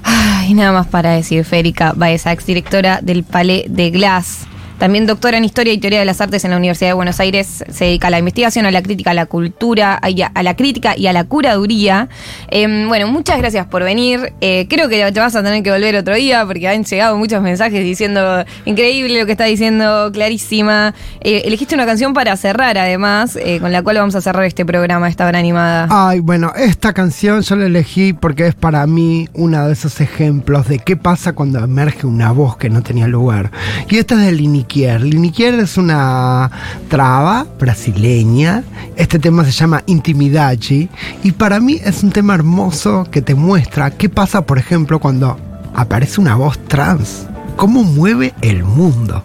Ay, 0.10 0.54
nada 0.56 0.72
más 0.72 0.88
para 0.88 1.12
decir, 1.12 1.46
Férica 1.46 1.94
Baeza, 1.96 2.32
ex 2.32 2.46
directora 2.46 3.00
del 3.02 3.24
Palais 3.24 3.66
de 3.68 3.92
Glass. 3.92 4.48
También 4.80 5.06
doctora 5.06 5.38
en 5.38 5.44
Historia 5.44 5.74
y 5.74 5.78
Teoría 5.78 6.00
de 6.00 6.06
las 6.06 6.22
Artes 6.22 6.46
en 6.46 6.52
la 6.52 6.58
Universidad 6.58 6.90
de 6.90 6.94
Buenos 6.94 7.20
Aires. 7.20 7.66
Se 7.70 7.86
dedica 7.86 8.08
a 8.08 8.12
la 8.12 8.20
investigación, 8.20 8.66
a 8.66 8.72
la 8.72 8.82
crítica, 8.82 9.12
a 9.12 9.14
la 9.14 9.26
cultura, 9.26 9.96
a, 9.96 10.44
la 10.44 10.56
crítica 10.56 10.96
y 10.96 11.08
a 11.08 11.14
la 11.14 11.26
curaduría. 11.26 12.08
Eh, 12.50 12.86
bueno, 12.88 13.08
muchas 13.08 13.40
gracias 13.40 13.68
por 13.68 13.84
venir. 13.84 14.34
Eh, 14.40 14.68
creo 14.70 14.88
que 14.88 15.12
te 15.12 15.20
vas 15.20 15.36
a 15.36 15.44
tener 15.44 15.64
que 15.64 15.72
volver 15.72 15.98
otro 15.98 16.16
día 16.16 16.46
porque 16.46 16.68
han 16.70 16.86
llegado 16.86 17.18
muchos 17.18 17.42
mensajes 17.42 17.84
diciendo 17.84 18.46
increíble 18.64 19.20
lo 19.20 19.26
que 19.26 19.34
está 19.34 19.46
diciendo, 19.46 20.10
clarísima. 20.14 20.94
Eh, 21.20 21.42
elegiste 21.44 21.76
una 21.76 21.86
canción 21.86 22.14
para 22.14 22.38
cerrar, 22.38 22.78
además, 22.78 23.36
eh, 23.36 23.60
con 23.60 23.74
la 23.74 23.82
cual 23.82 23.98
vamos 23.98 24.16
a 24.16 24.22
cerrar 24.22 24.46
este 24.46 24.66
programa, 24.66 25.10
esta 25.10 25.28
hora 25.28 25.40
animada. 25.40 25.88
Ay, 25.90 26.22
bueno, 26.22 26.54
esta 26.56 26.94
canción 26.94 27.42
yo 27.42 27.56
la 27.58 27.66
elegí 27.66 28.14
porque 28.14 28.48
es 28.48 28.56
para 28.56 28.88
mí 28.88 29.28
uno 29.34 29.68
de 29.68 29.74
esos 29.74 30.00
ejemplos 30.00 30.70
de 30.70 30.80
qué 30.80 30.96
pasa 30.96 31.34
cuando 31.34 31.60
emerge 31.60 32.08
una 32.08 32.32
voz 32.32 32.56
que 32.56 32.70
no 32.70 32.82
tenía 32.82 33.08
lugar. 33.08 33.52
Y 33.90 33.98
esta 33.98 34.16
es 34.16 34.22
de 34.22 34.32
Liniquier. 34.76 35.56
Es 35.56 35.78
una 35.78 36.50
traba 36.90 37.46
brasileña. 37.60 38.64
Este 38.96 39.20
tema 39.20 39.44
se 39.46 39.52
llama 39.52 39.84
Intimidachi. 39.86 40.90
Y 41.24 41.32
para 41.32 41.60
mí 41.60 41.80
es 41.84 42.04
un 42.04 42.12
tema 42.12 42.36
hermoso 42.36 43.08
que 43.10 43.22
te 43.22 43.36
muestra 43.36 43.92
qué 43.92 44.10
pasa, 44.10 44.46
por 44.46 44.58
ejemplo, 44.58 45.00
cuando 45.00 45.38
aparece 45.74 46.22
una 46.22 46.36
voz 46.36 46.60
trans. 46.68 47.28
Cómo 47.56 47.84
mueve 47.84 48.34
el 48.42 48.64
mundo. 48.64 49.24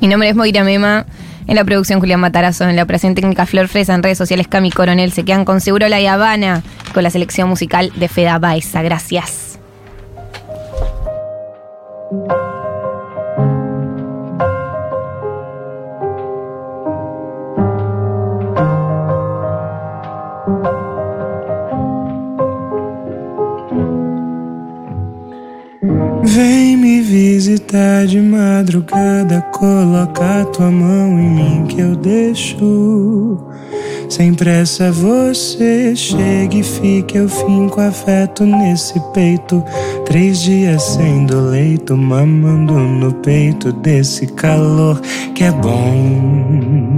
Mi 0.00 0.08
nombre 0.08 0.28
es 0.28 0.36
Moira 0.36 0.64
Mema. 0.64 1.06
En 1.46 1.56
la 1.56 1.64
producción 1.64 1.98
Julián 1.98 2.20
Matarazo, 2.20 2.68
en 2.68 2.76
la 2.76 2.84
operación 2.84 3.16
técnica 3.16 3.44
Flor 3.44 3.66
Fresa, 3.66 3.94
en 3.94 4.04
redes 4.04 4.18
sociales 4.18 4.46
Cami 4.46 4.70
Coronel. 4.70 5.10
Se 5.10 5.24
quedan 5.24 5.44
con 5.44 5.60
Seguro 5.60 5.88
La 5.88 5.96
Habana 6.12 6.62
con 6.94 7.02
la 7.02 7.10
selección 7.10 7.48
musical 7.48 7.92
de 7.96 8.08
Feda 8.08 8.38
Baeza. 8.38 8.82
Gracias. 8.82 9.58
Coloca 29.60 30.46
tua 30.46 30.70
mão 30.70 31.20
em 31.20 31.28
mim 31.28 31.66
que 31.68 31.80
eu 31.80 31.94
deixo. 31.94 33.38
Sem 34.08 34.34
pressa 34.34 34.90
você 34.90 35.94
chega 35.94 36.56
e 36.56 36.62
fica, 36.62 37.18
eu 37.18 37.28
finco 37.28 37.80
afeto 37.80 38.44
nesse 38.44 38.98
peito. 39.12 39.62
Três 40.06 40.40
dias 40.40 40.82
sendo 40.82 41.50
leito, 41.50 41.96
mamando 41.96 42.72
no 42.72 43.12
peito 43.12 43.70
desse 43.70 44.26
calor 44.26 44.98
que 45.34 45.44
é 45.44 45.52
bom. 45.52 46.89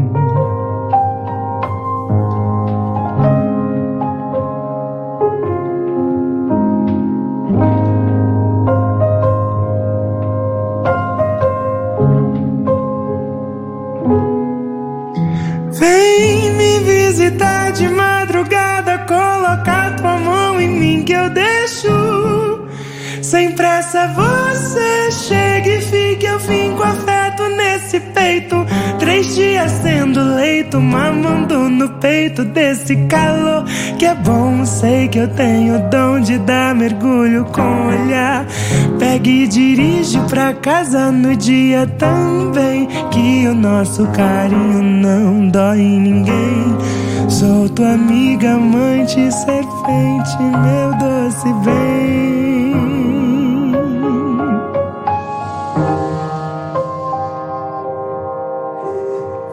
Eu 21.23 21.31
deixo. 21.31 22.69
Sem 23.23 23.53
pressa 23.53 24.09
você 24.09 25.11
chega 25.13 25.69
e 25.69 25.81
fica, 25.81 26.27
eu 26.27 26.41
finco 26.41 26.83
afeto 26.83 27.49
nesse 27.51 28.01
peito. 28.01 28.67
Três 28.99 29.35
dias 29.35 29.71
sendo 29.83 30.21
leito, 30.35 30.81
mamando 30.81 31.69
no 31.69 31.89
peito 32.01 32.45
desse 32.45 32.97
calor 33.07 33.65
que 33.99 34.05
é 34.05 34.15
bom. 34.15 34.65
Sei 34.65 35.07
que 35.07 35.19
eu 35.19 35.29
tenho 35.29 35.79
dom 35.89 36.21
de 36.21 36.39
dar 36.39 36.75
mergulho 36.75 37.45
com 37.45 37.87
olhar. 37.87 38.45
Pega 38.99 39.29
e 39.29 39.47
dirige 39.47 40.19
pra 40.29 40.53
casa 40.53 41.13
no 41.13 41.37
dia 41.37 41.87
também. 41.99 42.89
Que 43.13 43.47
o 43.47 43.55
nosso 43.55 44.07
carinho 44.09 44.83
não 44.83 45.49
dói 45.49 45.79
em 45.79 46.01
ninguém. 46.01 46.72
Sou 47.43 47.69
tua 47.71 47.95
amiga, 47.95 48.53
amante, 48.53 49.17
serpente, 49.33 50.37
meu 50.39 50.97
doce 50.97 51.53
bem. 51.65 52.73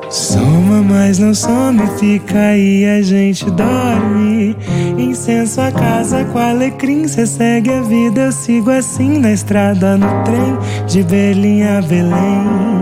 Soma, 0.07 0.83
mas 0.83 1.17
não 1.17 1.33
some, 1.33 1.81
fica 1.97 2.37
aí, 2.37 2.85
a 2.85 3.01
gente 3.01 3.49
dorme. 3.49 4.55
Incenso 4.95 5.59
a 5.59 5.71
casa 5.71 6.23
com 6.25 6.37
alecrim, 6.37 7.07
cê 7.07 7.25
segue 7.25 7.73
a 7.73 7.81
vida, 7.81 8.21
eu 8.21 8.31
sigo 8.31 8.69
assim 8.69 9.17
na 9.17 9.31
estrada, 9.31 9.97
no 9.97 10.23
trem, 10.25 10.85
de 10.85 11.01
Berlim 11.01 11.63
a 11.63 11.81
Belém. 11.81 12.78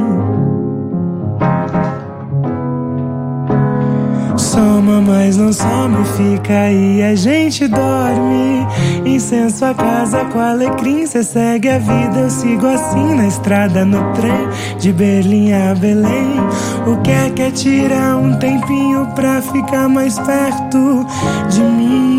Mas 4.88 5.36
não 5.36 5.52
some, 5.52 5.98
fica 6.16 6.54
aí, 6.54 7.04
a 7.04 7.14
gente 7.14 7.68
dorme. 7.68 8.66
Incenso 9.06 9.66
a 9.66 9.74
casa 9.74 10.24
com 10.26 10.40
alecrim, 10.40 11.06
cê 11.06 11.24
segue 11.24 11.70
a 11.70 11.78
vida, 11.78 12.20
eu 12.20 12.30
sigo 12.30 12.66
assim 12.66 13.16
na 13.16 13.28
estrada, 13.28 13.84
no 13.84 14.14
trem, 14.14 14.48
de 14.80 14.94
Berlim 14.94 15.52
a 15.52 15.76
Belém. 15.76 16.40
O 16.88 17.02
que 17.02 17.12
é 17.12 17.30
que 17.30 17.42
é 17.42 17.52
tirar 17.52 18.16
um 18.16 18.38
tempinho 18.40 19.06
pra 19.16 19.42
ficar 19.42 19.90
mais 19.90 20.18
perto 20.20 21.06
de 21.50 21.62
mim? 21.62 22.17